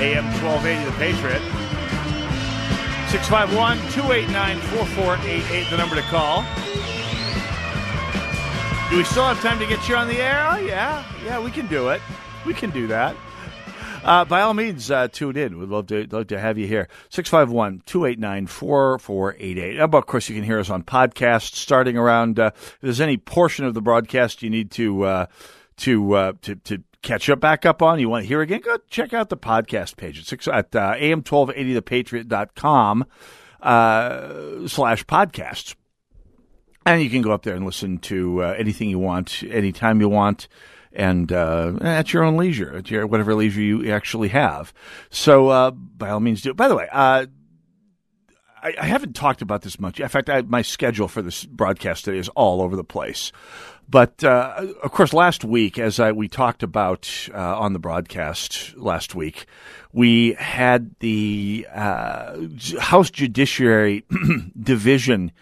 AM 0.02 0.24
1280, 0.42 0.84
The 0.84 0.96
Patriot. 0.98 1.40
651 3.08 3.78
289 3.92 4.58
4488, 4.58 5.70
the 5.70 5.76
number 5.76 5.94
to 5.94 6.02
call. 6.10 6.42
Do 8.90 8.96
we 8.96 9.04
still 9.04 9.22
have 9.22 9.40
time 9.42 9.60
to 9.60 9.66
get 9.66 9.88
you 9.88 9.94
on 9.94 10.08
the 10.08 10.16
air? 10.16 10.44
Oh, 10.50 10.56
yeah. 10.56 11.04
Yeah, 11.24 11.38
we 11.38 11.52
can 11.52 11.68
do 11.68 11.90
it. 11.90 12.02
We 12.44 12.52
can 12.52 12.70
do 12.70 12.88
that. 12.88 13.14
Uh, 14.02 14.24
by 14.24 14.40
all 14.40 14.52
means, 14.52 14.90
uh, 14.90 15.06
tune 15.06 15.36
in. 15.36 15.56
We'd 15.60 15.68
love 15.68 15.86
to 15.86 16.08
love 16.10 16.26
to 16.26 16.40
have 16.40 16.58
you 16.58 16.66
here. 16.66 16.88
651 17.10 17.82
289 17.86 18.48
4488. 18.48 19.78
Of 19.78 20.06
course, 20.06 20.28
you 20.28 20.34
can 20.34 20.42
hear 20.42 20.58
us 20.58 20.68
on 20.68 20.82
podcasts 20.82 21.54
starting 21.54 21.96
around. 21.96 22.40
Uh, 22.40 22.50
if 22.56 22.78
there's 22.80 23.00
any 23.00 23.18
portion 23.18 23.64
of 23.64 23.74
the 23.74 23.80
broadcast 23.80 24.42
you 24.42 24.50
need 24.50 24.72
to, 24.72 25.04
uh, 25.04 25.26
to, 25.76 26.12
uh, 26.14 26.32
to, 26.42 26.56
to 26.56 26.82
catch 27.04 27.30
up 27.30 27.38
back 27.38 27.64
up 27.64 27.80
on, 27.82 28.00
you 28.00 28.08
want 28.08 28.24
to 28.24 28.28
hear 28.28 28.40
again, 28.40 28.58
go 28.60 28.76
check 28.88 29.12
out 29.12 29.28
the 29.28 29.36
podcast 29.36 29.96
page 29.96 30.18
at, 30.18 30.32
at 30.48 30.74
uh, 30.74 30.94
am1280thepatriot.com 30.94 33.04
uh, 33.62 34.66
slash 34.66 35.06
podcasts. 35.06 35.76
And 36.86 37.02
you 37.02 37.08
can 37.08 37.22
go 37.22 37.32
up 37.32 37.44
there 37.44 37.54
and 37.54 37.64
listen 37.64 37.96
to 37.98 38.42
uh, 38.42 38.54
anything 38.58 38.90
you 38.90 38.98
want, 38.98 39.42
anytime 39.44 40.00
you 40.00 40.08
want, 40.08 40.48
and 40.92 41.30
uh, 41.32 41.74
at 41.80 42.12
your 42.12 42.24
own 42.24 42.36
leisure, 42.36 42.76
at 42.76 42.90
your 42.90 43.06
whatever 43.06 43.34
leisure 43.34 43.62
you 43.62 43.90
actually 43.90 44.28
have. 44.28 44.74
So, 45.10 45.48
uh, 45.48 45.70
by 45.70 46.10
all 46.10 46.20
means, 46.20 46.42
do 46.42 46.50
it. 46.50 46.56
By 46.56 46.68
the 46.68 46.76
way, 46.76 46.86
uh, 46.92 47.24
I, 48.62 48.74
I, 48.80 48.86
haven't 48.86 49.14
talked 49.14 49.42
about 49.42 49.62
this 49.62 49.80
much. 49.80 49.98
In 49.98 50.08
fact, 50.08 50.30
I, 50.30 50.42
my 50.42 50.62
schedule 50.62 51.08
for 51.08 51.22
this 51.22 51.44
broadcast 51.44 52.04
today 52.04 52.18
is 52.18 52.28
all 52.30 52.62
over 52.62 52.76
the 52.76 52.84
place. 52.84 53.32
But 53.88 54.24
uh, 54.24 54.66
of 54.82 54.92
course, 54.92 55.12
last 55.12 55.44
week, 55.44 55.78
as 55.78 56.00
I, 56.00 56.12
we 56.12 56.28
talked 56.28 56.62
about 56.62 57.10
uh, 57.32 57.58
on 57.58 57.72
the 57.72 57.78
broadcast 57.78 58.76
last 58.76 59.14
week, 59.14 59.46
we 59.92 60.32
had 60.34 60.94
the 61.00 61.66
uh, 61.72 62.36
House 62.80 63.10
Judiciary 63.10 64.04
Division 64.60 65.32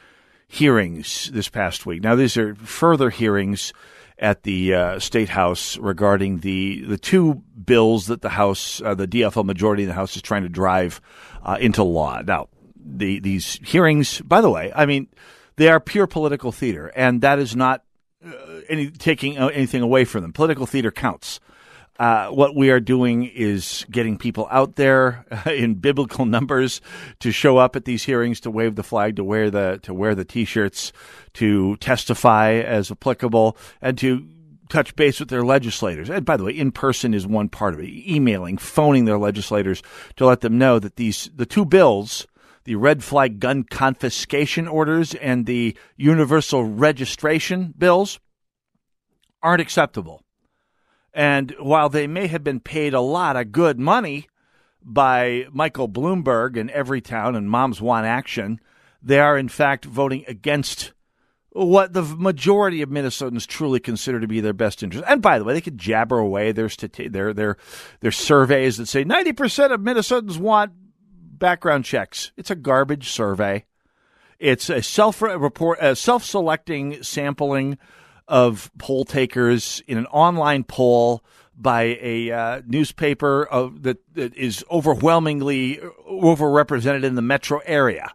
hearings 0.48 1.30
this 1.32 1.48
past 1.48 1.86
week. 1.86 2.02
Now, 2.02 2.14
these 2.14 2.36
are 2.36 2.54
further 2.56 3.10
hearings 3.10 3.72
at 4.18 4.42
the 4.42 4.74
uh, 4.74 4.98
state 4.98 5.30
house 5.30 5.78
regarding 5.78 6.38
the 6.38 6.84
the 6.84 6.98
two 6.98 7.42
bills 7.64 8.06
that 8.06 8.22
the 8.22 8.28
House, 8.28 8.80
uh, 8.82 8.94
the 8.94 9.08
DFL 9.08 9.44
majority 9.44 9.84
in 9.84 9.88
the 9.88 9.94
House, 9.94 10.14
is 10.14 10.22
trying 10.22 10.42
to 10.42 10.48
drive 10.48 11.00
uh, 11.42 11.56
into 11.60 11.82
law. 11.82 12.20
Now, 12.20 12.48
the 12.76 13.18
these 13.20 13.58
hearings, 13.64 14.20
by 14.20 14.40
the 14.40 14.50
way, 14.50 14.72
I 14.74 14.86
mean, 14.86 15.08
they 15.56 15.68
are 15.68 15.80
pure 15.80 16.06
political 16.06 16.52
theater, 16.52 16.92
and 16.94 17.20
that 17.22 17.38
is 17.38 17.56
not 17.56 17.82
uh, 18.24 18.60
any 18.68 18.90
taking 18.90 19.38
uh, 19.38 19.48
anything 19.48 19.82
away 19.82 20.04
from 20.04 20.22
them. 20.22 20.32
Political 20.32 20.66
theater 20.66 20.90
counts. 20.90 21.40
Uh, 21.98 22.28
what 22.28 22.56
we 22.56 22.70
are 22.70 22.80
doing 22.80 23.24
is 23.24 23.84
getting 23.90 24.16
people 24.16 24.48
out 24.50 24.76
there 24.76 25.26
in 25.46 25.74
biblical 25.74 26.24
numbers 26.24 26.80
to 27.20 27.30
show 27.30 27.58
up 27.58 27.76
at 27.76 27.84
these 27.84 28.02
hearings, 28.02 28.40
to 28.40 28.50
wave 28.50 28.76
the 28.76 28.82
flag, 28.82 29.16
to 29.16 29.24
wear 29.24 29.50
the 29.50 29.78
to 29.82 29.92
wear 29.92 30.14
the 30.14 30.24
t-shirts, 30.24 30.92
to 31.34 31.76
testify 31.76 32.54
as 32.54 32.90
applicable, 32.90 33.56
and 33.80 33.98
to 33.98 34.26
touch 34.68 34.96
base 34.96 35.20
with 35.20 35.28
their 35.28 35.44
legislators. 35.44 36.08
And 36.08 36.24
by 36.24 36.36
the 36.36 36.44
way, 36.44 36.52
in 36.52 36.72
person 36.72 37.12
is 37.12 37.26
one 37.26 37.48
part 37.48 37.74
of 37.74 37.80
it. 37.80 37.88
Emailing, 37.88 38.56
phoning 38.56 39.04
their 39.04 39.18
legislators 39.18 39.82
to 40.16 40.26
let 40.26 40.40
them 40.40 40.58
know 40.58 40.78
that 40.78 40.96
these 40.96 41.30
the 41.36 41.46
two 41.46 41.64
bills 41.64 42.26
the 42.64 42.76
red 42.76 43.02
flag 43.02 43.40
gun 43.40 43.64
confiscation 43.64 44.68
orders 44.68 45.14
and 45.14 45.46
the 45.46 45.76
universal 45.96 46.64
registration 46.64 47.74
bills 47.76 48.20
aren't 49.42 49.60
acceptable. 49.60 50.22
And 51.12 51.54
while 51.58 51.88
they 51.88 52.06
may 52.06 52.26
have 52.28 52.44
been 52.44 52.60
paid 52.60 52.94
a 52.94 53.00
lot 53.00 53.36
of 53.36 53.52
good 53.52 53.78
money 53.78 54.28
by 54.82 55.46
Michael 55.52 55.88
Bloomberg 55.88 56.58
and 56.58 56.70
Everytown 56.70 57.36
and 57.36 57.50
Moms 57.50 57.80
Want 57.80 58.06
Action, 58.06 58.60
they 59.02 59.18
are 59.18 59.36
in 59.36 59.48
fact 59.48 59.84
voting 59.84 60.24
against 60.26 60.92
what 61.54 61.92
the 61.92 62.02
majority 62.02 62.80
of 62.80 62.88
Minnesotans 62.88 63.46
truly 63.46 63.78
consider 63.78 64.20
to 64.20 64.26
be 64.26 64.40
their 64.40 64.54
best 64.54 64.82
interest. 64.82 65.04
And 65.06 65.20
by 65.20 65.38
the 65.38 65.44
way, 65.44 65.52
they 65.52 65.60
could 65.60 65.76
jabber 65.76 66.18
away 66.18 66.52
their 66.52 66.68
their 66.68 67.34
their 67.34 67.56
their 68.00 68.12
surveys 68.12 68.78
that 68.78 68.86
say 68.86 69.04
90% 69.04 69.72
of 69.72 69.80
Minnesotans 69.80 70.38
want 70.38 70.72
background 71.42 71.84
checks. 71.84 72.30
It's 72.36 72.52
a 72.52 72.54
garbage 72.54 73.10
survey. 73.10 73.64
It's 74.38 74.70
a 74.70 74.80
self 74.80 75.20
report 75.20 75.78
a 75.82 75.96
self-selecting 75.96 77.02
sampling 77.02 77.78
of 78.28 78.70
poll 78.78 79.04
takers 79.04 79.82
in 79.88 79.98
an 79.98 80.06
online 80.06 80.62
poll 80.62 81.24
by 81.56 81.98
a 82.00 82.30
uh, 82.30 82.62
newspaper 82.64 83.44
of, 83.44 83.82
that, 83.82 83.98
that 84.14 84.34
is 84.36 84.64
overwhelmingly 84.70 85.80
overrepresented 86.08 87.02
in 87.02 87.16
the 87.16 87.22
metro 87.22 87.60
area. 87.66 88.12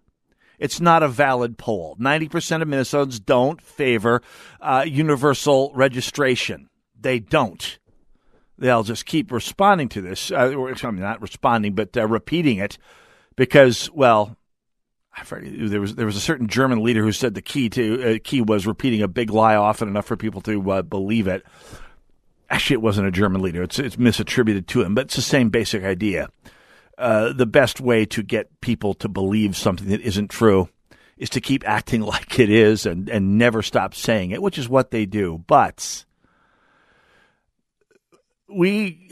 It's 0.57 0.80
not 0.80 1.03
a 1.03 1.09
valid 1.09 1.57
poll. 1.57 1.97
90% 1.99 2.61
of 2.61 2.67
Minnesotans 2.67 3.23
don't 3.23 3.61
favor 3.61 4.21
uh, 4.61 4.86
universal 4.88 5.71
registration. 5.75 6.69
They 6.99 7.19
don't. 7.19 7.78
They'll 8.57 8.84
just 8.84 9.05
keep 9.05 9.34
responding 9.34 9.89
to 9.89 10.01
this. 10.01 10.32
Uh, 10.32 10.67
I 10.82 10.91
mean, 10.91 11.01
not 11.01 11.21
responding, 11.21 11.73
but 11.73 11.95
uh, 11.95 12.07
repeating 12.07 12.57
it 12.57 12.78
because, 13.38 13.89
well, 13.91 14.35
there 15.31 15.79
was 15.79 15.95
there 15.95 16.05
was 16.05 16.17
a 16.17 16.21
certain 16.21 16.47
German 16.47 16.83
leader 16.83 17.01
who 17.01 17.13
said 17.13 17.33
the 17.33 17.41
key 17.41 17.69
to 17.69 18.15
uh, 18.15 18.19
key 18.21 18.41
was 18.41 18.67
repeating 18.67 19.01
a 19.01 19.07
big 19.07 19.29
lie 19.29 19.55
often 19.55 19.88
enough 19.88 20.05
for 20.05 20.17
people 20.17 20.41
to 20.41 20.71
uh, 20.71 20.81
believe 20.81 21.27
it. 21.27 21.43
Actually, 22.49 22.75
it 22.75 22.81
wasn't 22.81 23.07
a 23.07 23.11
German 23.11 23.41
leader; 23.41 23.63
it's 23.63 23.79
it's 23.79 23.95
misattributed 23.95 24.67
to 24.67 24.81
him, 24.81 24.93
but 24.93 25.05
it's 25.05 25.15
the 25.15 25.21
same 25.21 25.49
basic 25.49 25.83
idea. 25.83 26.29
Uh, 26.97 27.31
the 27.31 27.45
best 27.45 27.79
way 27.79 28.05
to 28.05 28.23
get 28.23 28.59
people 28.59 28.93
to 28.95 29.07
believe 29.07 29.55
something 29.55 29.88
that 29.88 30.01
isn't 30.01 30.29
true 30.29 30.67
is 31.15 31.29
to 31.29 31.41
keep 31.41 31.67
acting 31.67 32.01
like 32.03 32.39
it 32.39 32.49
is 32.49 32.85
and 32.85 33.09
and 33.09 33.38
never 33.38 33.61
stop 33.61 33.95
saying 33.95 34.31
it, 34.31 34.41
which 34.41 34.57
is 34.57 34.69
what 34.69 34.91
they 34.91 35.05
do. 35.05 35.43
But 35.47 36.05
we 38.49 39.09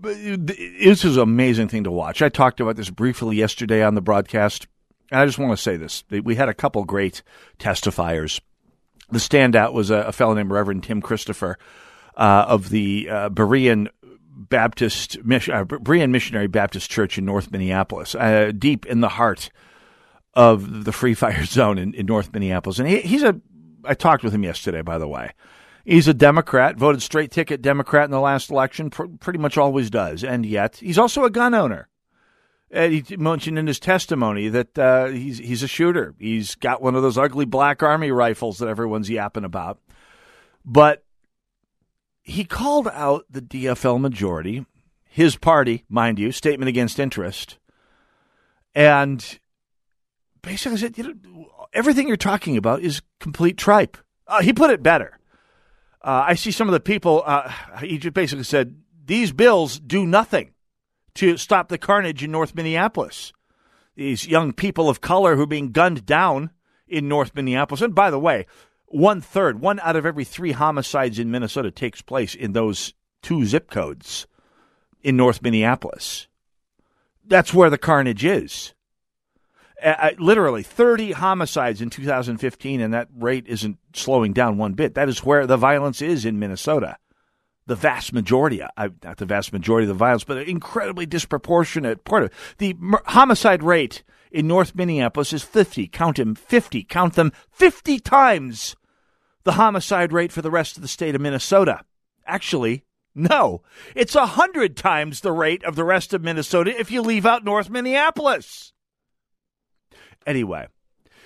this 0.00 1.04
is 1.04 1.16
an 1.16 1.22
amazing 1.22 1.68
thing 1.68 1.84
to 1.84 1.90
watch. 1.90 2.22
I 2.22 2.28
talked 2.28 2.60
about 2.60 2.76
this 2.76 2.90
briefly 2.90 3.36
yesterday 3.36 3.82
on 3.82 3.94
the 3.94 4.00
broadcast 4.00 4.66
and 5.10 5.20
I 5.20 5.26
just 5.26 5.38
want 5.38 5.52
to 5.52 5.56
say 5.56 5.76
this. 5.76 6.04
We 6.10 6.34
had 6.34 6.48
a 6.48 6.54
couple 6.54 6.84
great 6.84 7.22
testifiers. 7.58 8.40
The 9.10 9.18
standout 9.18 9.72
was 9.72 9.90
a, 9.90 9.98
a 9.98 10.12
fellow 10.12 10.34
named 10.34 10.50
Reverend 10.50 10.82
Tim 10.82 11.00
Christopher 11.00 11.58
uh, 12.16 12.46
of 12.48 12.70
the 12.70 13.08
uh, 13.08 13.28
Berean 13.30 13.88
Baptist 14.38 15.16
uh, 15.16 15.64
Berean 15.64 16.10
Missionary 16.10 16.48
Baptist 16.48 16.90
Church 16.90 17.18
in 17.18 17.24
North 17.24 17.50
Minneapolis, 17.50 18.14
uh, 18.14 18.52
deep 18.56 18.84
in 18.84 19.00
the 19.00 19.08
heart 19.08 19.50
of 20.34 20.84
the 20.84 20.92
Free 20.92 21.14
Fire 21.14 21.44
Zone 21.46 21.78
in, 21.78 21.94
in 21.94 22.06
North 22.06 22.32
Minneapolis. 22.32 22.78
And 22.78 22.88
he, 22.88 23.00
he's 23.00 23.22
a. 23.22 23.40
I 23.84 23.94
talked 23.94 24.24
with 24.24 24.34
him 24.34 24.42
yesterday, 24.42 24.82
by 24.82 24.98
the 24.98 25.06
way. 25.06 25.30
He's 25.86 26.08
a 26.08 26.14
Democrat, 26.14 26.76
voted 26.76 27.00
straight 27.00 27.30
ticket 27.30 27.62
Democrat 27.62 28.06
in 28.06 28.10
the 28.10 28.18
last 28.18 28.50
election, 28.50 28.90
pr- 28.90 29.04
pretty 29.20 29.38
much 29.38 29.56
always 29.56 29.88
does. 29.88 30.24
And 30.24 30.44
yet, 30.44 30.76
he's 30.76 30.98
also 30.98 31.24
a 31.24 31.30
gun 31.30 31.54
owner. 31.54 31.88
And 32.72 32.92
he 32.92 33.16
mentioned 33.16 33.56
in 33.56 33.68
his 33.68 33.78
testimony 33.78 34.48
that 34.48 34.76
uh, 34.76 35.06
he's 35.06 35.38
he's 35.38 35.62
a 35.62 35.68
shooter. 35.68 36.16
He's 36.18 36.56
got 36.56 36.82
one 36.82 36.96
of 36.96 37.02
those 37.02 37.16
ugly 37.16 37.44
black 37.44 37.84
army 37.84 38.10
rifles 38.10 38.58
that 38.58 38.68
everyone's 38.68 39.08
yapping 39.08 39.44
about. 39.44 39.78
But 40.64 41.04
he 42.22 42.44
called 42.44 42.88
out 42.88 43.24
the 43.30 43.40
DFL 43.40 44.00
majority, 44.00 44.66
his 45.04 45.36
party, 45.36 45.84
mind 45.88 46.18
you, 46.18 46.32
statement 46.32 46.68
against 46.68 46.98
interest, 46.98 47.58
and 48.74 49.38
basically 50.42 50.78
said, 50.78 50.98
you 50.98 51.04
know, 51.04 51.46
everything 51.72 52.08
you're 52.08 52.16
talking 52.16 52.56
about 52.56 52.80
is 52.80 53.02
complete 53.20 53.56
tripe. 53.56 53.96
Uh, 54.26 54.42
he 54.42 54.52
put 54.52 54.70
it 54.70 54.82
better. 54.82 55.20
Uh, 56.06 56.24
I 56.28 56.34
see 56.36 56.52
some 56.52 56.68
of 56.68 56.72
the 56.72 56.78
people. 56.78 57.24
Uh, 57.26 57.52
he 57.80 57.98
just 57.98 58.14
basically 58.14 58.44
said 58.44 58.76
these 59.04 59.32
bills 59.32 59.80
do 59.80 60.06
nothing 60.06 60.52
to 61.16 61.36
stop 61.36 61.68
the 61.68 61.78
carnage 61.78 62.22
in 62.22 62.30
North 62.30 62.54
Minneapolis. 62.54 63.32
These 63.96 64.28
young 64.28 64.52
people 64.52 64.88
of 64.88 65.00
color 65.00 65.34
who 65.34 65.42
are 65.42 65.46
being 65.46 65.72
gunned 65.72 66.06
down 66.06 66.52
in 66.86 67.08
North 67.08 67.34
Minneapolis. 67.34 67.82
And 67.82 67.92
by 67.92 68.10
the 68.10 68.20
way, 68.20 68.46
one 68.84 69.20
third, 69.20 69.60
one 69.60 69.80
out 69.80 69.96
of 69.96 70.06
every 70.06 70.24
three 70.24 70.52
homicides 70.52 71.18
in 71.18 71.32
Minnesota 71.32 71.72
takes 71.72 72.02
place 72.02 72.36
in 72.36 72.52
those 72.52 72.94
two 73.20 73.44
zip 73.44 73.68
codes 73.68 74.28
in 75.02 75.16
North 75.16 75.42
Minneapolis. 75.42 76.28
That's 77.26 77.52
where 77.52 77.70
the 77.70 77.78
carnage 77.78 78.24
is. 78.24 78.74
Uh, 79.82 80.12
literally 80.18 80.62
30 80.62 81.12
homicides 81.12 81.82
in 81.82 81.90
2015, 81.90 82.80
and 82.80 82.94
that 82.94 83.08
rate 83.14 83.46
isn't 83.46 83.78
slowing 83.94 84.32
down 84.32 84.56
one 84.56 84.72
bit. 84.72 84.94
That 84.94 85.08
is 85.08 85.22
where 85.22 85.46
the 85.46 85.58
violence 85.58 86.00
is 86.00 86.24
in 86.24 86.38
Minnesota 86.38 86.96
the 87.66 87.74
vast 87.74 88.12
majority, 88.12 88.62
not 88.78 89.16
the 89.16 89.26
vast 89.26 89.52
majority 89.52 89.84
of 89.84 89.88
the 89.88 89.94
violence, 89.94 90.24
but 90.24 90.38
an 90.38 90.48
incredibly 90.48 91.04
disproportionate 91.04 92.04
part 92.04 92.22
of 92.22 92.30
it. 92.30 92.34
The 92.58 92.76
homicide 93.06 93.62
rate 93.62 94.04
in 94.30 94.46
North 94.46 94.74
Minneapolis 94.74 95.32
is 95.32 95.42
50. 95.42 95.88
Count 95.88 96.16
them 96.16 96.34
50. 96.34 96.84
Count 96.84 97.14
them 97.14 97.32
50 97.50 97.98
times 98.00 98.76
the 99.44 99.52
homicide 99.52 100.12
rate 100.12 100.32
for 100.32 100.42
the 100.42 100.50
rest 100.50 100.76
of 100.76 100.82
the 100.82 100.88
state 100.88 101.14
of 101.14 101.20
Minnesota. 101.20 101.82
Actually, 102.24 102.84
no. 103.14 103.62
It's 103.94 104.14
a 104.14 104.20
100 104.20 104.76
times 104.76 105.20
the 105.20 105.32
rate 105.32 105.64
of 105.64 105.74
the 105.74 105.84
rest 105.84 106.14
of 106.14 106.22
Minnesota 106.22 106.78
if 106.78 106.90
you 106.90 107.02
leave 107.02 107.26
out 107.26 107.44
North 107.44 107.68
Minneapolis. 107.68 108.72
Anyway, 110.26 110.66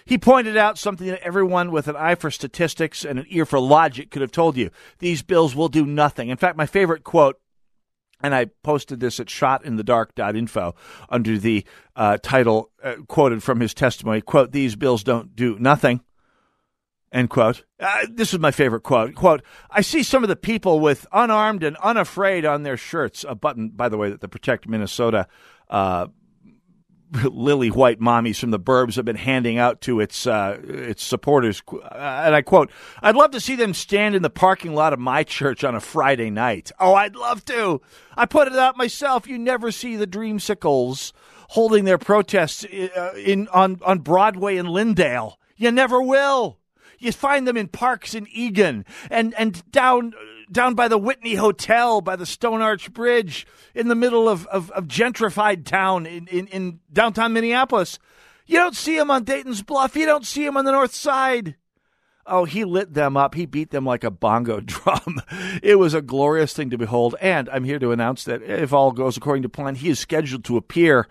He 0.04 0.18
pointed 0.18 0.56
out 0.56 0.78
something 0.78 1.06
that 1.06 1.22
everyone 1.22 1.72
with 1.72 1.88
an 1.88 1.96
eye 1.96 2.14
for 2.14 2.30
statistics 2.30 3.04
and 3.04 3.18
an 3.18 3.26
ear 3.28 3.46
for 3.46 3.58
logic 3.58 4.10
could 4.10 4.22
have 4.22 4.32
told 4.32 4.56
you. 4.56 4.70
These 4.98 5.22
bills 5.22 5.54
will 5.54 5.68
do 5.68 5.84
nothing. 5.86 6.28
In 6.28 6.36
fact, 6.36 6.56
my 6.56 6.66
favorite 6.66 7.04
quote 7.04 7.40
and 8.22 8.34
I 8.34 8.46
posted 8.62 9.00
this 9.00 9.20
at 9.20 9.26
shotinthedark.info 9.28 10.74
under 11.08 11.38
the 11.38 11.64
uh, 11.96 12.18
title 12.22 12.70
uh, 12.82 12.96
quoted 13.08 13.42
from 13.42 13.60
his 13.60 13.74
testimony, 13.74 14.20
quote, 14.20 14.52
these 14.52 14.76
bills 14.76 15.02
don't 15.02 15.34
do 15.34 15.58
nothing, 15.58 16.02
end 17.12 17.30
quote. 17.30 17.64
Uh, 17.78 18.06
this 18.10 18.32
is 18.32 18.38
my 18.38 18.50
favorite 18.50 18.82
quote. 18.82 19.14
Quote, 19.14 19.42
I 19.70 19.80
see 19.80 20.02
some 20.02 20.22
of 20.22 20.28
the 20.28 20.36
people 20.36 20.80
with 20.80 21.06
unarmed 21.12 21.62
and 21.62 21.76
unafraid 21.78 22.44
on 22.44 22.62
their 22.62 22.76
shirts, 22.76 23.24
a 23.28 23.34
button, 23.34 23.70
by 23.70 23.88
the 23.88 23.96
way, 23.96 24.10
that 24.10 24.20
the 24.20 24.28
Protect 24.28 24.68
Minnesota 24.68 25.26
uh, 25.68 26.08
lily 27.24 27.70
white 27.70 28.00
mommies 28.00 28.38
from 28.38 28.50
the 28.50 28.60
burbs 28.60 28.96
have 28.96 29.04
been 29.04 29.16
handing 29.16 29.58
out 29.58 29.80
to 29.82 30.00
its 30.00 30.26
uh, 30.26 30.58
its 30.62 31.02
supporters. 31.02 31.62
And 31.92 32.34
I 32.34 32.42
quote, 32.42 32.70
"I'd 33.02 33.16
love 33.16 33.32
to 33.32 33.40
see 33.40 33.56
them 33.56 33.74
stand 33.74 34.14
in 34.14 34.22
the 34.22 34.30
parking 34.30 34.74
lot 34.74 34.92
of 34.92 34.98
my 34.98 35.24
church 35.24 35.64
on 35.64 35.74
a 35.74 35.80
Friday 35.80 36.30
night. 36.30 36.70
Oh, 36.78 36.94
I'd 36.94 37.16
love 37.16 37.44
to. 37.46 37.80
I 38.16 38.26
put 38.26 38.48
it 38.48 38.56
out 38.56 38.76
myself. 38.76 39.26
You 39.26 39.38
never 39.38 39.72
see 39.72 39.96
the 39.96 40.06
Dreamsicles 40.06 41.12
holding 41.50 41.84
their 41.84 41.98
protests 41.98 42.64
uh, 42.64 43.12
in 43.16 43.48
on 43.48 43.80
on 43.84 44.00
Broadway 44.00 44.56
in 44.56 44.66
Lyndale. 44.66 45.38
You 45.56 45.70
never 45.70 46.00
will." 46.00 46.58
You 47.02 47.12
find 47.12 47.48
them 47.48 47.56
in 47.56 47.68
parks 47.68 48.14
in 48.14 48.26
Eagan 48.30 48.84
and, 49.10 49.32
and 49.38 49.62
down 49.72 50.12
down 50.50 50.74
by 50.74 50.88
the 50.88 50.98
Whitney 50.98 51.34
Hotel, 51.34 52.00
by 52.00 52.16
the 52.16 52.26
Stone 52.26 52.60
Arch 52.60 52.92
Bridge, 52.92 53.46
in 53.74 53.88
the 53.88 53.94
middle 53.94 54.28
of, 54.28 54.46
of, 54.48 54.70
of 54.72 54.86
gentrified 54.86 55.64
town 55.64 56.06
in, 56.06 56.26
in, 56.26 56.46
in 56.48 56.80
downtown 56.92 57.32
Minneapolis. 57.32 57.98
You 58.46 58.56
don't 58.58 58.76
see 58.76 58.96
him 58.96 59.10
on 59.10 59.24
Dayton's 59.24 59.62
Bluff. 59.62 59.94
You 59.94 60.06
don't 60.06 60.26
see 60.26 60.44
him 60.44 60.56
on 60.56 60.64
the 60.64 60.72
north 60.72 60.94
side. 60.94 61.56
Oh, 62.26 62.44
he 62.44 62.64
lit 62.64 62.94
them 62.94 63.16
up. 63.16 63.34
He 63.34 63.46
beat 63.46 63.70
them 63.70 63.84
like 63.84 64.04
a 64.04 64.10
bongo 64.10 64.60
drum. 64.64 65.22
It 65.62 65.78
was 65.78 65.94
a 65.94 66.02
glorious 66.02 66.52
thing 66.52 66.70
to 66.70 66.78
behold. 66.78 67.14
And 67.20 67.48
I'm 67.48 67.64
here 67.64 67.78
to 67.78 67.92
announce 67.92 68.24
that 68.24 68.42
if 68.42 68.72
all 68.72 68.92
goes 68.92 69.16
according 69.16 69.42
to 69.42 69.48
plan, 69.48 69.74
he 69.74 69.88
is 69.88 69.98
scheduled 69.98 70.44
to 70.44 70.56
appear 70.56 71.08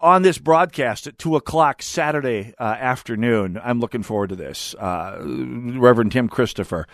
on 0.00 0.22
this 0.22 0.38
broadcast 0.38 1.06
at 1.06 1.18
2 1.18 1.36
o'clock 1.36 1.82
Saturday 1.82 2.54
uh, 2.58 2.62
afternoon. 2.62 3.60
I'm 3.62 3.80
looking 3.80 4.02
forward 4.02 4.30
to 4.30 4.36
this. 4.36 4.74
Uh, 4.74 5.18
Reverend 5.20 6.12
Tim 6.12 6.28
Christopher, 6.28 6.86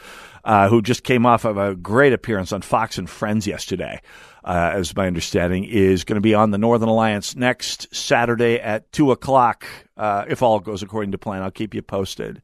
uh, 0.45 0.69
who 0.69 0.83
just 0.83 1.03
came 1.03 1.27
off 1.27 1.45
of 1.45 1.57
a 1.57 1.75
great 1.75 2.13
appearance 2.13 2.53
on 2.53 2.63
Fox 2.63 2.99
and 2.99 3.09
Friends 3.09 3.47
yesterday, 3.47 4.01
uh, 4.45 4.73
as 4.75 4.95
my 4.97 5.07
understanding, 5.07 5.65
is 5.65 6.05
going 6.05 6.17
to 6.17 6.21
be 6.21 6.35
on 6.35 6.51
the 6.51 6.59
Northern 6.59 6.89
Alliance 6.89 7.37
next 7.37 7.95
Saturday 7.95 8.59
at 8.61 8.91
2 8.93 9.11
o'clock, 9.13 9.67
uh, 9.97 10.25
if 10.29 10.43
all 10.43 10.61
goes 10.61 10.83
according 10.83 11.13
to 11.13 11.19
plan. 11.19 11.43
I'll 11.43 11.51
keep 11.51 11.75
you 11.75 11.83
posted. 11.83 12.43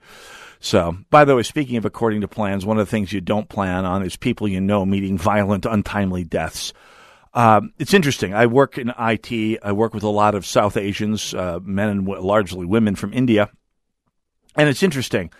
So, 0.60 0.96
by 1.08 1.24
the 1.24 1.34
way, 1.34 1.42
speaking 1.42 1.78
of 1.78 1.86
according 1.86 2.20
to 2.20 2.28
plans, 2.28 2.66
one 2.66 2.78
of 2.78 2.86
the 2.86 2.90
things 2.90 3.14
you 3.14 3.22
don't 3.22 3.48
plan 3.48 3.86
on 3.86 4.02
is 4.02 4.16
people 4.16 4.46
you 4.46 4.60
know 4.60 4.84
meeting 4.84 5.16
violent, 5.16 5.64
untimely 5.64 6.22
deaths. 6.22 6.74
Um, 7.32 7.72
it's 7.78 7.94
interesting. 7.94 8.34
I 8.34 8.46
work 8.46 8.76
in 8.76 8.92
IT. 8.98 9.60
I 9.62 9.72
work 9.72 9.94
with 9.94 10.02
a 10.02 10.08
lot 10.08 10.34
of 10.34 10.44
South 10.44 10.76
Asians, 10.76 11.32
uh, 11.32 11.60
men 11.62 11.88
and 11.88 12.06
w- 12.06 12.26
largely 12.26 12.66
women 12.66 12.96
from 12.96 13.12
India. 13.12 13.50
And 14.56 14.68
it's 14.68 14.82
interesting. 14.82 15.30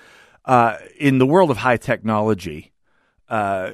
Uh, 0.45 0.77
in 0.99 1.19
the 1.19 1.27
world 1.27 1.51
of 1.51 1.59
high 1.59 1.77
technology, 1.77 2.73
uh, 3.29 3.73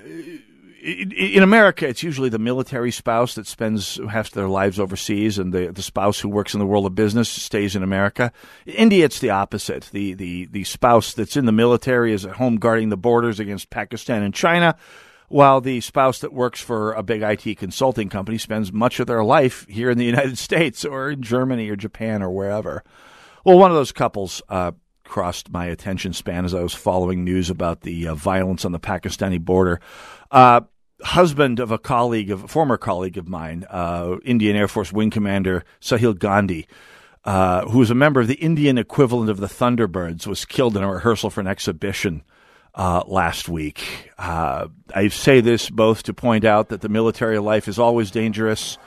in 0.87 1.43
America, 1.43 1.87
it's 1.89 2.05
usually 2.05 2.29
the 2.29 2.39
military 2.39 2.93
spouse 2.93 3.35
that 3.35 3.47
spends 3.47 3.99
half 4.09 4.31
their 4.31 4.47
lives 4.47 4.79
overseas, 4.79 5.37
and 5.37 5.53
the, 5.53 5.73
the 5.73 5.83
spouse 5.83 6.21
who 6.21 6.29
works 6.29 6.55
in 6.55 6.61
the 6.61 6.67
world 6.67 6.87
of 6.87 6.95
business 6.95 7.29
stays 7.29 7.75
in 7.75 7.83
America. 7.83 8.33
In 8.67 8.75
India, 8.75 9.05
it's 9.05 9.19
the 9.19 9.31
opposite. 9.31 9.91
The, 9.93 10.15
the, 10.15 10.47
the 10.47 10.63
spouse 10.65 11.13
that's 11.13 11.37
in 11.37 11.45
the 11.45 11.53
military 11.53 12.13
is 12.13 12.25
at 12.25 12.37
home 12.37 12.57
guarding 12.57 12.91
the 12.91 12.97
borders 12.97 13.41
against 13.41 13.69
Pakistan 13.69 14.23
and 14.23 14.33
China 14.33 14.77
while 15.29 15.61
the 15.61 15.81
spouse 15.81 16.21
that 16.21 16.33
works 16.33 16.61
for 16.61 16.93
a 16.93 17.03
big 17.03 17.23
IT 17.23 17.59
consulting 17.59 18.09
company 18.09 18.39
spends 18.39 18.73
much 18.73 19.01
of 19.01 19.07
their 19.07 19.25
life 19.25 19.67
here 19.69 19.91
in 19.91 19.99
the 19.99 20.05
United 20.15 20.39
States 20.39 20.85
or 20.85 21.11
in 21.11 21.23
Germany 21.23 21.69
or 21.69 21.77
Japan 21.77 22.23
or 22.23 22.31
wherever. 22.31 22.83
Well, 23.45 23.59
one 23.59 23.71
of 23.71 23.77
those 23.77 23.93
couples 23.93 24.43
uh, 24.49 24.73
crossed 25.05 25.51
my 25.51 25.67
attention 25.67 26.13
span 26.13 26.45
as 26.45 26.55
I 26.55 26.63
was 26.63 26.75
following 26.75 27.25
news 27.25 27.51
about 27.51 27.83
the 27.83 28.09
uh, 28.09 28.15
violence 28.15 28.65
on 28.65 28.73
the 28.73 28.81
Pakistani 28.81 29.41
border. 29.41 29.81
Uh, 30.31 30.63
husband 31.03 31.61
of 31.61 31.71
a 31.71 31.79
colleague 31.79 32.31
of 32.31 32.45
a 32.45 32.49
former 32.49 32.77
colleague 32.77 33.19
of 33.19 33.29
mine, 33.29 33.65
uh, 33.71 34.17
Indian 34.25 34.57
Air 34.57 34.69
Force 34.69 34.93
Wing 34.93 35.11
Commander 35.11 35.65
Sahil 35.81 36.19
Gandhi. 36.19 36.67
Uh, 37.25 37.67
who 37.67 37.81
was 37.81 37.91
a 37.91 37.95
member 37.95 38.21
of 38.21 38.29
the 38.29 38.35
Indian 38.35 38.79
equivalent 38.79 39.29
of 39.29 39.39
the 39.39 39.49
Thunderbirds, 39.49 40.29
was 40.29 40.45
killed 40.45 40.77
in 40.77 40.85
a 40.85 40.93
rehearsal 40.93 41.29
for 41.29 41.41
an 41.41 41.49
exhibition 41.49 42.23
uh, 42.77 43.03
last 43.07 43.49
week. 43.49 44.13
Uh, 44.19 44.69
I 44.95 45.09
say 45.09 45.41
this 45.41 45.71
both 45.71 46.05
to 46.05 46.15
point 46.15 46.45
out 46.45 46.69
that 46.69 46.83
the 46.83 46.89
military 46.89 47.39
life 47.39 47.69
is 47.69 47.79
always 47.79 48.11
dangerous, 48.11 48.79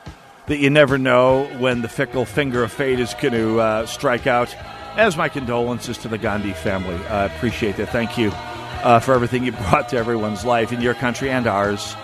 that 0.48 0.58
you 0.58 0.70
never 0.70 0.98
know 0.98 1.46
when 1.58 1.82
the 1.82 1.90
fickle 1.90 2.26
finger 2.26 2.64
of 2.64 2.72
fate 2.72 3.00
is 3.00 3.14
going 3.16 3.34
to 3.34 3.60
uh, 3.60 3.86
strike 3.86 4.28
out. 4.28 4.56
As 4.96 5.16
my 5.16 5.30
condolences 5.30 5.98
to 6.00 6.08
the 6.08 6.18
Gandhi 6.18 6.52
family. 6.52 6.96
I 7.06 7.26
appreciate 7.26 7.78
that. 7.78 7.90
Thank 7.90 8.18
you 8.18 8.32
uh, 8.84 9.00
for 9.00 9.14
everything 9.14 9.46
you 9.46 9.52
brought 9.70 9.90
to 9.90 9.98
everyone's 9.98 10.44
life 10.44 10.74
in 10.74 10.82
your 10.82 10.94
country 10.96 11.30
and 11.30 11.48
ours. 11.48 11.96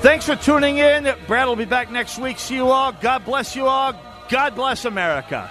Thanks 0.00 0.26
for 0.26 0.36
tuning 0.36 0.78
in. 0.78 1.14
Brad 1.26 1.46
will 1.46 1.56
be 1.56 1.66
back 1.66 1.90
next 1.90 2.18
week. 2.18 2.38
See 2.38 2.56
you 2.56 2.68
all. 2.68 2.92
God 2.92 3.24
bless 3.24 3.54
you 3.54 3.66
all. 3.66 3.94
God 4.28 4.54
bless 4.54 4.84
America. 4.84 5.50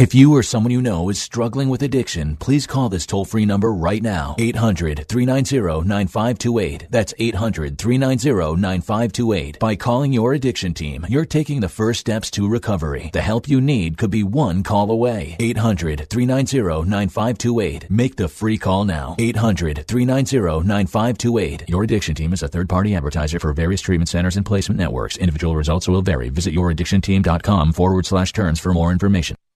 If 0.00 0.14
you 0.14 0.34
or 0.34 0.42
someone 0.42 0.70
you 0.70 0.80
know 0.80 1.10
is 1.10 1.20
struggling 1.20 1.68
with 1.68 1.82
addiction, 1.82 2.36
please 2.36 2.66
call 2.66 2.88
this 2.88 3.04
toll 3.04 3.26
free 3.26 3.44
number 3.44 3.70
right 3.70 4.02
now 4.02 4.34
800 4.38 5.06
390 5.06 5.86
9528. 5.86 6.86
That's 6.88 7.12
800 7.18 7.76
390 7.76 8.58
9528. 8.58 9.58
By 9.58 9.76
calling 9.76 10.14
your 10.14 10.32
addiction 10.32 10.72
team, 10.72 11.04
you're 11.10 11.26
taking 11.26 11.60
the 11.60 11.68
first 11.68 12.00
steps 12.00 12.30
to 12.30 12.48
recovery. 12.48 13.10
The 13.12 13.20
help 13.20 13.46
you 13.46 13.60
need 13.60 13.98
could 13.98 14.10
be 14.10 14.22
one 14.22 14.62
call 14.62 14.90
away. 14.90 15.36
800 15.38 16.08
390 16.08 16.88
9528. 16.88 17.90
Make 17.90 18.16
the 18.16 18.28
free 18.28 18.56
call 18.56 18.86
now. 18.86 19.16
800 19.18 19.84
390 19.86 20.66
9528. 20.66 21.68
Your 21.68 21.82
addiction 21.82 22.14
team 22.14 22.32
is 22.32 22.42
a 22.42 22.48
third 22.48 22.70
party 22.70 22.94
advertiser 22.94 23.38
for 23.38 23.52
various 23.52 23.82
treatment 23.82 24.08
centers 24.08 24.38
and 24.38 24.46
placement 24.46 24.80
networks. 24.80 25.18
Individual 25.18 25.56
results 25.56 25.88
will 25.88 26.00
vary. 26.00 26.30
Visit 26.30 26.54
youraddictionteam.com 26.54 27.74
forward 27.74 28.06
slash 28.06 28.32
turns 28.32 28.58
for 28.58 28.72
more 28.72 28.92
information. 28.92 29.36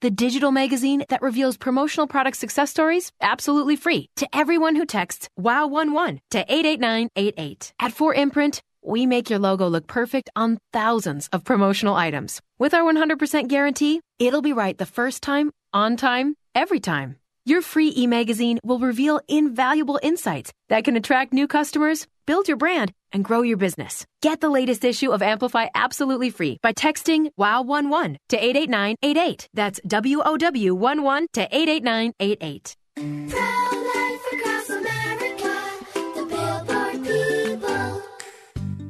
the 0.00 0.10
digital 0.10 0.52
magazine 0.52 1.04
that 1.08 1.22
reveals 1.22 1.56
promotional 1.56 2.06
product 2.06 2.36
success 2.36 2.70
stories 2.70 3.12
absolutely 3.20 3.76
free 3.76 4.08
to 4.16 4.28
everyone 4.32 4.76
who 4.76 4.84
texts 4.84 5.28
WOW11 5.38 6.18
to 6.30 6.38
88988. 6.38 7.72
At 7.80 7.94
4imprint, 7.94 8.60
we 8.84 9.06
make 9.06 9.30
your 9.30 9.38
logo 9.38 9.66
look 9.68 9.86
perfect 9.86 10.30
on 10.36 10.58
thousands 10.72 11.28
of 11.32 11.44
promotional 11.44 11.94
items. 11.94 12.40
With 12.58 12.74
our 12.74 12.82
100% 12.82 13.48
guarantee, 13.48 14.00
it'll 14.18 14.42
be 14.42 14.52
right 14.52 14.76
the 14.76 14.86
first 14.86 15.22
time, 15.22 15.50
on 15.72 15.96
time, 15.96 16.36
every 16.54 16.80
time. 16.80 17.16
Your 17.44 17.62
free 17.62 17.92
e 17.96 18.06
magazine 18.06 18.58
will 18.64 18.78
reveal 18.78 19.20
invaluable 19.28 20.00
insights 20.02 20.52
that 20.68 20.84
can 20.84 20.96
attract 20.96 21.32
new 21.32 21.46
customers 21.46 22.06
build 22.26 22.48
your 22.48 22.56
brand, 22.56 22.92
and 23.12 23.24
grow 23.24 23.42
your 23.42 23.56
business. 23.56 24.04
Get 24.20 24.40
the 24.40 24.50
latest 24.50 24.84
issue 24.84 25.12
of 25.12 25.22
Amplify 25.22 25.68
absolutely 25.74 26.30
free 26.30 26.58
by 26.62 26.72
texting 26.72 27.30
WOW11 27.38 28.16
to 28.28 28.36
88988. 28.36 29.48
That's 29.54 29.80
W 29.86 30.22
O 30.24 30.36
W 30.36 30.76
11 30.76 31.28
to 31.32 31.48
88988. 31.50 32.76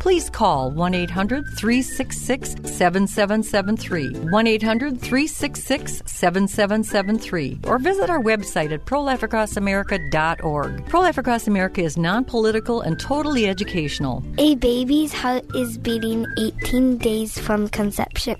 please 0.00 0.28
call 0.28 0.72
1 0.72 0.94
800 0.94 1.46
366 1.56 2.56
7773. 2.76 4.30
1 4.30 4.46
800 4.46 5.00
366 5.00 6.02
7773. 6.06 7.60
Or 7.66 7.78
visit 7.78 8.10
our 8.10 8.20
website 8.20 8.72
at 8.72 8.84
prolifeacrossamerica.org. 8.86 10.86
Pro 10.86 11.00
Life 11.00 11.18
Across 11.18 11.46
America 11.46 11.82
is 11.82 11.96
non 11.96 12.24
political 12.24 12.80
and 12.80 12.98
totally 12.98 13.46
educational. 13.46 14.24
A 14.38 14.56
baby's 14.56 15.12
heart 15.12 15.44
is 15.54 15.78
beating 15.78 16.26
18 16.38 16.98
days 16.98 17.38
from 17.38 17.68
conception. 17.68 18.36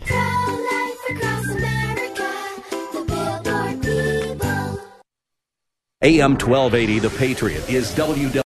AM 6.02 6.32
1280, 6.32 6.98
The 7.00 7.10
Patriot, 7.10 7.68
is 7.68 7.94
WW. 7.94 8.49